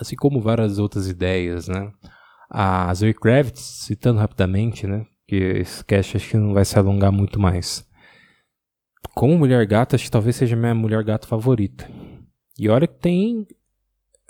Assim 0.00 0.16
como 0.16 0.40
várias 0.40 0.78
outras 0.78 1.08
ideias, 1.08 1.68
né? 1.68 1.92
A 2.50 2.92
Zoe 2.94 3.14
Kravitz, 3.14 3.60
citando 3.60 4.18
rapidamente, 4.18 4.86
né? 4.86 5.06
Que 5.26 5.36
esse 5.36 5.84
cast 5.84 6.16
acho 6.16 6.30
que 6.30 6.36
não 6.36 6.52
vai 6.52 6.64
se 6.64 6.78
alongar 6.78 7.12
muito 7.12 7.38
mais. 7.40 7.86
Como 9.14 9.38
Mulher 9.38 9.66
Gato, 9.66 9.94
acho 9.94 10.04
que 10.04 10.10
talvez 10.10 10.36
seja 10.36 10.56
minha 10.56 10.74
Mulher 10.74 11.02
Gato 11.04 11.26
favorita. 11.26 11.88
E 12.58 12.68
olha 12.68 12.86
que 12.86 12.98
tem 12.98 13.46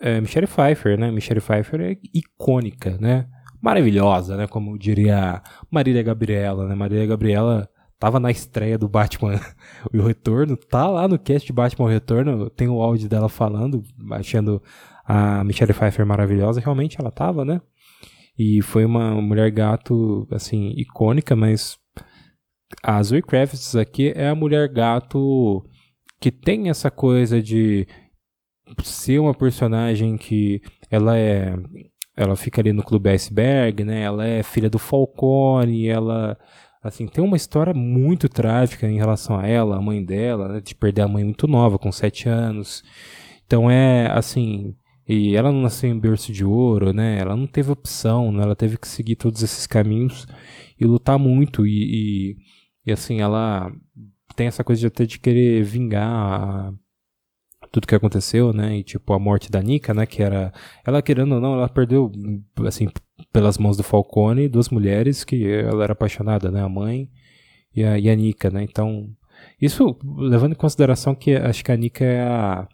é, 0.00 0.20
Michelle 0.20 0.46
Pfeiffer, 0.46 0.98
né? 0.98 1.10
Michelle 1.10 1.40
Pfeiffer 1.40 1.80
é 1.80 1.96
icônica, 2.12 2.96
né? 3.00 3.26
Maravilhosa, 3.60 4.36
né? 4.36 4.46
Como 4.46 4.78
diria 4.78 5.42
Marília 5.70 6.02
Gabriela, 6.02 6.66
né? 6.66 6.74
Marília 6.74 7.06
Gabriela 7.06 7.68
tava 7.98 8.18
na 8.18 8.30
estreia 8.32 8.76
do 8.76 8.88
Batman 8.88 9.38
o 9.94 10.02
Retorno, 10.02 10.56
tá 10.56 10.88
lá 10.88 11.06
no 11.06 11.18
cast 11.18 11.46
de 11.46 11.52
Batman 11.52 11.86
o 11.86 11.88
Retorno, 11.88 12.50
tem 12.50 12.68
o 12.68 12.82
áudio 12.82 13.08
dela 13.08 13.28
falando, 13.28 13.82
achando 14.10 14.60
a 15.04 15.44
Michelle 15.44 15.72
Pfeiffer 15.72 16.04
maravilhosa, 16.04 16.60
realmente 16.60 17.00
ela 17.00 17.12
tava, 17.12 17.44
né? 17.44 17.60
E 18.36 18.60
foi 18.62 18.84
uma 18.84 19.20
mulher 19.20 19.50
gato, 19.50 20.26
assim, 20.32 20.72
icônica, 20.76 21.36
mas 21.36 21.78
a 22.82 23.00
Zoe 23.02 23.22
Kravitz 23.22 23.76
aqui 23.76 24.12
é 24.16 24.28
a 24.28 24.34
mulher 24.34 24.68
gato 24.68 25.64
que 26.20 26.30
tem 26.30 26.70
essa 26.70 26.90
coisa 26.90 27.42
de 27.42 27.86
ser 28.82 29.18
uma 29.18 29.34
personagem 29.34 30.16
que 30.16 30.60
ela 30.90 31.18
é 31.18 31.54
ela 32.16 32.36
fica 32.36 32.60
ali 32.60 32.72
no 32.72 32.82
clube 32.82 33.10
iceberg, 33.10 33.84
né? 33.84 34.02
Ela 34.02 34.26
é 34.26 34.42
filha 34.42 34.68
do 34.68 34.78
Falcone, 34.78 35.88
ela 35.88 36.36
assim 36.82 37.06
tem 37.06 37.22
uma 37.22 37.36
história 37.36 37.72
muito 37.72 38.28
trágica 38.28 38.88
em 38.88 38.96
relação 38.96 39.38
a 39.38 39.46
ela, 39.46 39.76
a 39.76 39.82
mãe 39.82 40.04
dela, 40.04 40.48
né? 40.48 40.60
de 40.60 40.74
perder 40.74 41.02
a 41.02 41.08
mãe 41.08 41.24
muito 41.24 41.46
nova, 41.46 41.78
com 41.78 41.92
sete 41.92 42.28
anos. 42.28 42.82
Então 43.46 43.70
é 43.70 44.10
assim, 44.10 44.74
e 45.08 45.36
ela 45.36 45.52
não 45.52 45.62
nasceu 45.62 45.90
em 45.90 45.98
berço 45.98 46.32
de 46.32 46.44
ouro, 46.44 46.92
né? 46.92 47.18
Ela 47.18 47.36
não 47.36 47.46
teve 47.46 47.70
opção, 47.70 48.32
né? 48.32 48.42
Ela 48.42 48.56
teve 48.56 48.76
que 48.78 48.88
seguir 48.88 49.16
todos 49.16 49.42
esses 49.42 49.66
caminhos 49.66 50.26
e 50.78 50.84
lutar 50.84 51.18
muito 51.18 51.66
e, 51.66 52.34
e, 52.34 52.36
e 52.86 52.92
assim 52.92 53.20
ela 53.20 53.70
tem 54.36 54.46
essa 54.46 54.64
coisa 54.64 54.80
de 54.80 54.86
até 54.86 55.04
de 55.06 55.18
querer 55.18 55.62
vingar 55.62 56.08
a, 56.08 56.72
tudo 57.72 57.86
que 57.86 57.94
aconteceu, 57.94 58.52
né? 58.52 58.76
E 58.76 58.84
tipo 58.84 59.12
a 59.12 59.18
morte 59.18 59.50
da 59.50 59.62
Nika, 59.62 59.94
né? 59.94 60.06
Que 60.06 60.22
era 60.22 60.52
ela 60.86 61.02
querendo 61.02 61.34
ou 61.34 61.40
não, 61.40 61.54
ela 61.54 61.68
perdeu 61.68 62.12
assim 62.66 62.88
pelas 63.32 63.58
mãos 63.58 63.76
do 63.76 63.82
Falcone 63.82 64.48
duas 64.48 64.68
mulheres 64.68 65.24
que 65.24 65.50
ela 65.50 65.84
era 65.84 65.94
apaixonada, 65.94 66.50
né? 66.50 66.62
A 66.62 66.68
mãe 66.68 67.10
e 67.74 67.82
a, 67.82 67.98
e 67.98 68.10
a 68.10 68.14
Nika, 68.14 68.50
né? 68.50 68.62
Então 68.62 69.08
isso 69.60 69.98
levando 70.04 70.52
em 70.52 70.56
consideração 70.56 71.14
que 71.14 71.34
acho 71.34 71.64
que 71.64 71.72
a 71.72 71.76
Nika 71.76 72.04
é 72.04 72.20
a 72.22 72.68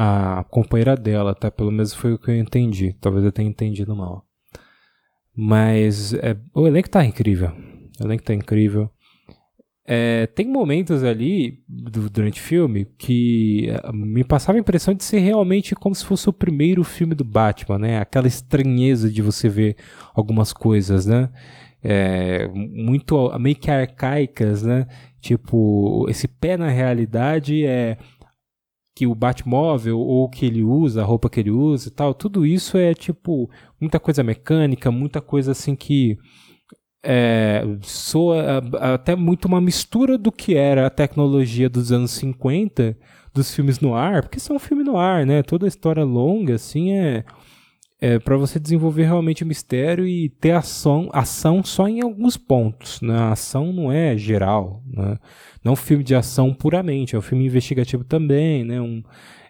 a 0.00 0.44
companheira 0.44 0.96
dela, 0.96 1.34
tá? 1.34 1.50
Pelo 1.50 1.72
menos 1.72 1.92
foi 1.92 2.12
o 2.12 2.18
que 2.18 2.30
eu 2.30 2.36
entendi. 2.36 2.94
Talvez 3.00 3.24
eu 3.24 3.32
tenha 3.32 3.48
entendido 3.48 3.96
mal. 3.96 4.24
Mas 5.36 6.14
é, 6.14 6.36
o 6.54 6.68
elenco 6.68 6.88
tá 6.88 7.04
incrível. 7.04 7.50
O 8.00 8.04
elenco 8.04 8.22
tá 8.22 8.32
incrível. 8.32 8.88
É, 9.90 10.26
tem 10.26 10.46
momentos 10.46 11.02
ali 11.02 11.64
do, 11.66 12.10
durante 12.10 12.38
o 12.38 12.44
filme 12.44 12.86
que 12.98 13.70
é, 13.70 13.90
me 13.90 14.22
passava 14.22 14.58
a 14.58 14.60
impressão 14.60 14.92
de 14.92 15.02
ser 15.02 15.20
realmente 15.20 15.74
como 15.74 15.94
se 15.94 16.04
fosse 16.04 16.28
o 16.28 16.32
primeiro 16.32 16.84
filme 16.84 17.14
do 17.14 17.24
Batman, 17.24 17.78
né? 17.78 17.98
Aquela 17.98 18.26
estranheza 18.26 19.10
de 19.10 19.22
você 19.22 19.48
ver 19.48 19.76
algumas 20.14 20.52
coisas, 20.52 21.06
né? 21.06 21.30
É, 21.82 22.46
muito 22.48 23.32
meio 23.38 23.56
que 23.56 23.70
arcaicas, 23.70 24.62
né? 24.62 24.86
Tipo, 25.22 26.04
esse 26.10 26.28
pé 26.28 26.58
na 26.58 26.68
realidade 26.68 27.64
é 27.64 27.96
que 28.94 29.06
o 29.06 29.14
Batmóvel 29.14 29.98
ou 29.98 30.28
que 30.28 30.44
ele 30.44 30.62
usa, 30.62 31.00
a 31.00 31.04
roupa 31.06 31.30
que 31.30 31.40
ele 31.40 31.50
usa 31.50 31.88
e 31.88 31.92
tal, 31.92 32.12
tudo 32.12 32.44
isso 32.44 32.76
é 32.76 32.92
tipo 32.92 33.48
muita 33.80 33.98
coisa 33.98 34.22
mecânica, 34.22 34.90
muita 34.90 35.22
coisa 35.22 35.52
assim 35.52 35.74
que 35.74 36.18
é, 37.02 37.62
soa 37.82 38.58
até 38.94 39.14
muito 39.14 39.46
uma 39.46 39.60
mistura 39.60 40.18
do 40.18 40.32
que 40.32 40.56
era 40.56 40.86
a 40.86 40.90
tecnologia 40.90 41.68
dos 41.68 41.92
anos 41.92 42.10
50 42.12 42.96
dos 43.32 43.54
filmes 43.54 43.78
no 43.80 43.94
ar, 43.94 44.22
porque 44.22 44.40
são 44.40 44.56
um 44.56 44.58
filme 44.58 44.82
no 44.82 44.96
ar, 44.96 45.24
né? 45.24 45.42
Toda 45.42 45.66
a 45.66 45.68
história 45.68 46.04
longa, 46.04 46.54
assim, 46.54 46.92
é, 46.92 47.24
é 48.00 48.18
para 48.18 48.36
você 48.36 48.58
desenvolver 48.58 49.04
realmente 49.04 49.44
o 49.44 49.46
mistério 49.46 50.06
e 50.06 50.28
ter 50.28 50.52
ação, 50.52 51.08
ação 51.12 51.62
só 51.62 51.86
em 51.88 52.00
alguns 52.00 52.36
pontos, 52.36 53.00
né? 53.00 53.16
A 53.16 53.32
ação 53.32 53.72
não 53.72 53.92
é 53.92 54.16
geral, 54.16 54.82
né? 54.86 55.18
Não 55.62 55.70
é 55.70 55.72
um 55.72 55.76
filme 55.76 56.02
de 56.02 56.14
ação 56.14 56.52
puramente, 56.52 57.14
é 57.14 57.18
um 57.18 57.22
filme 57.22 57.46
investigativo 57.46 58.02
também, 58.04 58.64
né? 58.64 58.80
Um, 58.80 59.02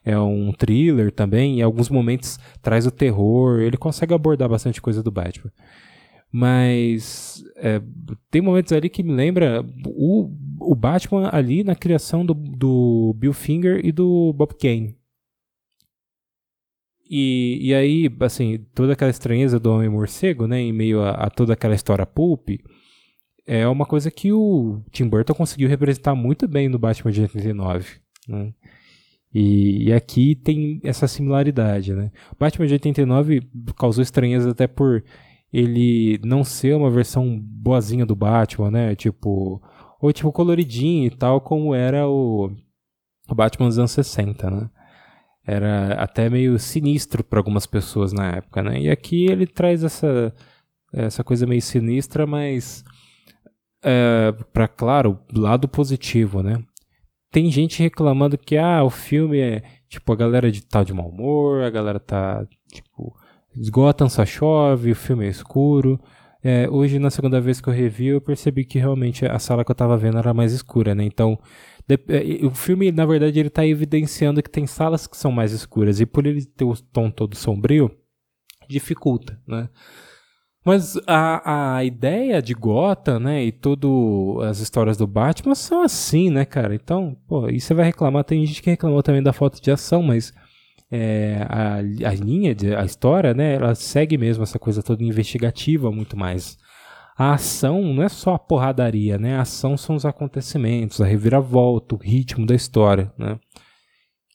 é 0.04 0.18
um 0.18 0.52
thriller 0.52 1.12
também, 1.12 1.60
em 1.60 1.62
alguns 1.62 1.88
momentos 1.90 2.38
traz 2.62 2.86
o 2.86 2.90
terror, 2.90 3.60
ele 3.60 3.76
consegue 3.76 4.14
abordar 4.14 4.48
bastante 4.48 4.80
coisa 4.80 5.02
do 5.02 5.10
Batman. 5.10 5.50
Mas 6.30 7.42
é, 7.56 7.80
tem 8.30 8.42
momentos 8.42 8.72
ali 8.72 8.90
que 8.90 9.02
me 9.02 9.12
lembra 9.12 9.64
o, 9.86 10.30
o 10.60 10.74
Batman 10.74 11.30
ali 11.32 11.64
na 11.64 11.74
criação 11.74 12.24
do, 12.24 12.34
do 12.34 13.14
Bill 13.16 13.32
Finger 13.32 13.80
e 13.84 13.90
do 13.90 14.32
Bob 14.34 14.54
Kane. 14.54 14.98
E, 17.10 17.68
e 17.68 17.74
aí, 17.74 18.10
assim, 18.20 18.58
toda 18.74 18.92
aquela 18.92 19.10
estranheza 19.10 19.58
do 19.58 19.72
Homem-Morcego, 19.72 20.46
né, 20.46 20.60
em 20.60 20.72
meio 20.72 21.00
a, 21.00 21.12
a, 21.12 21.30
toda 21.30 21.54
aquela 21.54 21.74
história 21.74 22.04
pulp, 22.04 22.50
é 23.46 23.66
uma 23.66 23.86
coisa 23.86 24.10
que 24.10 24.30
o 24.30 24.82
Tim 24.90 25.08
Burton 25.08 25.32
conseguiu 25.32 25.70
representar 25.70 26.14
muito 26.14 26.46
bem 26.46 26.68
no 26.68 26.78
Batman 26.78 27.10
de 27.10 27.22
89. 27.22 27.86
Né? 28.28 28.52
E, 29.32 29.88
e, 29.88 29.92
aqui 29.92 30.34
tem 30.34 30.80
essa 30.84 31.08
similaridade. 31.08 31.94
Né? 31.94 32.12
Batman 32.38 32.66
de 32.66 32.74
89 32.74 33.42
causou 33.74 34.02
estranheza 34.02 34.50
até 34.50 34.66
por 34.66 35.02
ele 35.52 36.20
não 36.24 36.44
ser 36.44 36.76
uma 36.76 36.90
versão 36.90 37.38
boazinha 37.38 38.04
do 38.04 38.14
Batman, 38.14 38.70
né? 38.70 38.94
Tipo, 38.94 39.62
ou 40.00 40.12
tipo 40.12 40.32
coloridinho 40.32 41.06
e 41.06 41.10
tal, 41.10 41.40
como 41.40 41.74
era 41.74 42.08
o, 42.08 42.50
Batman 43.34 43.68
dos 43.68 43.78
anos 43.78 43.90
60, 43.92 44.50
né? 44.50 44.70
Era 45.46 45.94
até 45.94 46.28
meio 46.28 46.58
sinistro 46.58 47.24
para 47.24 47.38
algumas 47.40 47.66
pessoas 47.66 48.12
na 48.12 48.32
época, 48.32 48.62
né? 48.62 48.80
E 48.80 48.90
aqui 48.90 49.26
ele 49.26 49.46
traz 49.46 49.82
essa, 49.82 50.34
essa 50.92 51.24
coisa 51.24 51.46
meio 51.46 51.62
sinistra, 51.62 52.26
mas 52.26 52.84
é, 53.82 54.32
para 54.52 54.68
claro, 54.68 55.18
lado 55.32 55.66
positivo, 55.66 56.42
né? 56.42 56.62
Tem 57.30 57.50
gente 57.50 57.82
reclamando 57.82 58.36
que 58.38 58.56
ah, 58.56 58.82
o 58.84 58.90
filme 58.90 59.38
é 59.38 59.62
tipo 59.88 60.12
a 60.12 60.16
galera 60.16 60.50
de 60.50 60.62
tá 60.62 60.82
de 60.82 60.92
mau 60.92 61.08
humor, 61.08 61.62
a 61.62 61.70
galera 61.70 61.98
tá 61.98 62.46
tipo 62.70 63.14
Gotham 63.70 64.08
só 64.08 64.24
chove, 64.24 64.92
o 64.92 64.96
filme 64.96 65.26
é 65.26 65.28
escuro. 65.28 66.00
É, 66.42 66.68
hoje, 66.70 66.98
na 66.98 67.10
segunda 67.10 67.40
vez 67.40 67.60
que 67.60 67.68
eu 67.68 67.72
revi, 67.72 68.06
eu 68.06 68.20
percebi 68.20 68.64
que 68.64 68.78
realmente 68.78 69.26
a 69.26 69.38
sala 69.38 69.64
que 69.64 69.70
eu 69.70 69.74
tava 69.74 69.96
vendo 69.96 70.18
era 70.18 70.32
mais 70.32 70.52
escura, 70.52 70.94
né? 70.94 71.04
Então, 71.04 71.38
de, 71.86 71.98
é, 72.08 72.46
o 72.46 72.50
filme, 72.50 72.92
na 72.92 73.04
verdade, 73.04 73.40
ele 73.40 73.50
tá 73.50 73.66
evidenciando 73.66 74.42
que 74.42 74.50
tem 74.50 74.66
salas 74.66 75.06
que 75.06 75.16
são 75.16 75.32
mais 75.32 75.52
escuras. 75.52 76.00
E 76.00 76.06
por 76.06 76.26
ele 76.26 76.44
ter 76.44 76.64
o 76.64 76.74
tom 76.76 77.10
todo 77.10 77.34
sombrio, 77.36 77.90
dificulta, 78.68 79.40
né? 79.46 79.68
Mas 80.64 80.98
a, 81.06 81.76
a 81.76 81.84
ideia 81.84 82.42
de 82.42 82.52
Gotham, 82.52 83.18
né, 83.20 83.44
e 83.44 83.50
todas 83.50 83.90
as 84.50 84.58
histórias 84.58 84.98
do 84.98 85.06
Batman 85.06 85.54
são 85.54 85.82
assim, 85.82 86.28
né, 86.30 86.44
cara? 86.44 86.74
Então, 86.74 87.16
pô, 87.26 87.48
e 87.48 87.58
você 87.58 87.72
vai 87.72 87.86
reclamar, 87.86 88.24
tem 88.24 88.44
gente 88.44 88.62
que 88.62 88.68
reclamou 88.68 89.02
também 89.02 89.22
da 89.22 89.32
falta 89.32 89.58
de 89.60 89.70
ação, 89.70 90.02
mas 90.02 90.32
é, 90.90 91.46
a, 91.48 91.76
a 91.76 92.14
linha, 92.14 92.54
de, 92.54 92.74
a 92.74 92.84
história, 92.84 93.34
né, 93.34 93.54
ela 93.54 93.74
segue 93.74 94.16
mesmo 94.16 94.42
essa 94.42 94.58
coisa 94.58 94.82
toda 94.82 95.04
investigativa 95.04 95.90
muito 95.90 96.16
mais. 96.16 96.58
A 97.18 97.34
ação 97.34 97.82
não 97.82 98.04
é 98.04 98.08
só 98.08 98.34
a 98.34 98.38
porradaria, 98.38 99.18
né? 99.18 99.34
A 99.36 99.40
ação 99.40 99.76
são 99.76 99.96
os 99.96 100.06
acontecimentos, 100.06 101.00
a 101.00 101.04
reviravolta, 101.04 101.96
o 101.96 101.98
ritmo 101.98 102.46
da 102.46 102.54
história, 102.54 103.12
né? 103.18 103.40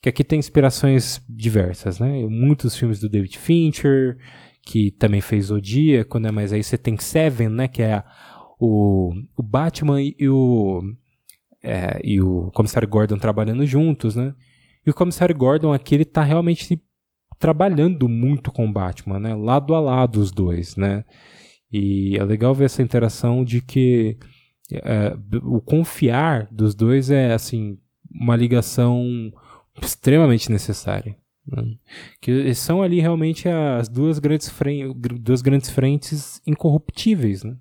Que 0.02 0.10
aqui 0.10 0.22
tem 0.22 0.38
inspirações 0.38 1.18
diversas, 1.26 1.98
né? 1.98 2.26
Muitos 2.26 2.76
filmes 2.76 3.00
do 3.00 3.08
David 3.08 3.38
Fincher, 3.38 4.18
que 4.60 4.90
também 4.90 5.22
fez 5.22 5.46
Zodíaco, 5.46 6.18
né? 6.18 6.30
Mas 6.30 6.52
aí 6.52 6.62
você 6.62 6.76
tem 6.76 6.98
Seven, 6.98 7.48
né? 7.48 7.68
Que 7.68 7.82
é 7.82 8.04
o, 8.60 9.14
o 9.34 9.42
Batman 9.42 10.02
e 10.02 10.28
o, 10.28 10.82
é, 11.62 11.98
e 12.04 12.20
o 12.20 12.50
Comissário 12.50 12.86
Gordon 12.86 13.16
trabalhando 13.16 13.64
juntos, 13.64 14.14
né? 14.14 14.34
E 14.86 14.90
o 14.90 14.94
comissário 14.94 15.34
Gordon 15.34 15.72
aqui 15.72 15.94
ele 15.94 16.04
tá 16.04 16.22
realmente 16.22 16.80
trabalhando 17.38 18.08
muito 18.08 18.52
com 18.52 18.66
o 18.66 18.72
Batman, 18.72 19.18
né? 19.18 19.34
Lado 19.34 19.74
a 19.74 19.80
lado 19.80 20.20
os 20.20 20.30
dois, 20.30 20.76
né? 20.76 21.04
E 21.72 22.16
é 22.16 22.24
legal 22.24 22.54
ver 22.54 22.66
essa 22.66 22.82
interação 22.82 23.44
de 23.44 23.60
que 23.60 24.16
é, 24.72 25.16
o 25.42 25.60
confiar 25.60 26.46
dos 26.50 26.74
dois 26.74 27.10
é 27.10 27.32
assim 27.32 27.78
uma 28.10 28.36
ligação 28.36 29.32
extremamente 29.82 30.50
necessária. 30.50 31.16
Né? 31.46 31.76
Que 32.20 32.54
são 32.54 32.82
ali 32.82 33.00
realmente 33.00 33.48
as 33.48 33.88
duas 33.88 34.18
grandes, 34.18 34.52
duas 35.20 35.42
grandes 35.42 35.68
frentes 35.68 36.40
incorruptíveis, 36.46 37.44
né? 37.44 37.56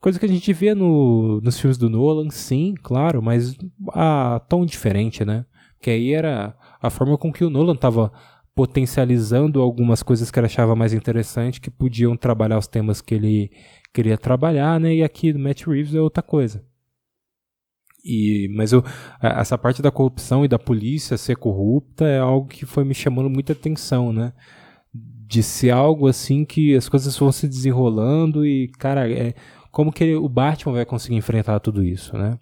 Coisa 0.00 0.18
que 0.18 0.26
a 0.26 0.28
gente 0.28 0.52
vê 0.52 0.74
no, 0.74 1.40
nos 1.42 1.60
filmes 1.60 1.78
do 1.78 1.88
Nolan, 1.88 2.28
sim, 2.28 2.74
claro, 2.82 3.22
mas 3.22 3.56
a 3.90 4.40
tom 4.48 4.66
diferente, 4.66 5.24
né? 5.24 5.46
Que 5.82 5.90
aí 5.90 6.12
era 6.12 6.56
a 6.80 6.88
forma 6.88 7.18
com 7.18 7.32
que 7.32 7.44
o 7.44 7.50
Nolan 7.50 7.74
estava 7.74 8.12
potencializando 8.54 9.60
algumas 9.60 10.02
coisas 10.02 10.30
que 10.30 10.38
ele 10.38 10.46
achava 10.46 10.76
mais 10.76 10.92
interessante, 10.92 11.60
que 11.60 11.70
podiam 11.70 12.16
trabalhar 12.16 12.58
os 12.58 12.68
temas 12.68 13.00
que 13.00 13.14
ele 13.14 13.50
queria 13.92 14.16
trabalhar, 14.16 14.78
né? 14.78 14.94
E 14.94 15.02
aqui 15.02 15.32
do 15.32 15.38
Matt 15.38 15.66
Reeves 15.66 15.94
é 15.94 16.00
outra 16.00 16.22
coisa. 16.22 16.64
E, 18.04 18.48
mas 18.54 18.72
eu, 18.72 18.84
essa 19.20 19.58
parte 19.58 19.82
da 19.82 19.90
corrupção 19.90 20.44
e 20.44 20.48
da 20.48 20.58
polícia 20.58 21.16
ser 21.16 21.36
corrupta 21.36 22.04
é 22.06 22.18
algo 22.18 22.48
que 22.48 22.64
foi 22.64 22.84
me 22.84 22.94
chamando 22.94 23.28
muita 23.28 23.52
atenção, 23.52 24.12
né? 24.12 24.32
De 24.92 25.42
ser 25.42 25.70
algo 25.70 26.06
assim 26.06 26.44
que 26.44 26.76
as 26.76 26.88
coisas 26.88 27.16
vão 27.18 27.32
se 27.32 27.48
desenrolando 27.48 28.46
e, 28.46 28.68
cara, 28.78 29.10
é, 29.10 29.34
como 29.70 29.92
que 29.92 30.04
ele, 30.04 30.16
o 30.16 30.28
Batman 30.28 30.74
vai 30.74 30.84
conseguir 30.84 31.16
enfrentar 31.16 31.58
tudo 31.60 31.82
isso, 31.84 32.16
né? 32.16 32.38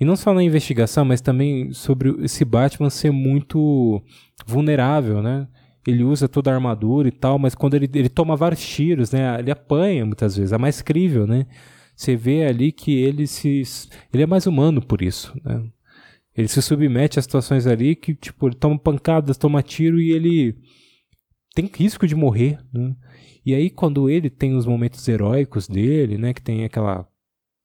E 0.00 0.04
não 0.04 0.16
só 0.16 0.32
na 0.32 0.42
investigação, 0.42 1.04
mas 1.04 1.20
também 1.20 1.72
sobre 1.74 2.24
esse 2.24 2.42
Batman 2.42 2.88
ser 2.88 3.10
muito 3.10 4.02
vulnerável, 4.46 5.20
né? 5.20 5.46
Ele 5.86 6.02
usa 6.02 6.26
toda 6.26 6.50
a 6.50 6.54
armadura 6.54 7.08
e 7.08 7.12
tal, 7.12 7.38
mas 7.38 7.54
quando 7.54 7.74
ele, 7.74 7.88
ele 7.94 8.08
toma 8.08 8.34
vários 8.34 8.66
tiros, 8.66 9.12
né? 9.12 9.38
Ele 9.38 9.50
apanha 9.50 10.06
muitas 10.06 10.36
vezes. 10.36 10.52
É 10.52 10.58
mais 10.58 10.80
crível, 10.80 11.26
né? 11.26 11.46
Você 11.94 12.16
vê 12.16 12.46
ali 12.46 12.72
que 12.72 12.98
ele 12.98 13.26
se. 13.26 13.62
Ele 14.12 14.22
é 14.22 14.26
mais 14.26 14.46
humano 14.46 14.80
por 14.80 15.02
isso, 15.02 15.38
né? 15.44 15.62
Ele 16.34 16.48
se 16.48 16.62
submete 16.62 17.18
a 17.18 17.22
situações 17.22 17.66
ali 17.66 17.94
que, 17.94 18.14
tipo, 18.14 18.48
ele 18.48 18.54
toma 18.54 18.78
pancadas, 18.78 19.36
toma 19.36 19.62
tiro 19.62 20.00
e 20.00 20.12
ele 20.12 20.56
tem 21.54 21.70
risco 21.74 22.06
de 22.06 22.14
morrer, 22.14 22.58
né? 22.72 22.96
E 23.44 23.54
aí, 23.54 23.68
quando 23.68 24.08
ele 24.08 24.30
tem 24.30 24.54
os 24.54 24.64
momentos 24.64 25.06
heróicos 25.06 25.68
dele, 25.68 26.16
né? 26.16 26.32
Que 26.32 26.40
tem 26.40 26.64
aquela 26.64 27.06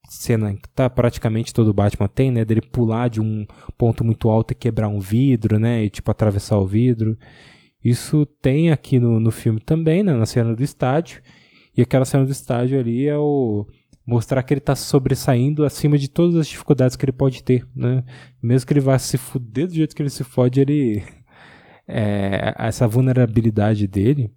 cena 0.08 0.54
que 0.54 0.68
tá 0.68 0.88
praticamente 0.88 1.52
todo 1.52 1.72
Batman 1.74 2.08
tem, 2.08 2.30
né? 2.30 2.44
Dele 2.44 2.60
pular 2.60 3.08
de 3.08 3.20
um 3.20 3.46
ponto 3.76 4.04
muito 4.04 4.28
alto 4.28 4.52
e 4.52 4.54
quebrar 4.54 4.88
um 4.88 5.00
vidro, 5.00 5.58
né? 5.58 5.84
E 5.84 5.90
tipo 5.90 6.10
atravessar 6.10 6.58
o 6.58 6.66
vidro. 6.66 7.16
Isso 7.84 8.26
tem 8.42 8.70
aqui 8.70 8.98
no, 8.98 9.20
no 9.20 9.30
filme 9.30 9.60
também, 9.60 10.02
né? 10.02 10.12
Na 10.14 10.26
cena 10.26 10.54
do 10.54 10.62
estádio. 10.62 11.22
E 11.76 11.82
aquela 11.82 12.04
cena 12.04 12.24
do 12.24 12.32
estádio 12.32 12.78
ali 12.80 13.06
é 13.06 13.16
o 13.18 13.66
mostrar 14.06 14.42
que 14.42 14.54
ele 14.54 14.60
está 14.60 14.76
sobressaindo 14.76 15.64
acima 15.64 15.98
de 15.98 16.08
todas 16.08 16.36
as 16.36 16.46
dificuldades 16.46 16.96
que 16.96 17.04
ele 17.04 17.12
pode 17.12 17.42
ter, 17.42 17.66
né? 17.74 18.04
Mesmo 18.42 18.66
que 18.66 18.72
ele 18.72 18.80
vá 18.80 18.98
se 18.98 19.18
fuder 19.18 19.66
do 19.66 19.74
jeito 19.74 19.94
que 19.94 20.02
ele 20.02 20.10
se 20.10 20.22
fode, 20.24 20.60
ele 20.60 21.02
é, 21.88 22.54
essa 22.58 22.86
vulnerabilidade 22.86 23.86
dele 23.86 24.32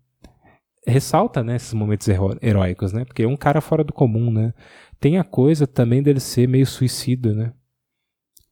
ressalta, 0.86 1.44
né, 1.44 1.56
esses 1.56 1.74
momentos 1.74 2.08
heróicos, 2.42 2.94
né? 2.94 3.06
Porque 3.06 3.24
é 3.24 3.28
um 3.28 3.38
cara 3.38 3.62
fora 3.62 3.84
do 3.84 3.94
comum, 3.94 4.32
né? 4.32 4.54
Tem 5.00 5.18
a 5.18 5.24
coisa 5.24 5.66
também 5.68 6.02
dele 6.04 6.20
ser 6.20 6.48
meio 6.48 6.66
suicida, 6.66 7.34
né? 7.34 7.54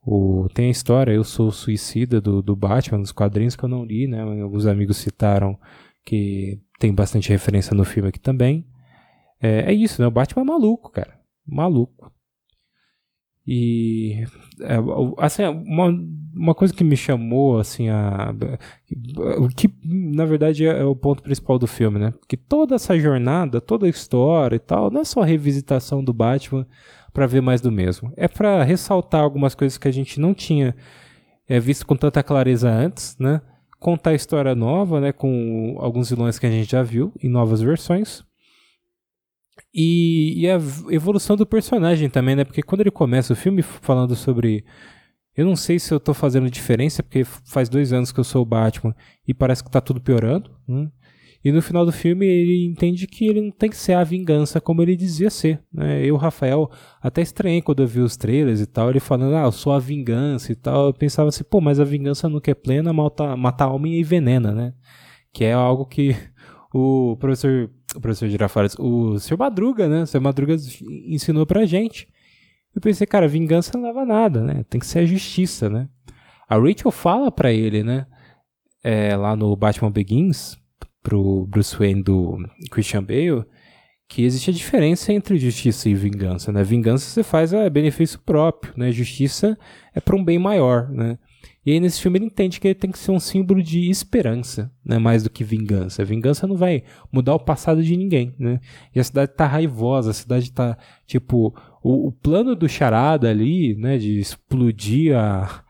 O, 0.01 0.47
tem 0.53 0.67
a 0.67 0.71
história, 0.71 1.11
eu 1.11 1.23
sou 1.23 1.51
suicida 1.51 2.21
do, 2.21 2.41
do 2.41 2.55
Batman, 2.55 3.01
dos 3.01 3.11
quadrinhos 3.11 3.55
que 3.55 3.63
eu 3.63 3.69
não 3.69 3.83
li, 3.83 4.07
né? 4.07 4.21
Alguns 4.41 4.65
amigos 4.65 4.97
citaram 4.97 5.59
que 6.05 6.61
tem 6.79 6.93
bastante 6.93 7.29
referência 7.29 7.75
no 7.75 7.83
filme 7.83 8.09
aqui 8.09 8.19
também. 8.19 8.65
É, 9.41 9.71
é 9.71 9.73
isso, 9.73 10.01
né? 10.01 10.07
O 10.07 10.11
Batman 10.11 10.43
é 10.43 10.45
maluco, 10.45 10.89
cara. 10.89 11.19
Maluco. 11.45 12.11
E 13.47 14.25
é, 14.59 14.75
assim, 15.19 15.43
uma, 15.45 15.87
uma 16.35 16.53
coisa 16.53 16.73
que 16.73 16.83
me 16.83 16.97
chamou 16.97 17.57
assim 17.57 17.87
a 17.87 18.35
o 19.37 19.47
que 19.47 19.73
na 19.85 20.25
verdade 20.25 20.65
é, 20.65 20.79
é, 20.79 20.83
o 20.83 20.93
ponto 20.93 21.23
principal 21.23 21.57
do 21.57 21.65
filme, 21.65 21.97
né? 21.97 22.13
Que 22.27 22.35
toda 22.35 22.75
essa 22.75 22.99
jornada, 22.99 23.61
toda 23.61 23.85
a 23.85 23.89
história 23.89 24.57
e 24.57 24.59
tal, 24.59 24.91
não 24.91 24.99
é 24.99 25.05
só 25.05 25.21
revisitação 25.21 26.03
do 26.03 26.11
Batman 26.11 26.67
para 27.13 27.25
ver 27.25 27.41
mais 27.41 27.61
do 27.61 27.71
mesmo. 27.71 28.11
É 28.17 28.27
para 28.27 28.63
ressaltar 28.63 29.21
algumas 29.21 29.55
coisas 29.55 29.77
que 29.77 29.87
a 29.87 29.91
gente 29.91 30.19
não 30.19 30.33
tinha 30.33 30.75
é, 31.47 31.57
visto 31.57 31.85
com 31.85 31.95
tanta 31.95 32.21
clareza 32.21 32.69
antes, 32.69 33.15
né? 33.17 33.41
Contar 33.79 34.13
história 34.13 34.55
nova, 34.55 34.99
né, 34.99 35.11
com 35.11 35.77
alguns 35.79 36.09
vilões 36.09 36.39
que 36.39 36.47
a 36.47 36.49
gente 36.49 36.71
já 36.71 36.81
viu 36.81 37.13
em 37.21 37.29
novas 37.29 37.61
versões 37.61 38.25
e, 39.79 40.33
e, 40.41 40.49
a 40.49 40.55
evolução 40.89 41.35
do 41.35 41.45
personagem 41.45 42.09
também, 42.09 42.35
né? 42.35 42.43
Porque 42.43 42.63
quando 42.63 42.81
ele 42.81 42.89
começa 42.89 43.33
o 43.33 43.35
filme 43.35 43.61
falando 43.61 44.15
sobre. 44.15 44.65
Eu 45.35 45.45
não 45.45 45.55
sei 45.55 45.77
se 45.77 45.93
eu 45.93 45.99
tô 45.99 46.15
fazendo 46.15 46.49
diferença, 46.49 47.03
porque 47.03 47.23
faz 47.23 47.69
dois 47.69 47.93
anos 47.93 48.11
que 48.11 48.19
eu 48.19 48.23
sou 48.23 48.41
o 48.41 48.45
Batman 48.45 48.95
e 49.27 49.35
parece 49.35 49.63
que 49.63 49.69
tá 49.69 49.79
tudo 49.79 50.01
piorando. 50.01 50.49
Né? 50.67 50.89
E 51.45 51.51
no 51.51 51.61
final 51.61 51.85
do 51.85 51.91
filme 51.91 52.25
ele 52.25 52.65
entende 52.65 53.05
que 53.05 53.27
ele 53.27 53.39
não 53.39 53.51
tem 53.51 53.69
que 53.69 53.77
ser 53.77 53.93
a 53.93 54.03
vingança 54.03 54.59
como 54.59 54.81
ele 54.81 54.95
dizia 54.95 55.29
ser. 55.29 55.61
Né? 55.71 56.03
Eu, 56.03 56.15
Rafael, 56.15 56.71
até 56.99 57.21
estranhei 57.21 57.61
quando 57.61 57.83
eu 57.83 57.87
vi 57.87 57.99
os 57.99 58.17
trailers 58.17 58.59
e 58.59 58.65
tal, 58.65 58.89
ele 58.89 58.99
falando, 58.99 59.35
ah, 59.35 59.43
eu 59.43 59.51
sou 59.51 59.73
a 59.73 59.77
vingança 59.77 60.51
e 60.51 60.55
tal. 60.55 60.87
Eu 60.87 60.93
pensava 60.93 61.29
assim, 61.29 61.43
pô, 61.43 61.61
mas 61.61 61.79
a 61.79 61.83
vingança 61.83 62.27
nunca 62.27 62.49
é 62.49 62.55
plena, 62.55 62.91
mata, 62.91 63.37
mata 63.37 63.65
alma 63.65 63.87
e 63.87 63.99
envenena, 63.99 64.51
né? 64.51 64.73
Que 65.31 65.43
é 65.45 65.53
algo 65.53 65.85
que 65.85 66.15
o 66.73 67.15
professor 67.19 67.69
o 67.97 68.01
professor 68.01 68.27
Girafales, 68.27 68.75
o 68.79 69.19
seu 69.19 69.37
Madruga, 69.37 69.87
né? 69.87 70.03
O 70.03 70.07
seu 70.07 70.21
Madruga 70.21 70.55
ensinou 71.07 71.45
pra 71.45 71.65
gente. 71.65 72.07
Eu 72.75 72.81
pensei, 72.81 73.07
cara, 73.07 73.27
vingança 73.27 73.71
não 73.75 73.83
leva 73.83 74.01
a 74.01 74.05
nada, 74.05 74.41
né? 74.41 74.63
Tem 74.69 74.79
que 74.79 74.85
ser 74.85 74.99
a 74.99 75.05
justiça, 75.05 75.69
né? 75.69 75.89
A 76.47 76.55
Rachel 76.57 76.91
fala 76.91 77.31
pra 77.31 77.51
ele, 77.51 77.83
né? 77.83 78.05
É, 78.83 79.15
lá 79.15 79.35
no 79.35 79.55
Batman 79.55 79.91
Begins, 79.91 80.57
pro 81.01 81.45
Bruce 81.47 81.75
Wayne 81.75 82.03
do 82.03 82.37
Christian 82.69 83.03
Bale, 83.03 83.43
que 84.07 84.23
existe 84.23 84.49
a 84.49 84.53
diferença 84.53 85.11
entre 85.11 85.37
justiça 85.37 85.89
e 85.89 85.95
vingança, 85.95 86.51
né? 86.51 86.63
Vingança 86.63 87.09
você 87.09 87.23
faz 87.23 87.53
a 87.53 87.69
benefício 87.69 88.19
próprio, 88.19 88.73
né? 88.77 88.91
Justiça 88.91 89.57
é 89.93 89.99
para 89.99 90.15
um 90.15 90.23
bem 90.23 90.37
maior, 90.37 90.89
né? 90.89 91.17
E 91.67 91.73
aí 91.73 91.81
nesse 91.81 92.01
filme 92.01 92.17
ele 92.17 92.27
entende 92.27 92.61
que 92.61 92.67
ele 92.69 92.75
tem 92.75 92.89
que 92.89 92.97
ser 92.97 93.11
um 93.11 93.19
símbolo 93.19 93.61
de 93.61 93.89
esperança, 93.89 94.71
né? 94.85 94.97
Mais 94.97 95.21
do 95.21 95.29
que 95.29 95.43
vingança. 95.43 96.01
A 96.01 96.05
vingança 96.05 96.47
não 96.47 96.55
vai 96.55 96.81
mudar 97.11 97.35
o 97.35 97.39
passado 97.41 97.83
de 97.83 97.97
ninguém, 97.97 98.33
né? 98.39 98.61
E 98.95 99.01
a 99.01 99.03
cidade 99.03 99.33
tá 99.33 99.45
raivosa, 99.45 100.11
a 100.11 100.13
cidade 100.13 100.49
tá, 100.49 100.77
tipo, 101.05 101.53
o, 101.83 102.07
o 102.07 102.11
plano 102.13 102.55
do 102.55 102.69
charada 102.69 103.29
ali, 103.29 103.75
né? 103.75 103.97
De 103.97 104.17
explodir 104.17 105.13
a, 105.13 105.61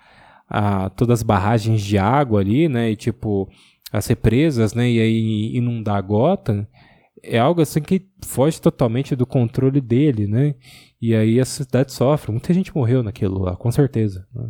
a, 0.47 0.91
todas 0.91 1.21
as 1.21 1.23
barragens 1.23 1.81
de 1.81 1.97
água 1.97 2.41
ali, 2.41 2.69
né? 2.69 2.91
E 2.91 2.95
tipo, 2.95 3.49
as 3.91 4.05
represas, 4.05 4.75
né? 4.75 4.87
E 4.87 5.01
aí 5.01 5.57
inundar 5.57 6.03
Gotham 6.03 6.67
é 7.23 7.39
algo 7.39 7.59
assim 7.59 7.81
que 7.81 8.05
foge 8.23 8.61
totalmente 8.61 9.15
do 9.15 9.25
controle 9.25 9.81
dele, 9.81 10.27
né? 10.27 10.53
E 11.01 11.15
aí 11.15 11.39
a 11.39 11.45
cidade 11.45 11.91
sofre. 11.91 12.31
Muita 12.31 12.53
gente 12.53 12.75
morreu 12.75 13.01
naquilo 13.01 13.39
lá, 13.39 13.55
com 13.55 13.71
certeza. 13.71 14.27
Né? 14.31 14.47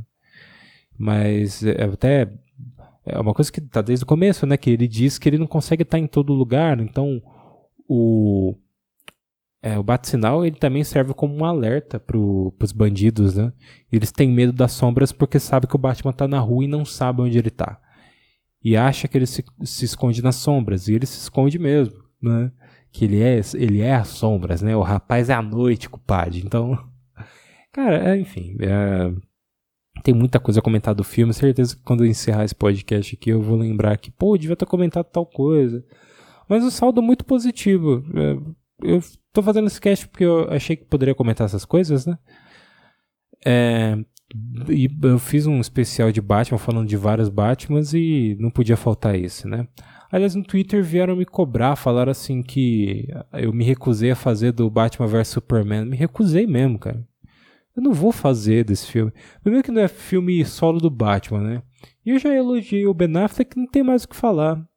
Mas 0.97 1.63
é 1.63 1.83
até 1.83 2.27
é 3.05 3.19
uma 3.19 3.33
coisa 3.33 3.51
que 3.51 3.61
tá 3.61 3.81
desde 3.81 4.03
o 4.03 4.07
começo, 4.07 4.45
né? 4.45 4.57
Que 4.57 4.69
ele 4.69 4.87
diz 4.87 5.17
que 5.17 5.29
ele 5.29 5.37
não 5.37 5.47
consegue 5.47 5.83
estar 5.83 5.97
em 5.97 6.07
todo 6.07 6.33
lugar. 6.33 6.79
Então 6.79 7.21
o 7.87 8.55
é, 9.61 9.77
o 9.77 9.83
bate-sinal 9.83 10.45
ele 10.45 10.55
também 10.55 10.83
serve 10.83 11.13
como 11.13 11.35
um 11.35 11.45
alerta 11.45 11.99
para 11.99 12.17
os 12.17 12.71
bandidos, 12.71 13.35
né? 13.35 13.51
Eles 13.91 14.11
têm 14.11 14.29
medo 14.29 14.53
das 14.53 14.73
sombras 14.73 15.11
porque 15.11 15.39
sabem 15.39 15.69
que 15.69 15.75
o 15.75 15.79
Batman 15.79 16.11
está 16.11 16.27
na 16.27 16.39
rua 16.39 16.65
e 16.65 16.67
não 16.67 16.85
sabem 16.85 17.25
onde 17.25 17.37
ele 17.37 17.47
está. 17.47 17.79
E 18.63 18.75
acha 18.75 19.07
que 19.07 19.17
ele 19.17 19.25
se, 19.25 19.43
se 19.63 19.85
esconde 19.85 20.21
nas 20.21 20.35
sombras. 20.35 20.87
E 20.87 20.93
ele 20.93 21.05
se 21.05 21.19
esconde 21.19 21.57
mesmo, 21.57 21.95
né? 22.21 22.51
Que 22.91 23.05
ele 23.05 23.21
é, 23.21 23.39
ele 23.55 23.81
é 23.81 23.95
as 23.95 24.09
sombras, 24.09 24.61
né? 24.61 24.75
O 24.75 24.81
rapaz 24.81 25.29
é 25.29 25.33
a 25.33 25.41
noite, 25.41 25.89
culpado. 25.89 26.37
Então, 26.37 26.77
cara, 27.71 28.09
é, 28.09 28.19
enfim, 28.19 28.57
é, 28.59 29.11
tem 30.07 30.13
muita 30.13 30.39
coisa 30.39 30.61
a 30.61 30.63
comentar 30.63 30.95
do 30.95 31.03
filme. 31.03 31.33
Certeza 31.33 31.75
que 31.75 31.81
quando 31.81 32.05
eu 32.05 32.09
encerrar 32.09 32.45
esse 32.45 32.55
podcast 32.55 33.13
aqui, 33.13 33.29
eu 33.29 33.41
vou 33.41 33.57
lembrar 33.57 33.97
que, 33.97 34.09
pô, 34.09 34.37
devia 34.37 34.55
ter 34.55 34.65
comentado 34.65 35.05
tal 35.07 35.25
coisa. 35.25 35.83
Mas 36.47 36.63
o 36.63 36.71
saldo 36.71 37.01
é 37.01 37.03
muito 37.03 37.25
positivo. 37.25 38.01
É, 38.15 38.37
eu 38.83 39.03
tô 39.33 39.43
fazendo 39.43 39.67
esse 39.67 39.81
cast 39.81 40.07
porque 40.07 40.23
eu 40.23 40.49
achei 40.49 40.77
que 40.77 40.85
poderia 40.85 41.13
comentar 41.13 41.43
essas 41.43 41.65
coisas, 41.65 42.05
né? 42.05 42.17
É, 43.45 43.97
e 44.69 44.87
eu 45.03 45.19
fiz 45.19 45.45
um 45.45 45.59
especial 45.59 46.09
de 46.09 46.21
Batman 46.21 46.57
falando 46.57 46.87
de 46.87 46.95
vários 46.95 47.27
Batmans 47.27 47.93
e 47.93 48.37
não 48.39 48.49
podia 48.49 48.77
faltar 48.77 49.13
esse, 49.13 49.45
né? 49.45 49.67
Aliás, 50.09 50.35
no 50.35 50.43
Twitter 50.43 50.81
vieram 50.81 51.17
me 51.17 51.25
cobrar, 51.25 51.75
falaram 51.75 52.13
assim 52.13 52.41
que 52.41 53.09
eu 53.33 53.51
me 53.51 53.65
recusei 53.65 54.11
a 54.11 54.15
fazer 54.15 54.53
do 54.53 54.69
Batman 54.69 55.05
vs 55.05 55.27
Superman. 55.27 55.83
Me 55.83 55.97
recusei 55.97 56.47
mesmo, 56.47 56.79
cara. 56.79 57.05
Eu 57.77 57.83
não 57.83 57.93
vou 57.93 58.11
fazer 58.11 58.65
desse 58.65 58.87
filme. 58.91 59.13
Primeiro 59.43 59.63
que 59.63 59.71
não 59.71 59.83
é 59.83 59.87
filme 59.87 60.43
solo 60.43 60.79
do 60.79 60.89
Batman, 60.89 61.41
né? 61.41 61.63
E 62.03 62.09
eu 62.09 62.17
já 62.17 62.33
elogiei 62.33 62.87
o 62.87 62.93
Ben 62.93 63.15
Affleck, 63.17 63.55
não 63.55 63.67
tem 63.67 63.83
mais 63.83 64.03
o 64.03 64.09
que 64.09 64.15
falar. 64.15 64.67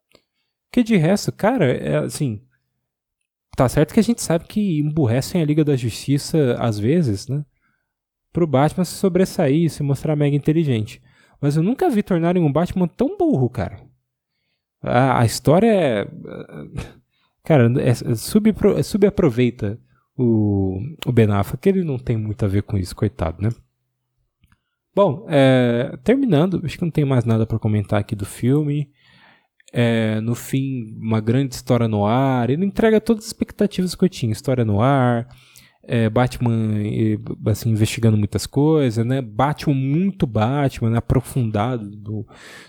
Que 0.70 0.82
de 0.82 0.98
resto, 0.98 1.32
cara, 1.32 1.64
é 1.64 1.96
assim. 1.96 2.42
Tá 3.56 3.66
certo 3.70 3.94
que 3.94 4.00
a 4.00 4.02
gente 4.02 4.20
sabe 4.20 4.44
que 4.44 4.80
emburrecem 4.80 5.40
a 5.40 5.44
Liga 5.46 5.64
da 5.64 5.76
Justiça 5.76 6.56
às 6.60 6.78
vezes, 6.78 7.26
né? 7.26 7.42
Pro 8.34 8.46
Batman 8.46 8.84
se 8.84 8.92
sobressair, 8.92 9.70
se 9.70 9.82
mostrar 9.82 10.14
mega 10.14 10.36
inteligente. 10.36 11.02
Mas 11.40 11.56
eu 11.56 11.62
nunca 11.62 11.88
vi 11.88 12.02
tornarem 12.02 12.42
um 12.42 12.52
Batman 12.52 12.86
tão 12.86 13.16
burro, 13.16 13.48
cara. 13.48 13.80
A, 14.82 15.22
a 15.22 15.24
história 15.24 15.72
é. 15.72 16.06
Cara, 17.42 17.72
é, 17.80 17.88
é, 17.88 18.78
é 18.78 18.82
subaproveita 18.82 19.80
o, 20.20 20.78
o 21.06 21.12
Ben 21.12 21.30
Affleck, 21.30 21.66
ele 21.66 21.82
não 21.82 21.98
tem 21.98 22.16
muito 22.16 22.44
a 22.44 22.48
ver 22.48 22.62
com 22.62 22.76
isso, 22.76 22.94
coitado, 22.94 23.42
né? 23.42 23.50
Bom, 24.94 25.24
é, 25.30 25.96
terminando, 26.04 26.60
acho 26.64 26.76
que 26.76 26.84
não 26.84 26.90
tem 26.90 27.04
mais 27.04 27.24
nada 27.24 27.46
para 27.46 27.58
comentar 27.58 28.00
aqui 28.00 28.14
do 28.14 28.26
filme. 28.26 28.90
É, 29.72 30.20
no 30.20 30.34
fim, 30.34 30.94
uma 31.00 31.20
grande 31.20 31.54
história 31.54 31.88
no 31.88 32.04
ar. 32.04 32.50
Ele 32.50 32.66
entrega 32.66 33.00
todas 33.00 33.24
as 33.24 33.28
expectativas 33.28 33.94
que 33.94 34.04
eu 34.04 34.08
tinha. 34.08 34.32
História 34.32 34.64
no 34.64 34.82
ar, 34.82 35.28
é, 35.84 36.10
Batman 36.10 36.74
assim, 37.46 37.70
investigando 37.70 38.16
muitas 38.16 38.46
coisas, 38.46 39.06
né? 39.06 39.22
Batman 39.22 39.74
muito 39.74 40.26
Batman, 40.26 40.90
né? 40.90 40.98
aprofundado. 40.98 41.88
Do, 41.88 42.26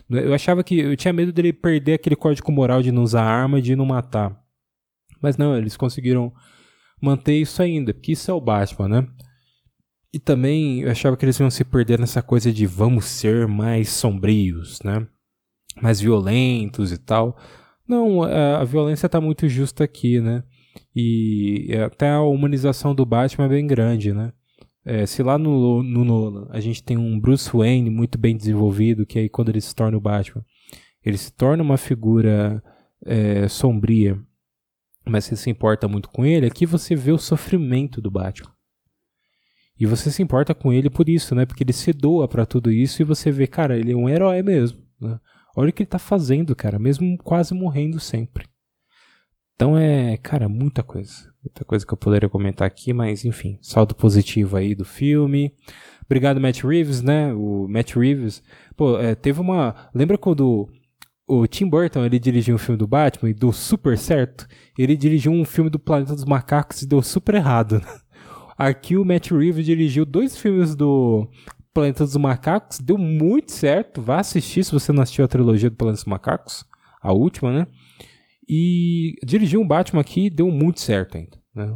do, 0.07 0.17
eu 0.17 0.33
achava 0.33 0.63
que 0.63 0.79
eu 0.79 0.95
tinha 0.95 1.11
medo 1.11 1.33
dele 1.33 1.51
perder 1.51 1.93
aquele 1.95 2.15
código 2.15 2.51
moral 2.51 2.81
de 2.81 2.91
não 2.91 3.03
usar 3.03 3.23
arma 3.23 3.59
e 3.59 3.61
de 3.63 3.75
não 3.75 3.85
matar. 3.85 4.39
Mas 5.21 5.37
não, 5.37 5.57
eles 5.57 5.75
conseguiram 5.75 6.31
manter 7.01 7.35
isso 7.35 7.61
ainda, 7.61 7.93
porque 7.93 8.11
isso 8.11 8.29
é 8.29 8.33
o 8.33 8.41
Batman, 8.41 8.87
né? 8.87 9.07
E 10.13 10.19
também 10.19 10.81
eu 10.81 10.91
achava 10.91 11.15
que 11.15 11.25
eles 11.25 11.39
iam 11.39 11.49
se 11.49 11.63
perder 11.63 11.97
nessa 11.99 12.21
coisa 12.21 12.51
de 12.51 12.65
vamos 12.65 13.05
ser 13.05 13.47
mais 13.47 13.89
sombrios, 13.89 14.79
né? 14.83 15.07
Mais 15.81 16.01
violentos 16.01 16.91
e 16.91 16.97
tal. 16.97 17.37
Não, 17.87 18.23
a, 18.23 18.59
a 18.59 18.63
violência 18.65 19.05
está 19.05 19.21
muito 19.21 19.47
justa 19.47 19.83
aqui, 19.83 20.19
né? 20.19 20.43
E 20.95 21.69
até 21.85 22.09
a 22.09 22.21
humanização 22.21 22.93
do 22.93 23.05
Batman 23.05 23.45
é 23.45 23.49
bem 23.49 23.65
grande, 23.65 24.13
né? 24.13 24.33
É, 24.83 25.05
se 25.05 25.21
lá 25.21 25.37
no, 25.37 25.83
no 25.83 26.47
a 26.49 26.59
gente 26.59 26.83
tem 26.83 26.97
um 26.97 27.19
Bruce 27.19 27.49
Wayne 27.55 27.89
muito 27.89 28.17
bem 28.17 28.35
desenvolvido, 28.35 29.05
que 29.05 29.19
aí 29.19 29.29
quando 29.29 29.49
ele 29.49 29.61
se 29.61 29.75
torna 29.75 29.97
o 29.97 30.01
Batman, 30.01 30.43
ele 31.05 31.17
se 31.17 31.31
torna 31.31 31.63
uma 31.63 31.77
figura 31.77 32.61
é, 33.05 33.47
sombria, 33.47 34.19
mas 35.05 35.25
você 35.25 35.35
se 35.35 35.49
importa 35.49 35.87
muito 35.87 36.09
com 36.09 36.25
ele, 36.25 36.45
aqui 36.45 36.65
você 36.65 36.95
vê 36.95 37.11
o 37.11 37.17
sofrimento 37.17 38.01
do 38.01 38.11
Batman. 38.11 38.51
E 39.79 39.85
você 39.85 40.11
se 40.11 40.21
importa 40.21 40.53
com 40.53 40.71
ele 40.71 40.89
por 40.89 41.09
isso, 41.09 41.33
né? 41.33 41.45
Porque 41.45 41.63
ele 41.63 41.73
se 41.73 41.91
doa 41.91 42.27
para 42.27 42.45
tudo 42.45 42.71
isso 42.71 43.01
e 43.01 43.05
você 43.05 43.31
vê, 43.31 43.47
cara, 43.47 43.77
ele 43.77 43.91
é 43.91 43.95
um 43.95 44.07
herói 44.07 44.43
mesmo. 44.43 44.79
Né? 44.99 45.19
Olha 45.55 45.69
o 45.69 45.73
que 45.73 45.81
ele 45.81 45.89
tá 45.89 45.97
fazendo, 45.97 46.55
cara, 46.55 46.77
mesmo 46.77 47.17
quase 47.17 47.53
morrendo 47.53 47.99
sempre. 47.99 48.45
Então 49.55 49.77
é, 49.77 50.17
cara, 50.17 50.47
muita 50.47 50.83
coisa. 50.83 51.31
Muita 51.43 51.65
coisa 51.65 51.85
que 51.85 51.91
eu 51.91 51.97
poderia 51.97 52.29
comentar 52.29 52.67
aqui, 52.67 52.93
mas 52.93 53.25
enfim, 53.25 53.57
saldo 53.61 53.95
positivo 53.95 54.55
aí 54.55 54.75
do 54.75 54.85
filme. 54.85 55.55
Obrigado, 56.05 56.39
Matt 56.39 56.63
Reeves, 56.63 57.01
né? 57.01 57.33
O 57.33 57.67
Matt 57.67 57.95
Reeves. 57.95 58.43
Pô, 58.75 58.99
é, 58.99 59.15
teve 59.15 59.39
uma. 59.39 59.89
Lembra 59.93 60.17
quando 60.17 60.69
o 61.31 61.47
Tim 61.47 61.69
Burton 61.69 62.03
ele 62.03 62.19
dirigiu 62.19 62.55
um 62.55 62.57
filme 62.57 62.77
do 62.77 62.85
Batman 62.85 63.29
e 63.29 63.33
deu 63.33 63.53
super 63.53 63.97
certo? 63.97 64.45
Ele 64.77 64.97
dirigiu 64.97 65.31
um 65.31 65.45
filme 65.45 65.69
do 65.69 65.79
Planeta 65.79 66.13
dos 66.13 66.25
Macacos 66.25 66.81
e 66.81 66.87
deu 66.87 67.01
super 67.01 67.35
errado. 67.35 67.75
Né? 67.75 67.99
Aqui 68.57 68.97
o 68.97 69.05
Matt 69.05 69.31
Reeves 69.31 69.65
dirigiu 69.65 70.05
dois 70.05 70.37
filmes 70.37 70.75
do 70.75 71.29
Planeta 71.73 72.03
dos 72.03 72.17
Macacos, 72.17 72.79
deu 72.79 72.97
muito 72.97 73.53
certo. 73.53 74.01
Vá 74.01 74.19
assistir 74.19 74.65
se 74.65 74.73
você 74.73 74.91
não 74.91 75.03
assistiu 75.03 75.23
a 75.23 75.27
trilogia 75.27 75.69
do 75.69 75.77
Planeta 75.77 75.99
dos 75.99 76.05
Macacos, 76.05 76.65
a 77.01 77.13
última, 77.13 77.53
né? 77.53 77.67
E 78.47 79.15
dirigiu 79.23 79.61
um 79.61 79.67
Batman 79.67 80.01
aqui 80.01 80.29
deu 80.29 80.51
muito 80.51 80.81
certo 80.81 81.17
ainda. 81.17 81.37
Né? 81.55 81.73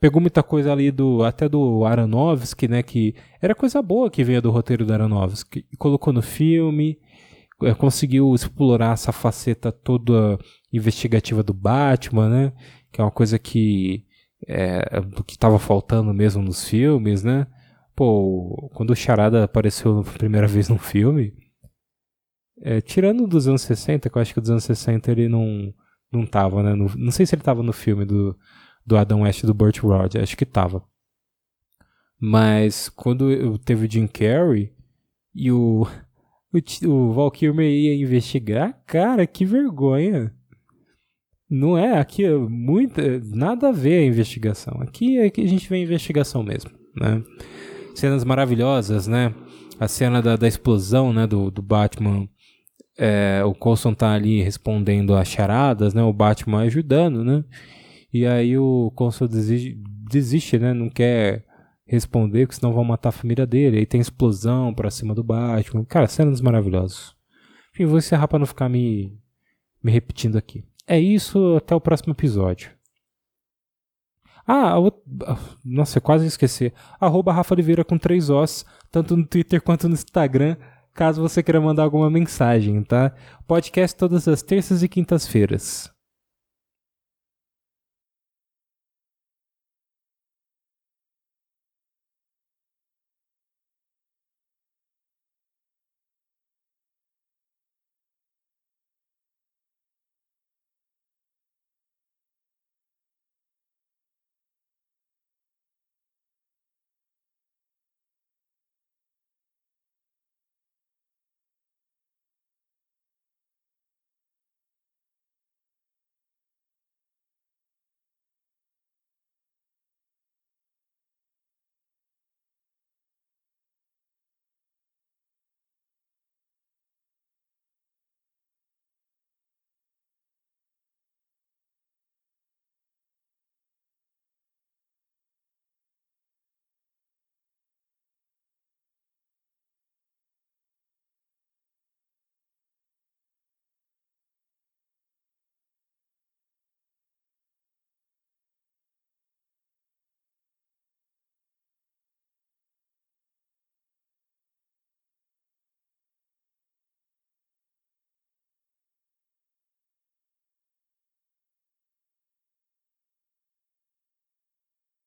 Pegou 0.00 0.20
muita 0.20 0.42
coisa 0.42 0.72
ali 0.72 0.90
do 0.90 1.22
até 1.22 1.48
do 1.48 1.84
Aronofsky, 1.84 2.66
né? 2.66 2.82
Que 2.82 3.14
era 3.40 3.54
coisa 3.54 3.80
boa 3.80 4.10
que 4.10 4.24
veio 4.24 4.42
do 4.42 4.50
roteiro 4.50 4.84
do 4.84 4.92
Aronofsky. 4.92 5.64
E 5.72 5.76
colocou 5.76 6.12
no 6.12 6.22
filme, 6.22 6.98
conseguiu 7.78 8.34
explorar 8.34 8.92
essa 8.92 9.12
faceta 9.12 9.72
toda 9.72 10.38
investigativa 10.72 11.42
do 11.42 11.54
Batman, 11.54 12.28
né? 12.28 12.52
Que 12.92 13.00
é 13.00 13.04
uma 13.04 13.10
coisa 13.10 13.38
que 13.38 14.04
é, 14.46 14.82
que 15.26 15.34
estava 15.34 15.58
faltando 15.58 16.12
mesmo 16.12 16.42
nos 16.42 16.68
filmes, 16.68 17.22
né? 17.22 17.46
Pô, 17.94 18.70
quando 18.74 18.90
o 18.90 18.96
Charada 18.96 19.44
apareceu 19.44 20.02
pela 20.02 20.18
primeira 20.18 20.46
vez 20.46 20.68
no 20.68 20.78
filme, 20.78 21.32
é, 22.60 22.80
tirando 22.80 23.26
dos 23.26 23.48
anos 23.48 23.62
60, 23.62 24.10
que 24.10 24.16
eu 24.16 24.22
acho 24.22 24.34
que 24.34 24.40
dos 24.40 24.50
anos 24.50 24.64
60 24.64 25.10
ele 25.10 25.28
não 25.28 25.72
não 26.12 26.24
tava, 26.24 26.62
né? 26.62 26.74
No, 26.74 26.90
não 26.96 27.10
sei 27.10 27.26
se 27.26 27.34
ele 27.34 27.42
tava 27.42 27.62
no 27.62 27.72
filme 27.72 28.04
do, 28.04 28.36
do 28.84 28.96
Adam 28.96 29.22
West 29.22 29.44
do 29.44 29.54
Burt 29.54 29.78
Rod, 29.80 30.16
acho 30.16 30.36
que 30.36 30.46
tava. 30.46 30.82
Mas 32.18 32.88
quando 32.88 33.58
teve 33.58 33.86
o 33.86 33.90
Jim 33.90 34.06
Carrey 34.06 34.72
e 35.34 35.50
o, 35.52 35.86
o, 36.56 36.90
o 36.90 37.12
Val 37.12 37.30
Kilmer 37.30 37.68
ia 37.68 37.94
investigar, 37.94 38.80
cara, 38.86 39.26
que 39.26 39.44
vergonha. 39.44 40.32
Não 41.48 41.78
é, 41.78 41.98
aqui 41.98 42.24
é 42.24 42.34
muita, 42.34 43.20
nada 43.32 43.68
a 43.68 43.72
ver 43.72 44.00
a 44.00 44.06
investigação. 44.06 44.80
Aqui 44.80 45.18
é 45.18 45.30
que 45.30 45.40
a 45.40 45.48
gente 45.48 45.68
vê 45.68 45.76
a 45.76 45.82
investigação 45.82 46.42
mesmo, 46.42 46.70
né? 46.96 47.22
Cenas 47.94 48.24
maravilhosas, 48.24 49.06
né? 49.06 49.32
A 49.78 49.86
cena 49.86 50.20
da, 50.20 50.36
da 50.36 50.48
explosão, 50.48 51.12
né, 51.12 51.26
do, 51.26 51.50
do 51.50 51.62
Batman 51.62 52.28
é, 52.98 53.42
o 53.44 53.54
Coulson 53.54 53.92
tá 53.92 54.12
ali 54.12 54.42
respondendo 54.42 55.14
a 55.14 55.24
charadas, 55.24 55.92
né? 55.92 56.02
O 56.02 56.12
Batman 56.12 56.62
ajudando, 56.62 57.22
né? 57.22 57.44
E 58.12 58.26
aí 58.26 58.56
o 58.56 58.90
Coulson 58.94 59.26
desiste, 59.26 59.78
desiste, 60.10 60.58
né? 60.58 60.72
Não 60.72 60.88
quer 60.88 61.44
responder, 61.86 62.46
porque 62.46 62.58
senão 62.58 62.72
vão 62.72 62.84
matar 62.84 63.10
a 63.10 63.12
família 63.12 63.46
dele. 63.46 63.78
Aí 63.78 63.86
tem 63.86 64.00
explosão 64.00 64.74
pra 64.74 64.90
cima 64.90 65.14
do 65.14 65.22
Batman. 65.22 65.84
Cara, 65.84 66.08
cenas 66.08 66.40
maravilhosas. 66.40 67.14
Enfim, 67.72 67.86
vou 67.86 67.98
encerrar 67.98 68.26
pra 68.26 68.38
não 68.38 68.46
ficar 68.46 68.68
me, 68.68 69.16
me 69.82 69.92
repetindo 69.92 70.36
aqui. 70.36 70.64
É 70.86 70.98
isso, 70.98 71.56
até 71.56 71.74
o 71.74 71.80
próximo 71.80 72.12
episódio. 72.12 72.70
Ah, 74.46 74.76
nossa, 75.64 75.98
eu 75.98 76.02
quase 76.02 76.26
esqueci. 76.26 76.72
Arroba 77.00 77.32
Rafa 77.32 77.54
Oliveira 77.54 77.84
com 77.84 77.98
três 77.98 78.30
Os, 78.30 78.64
tanto 78.92 79.16
no 79.16 79.26
Twitter 79.26 79.60
quanto 79.60 79.88
no 79.88 79.94
Instagram, 79.94 80.56
caso 80.94 81.20
você 81.20 81.42
queira 81.42 81.60
mandar 81.60 81.82
alguma 81.82 82.08
mensagem, 82.08 82.82
tá? 82.84 83.12
Podcast 83.46 83.96
todas 83.96 84.28
as 84.28 84.42
terças 84.42 84.84
e 84.84 84.88
quintas-feiras. 84.88 85.95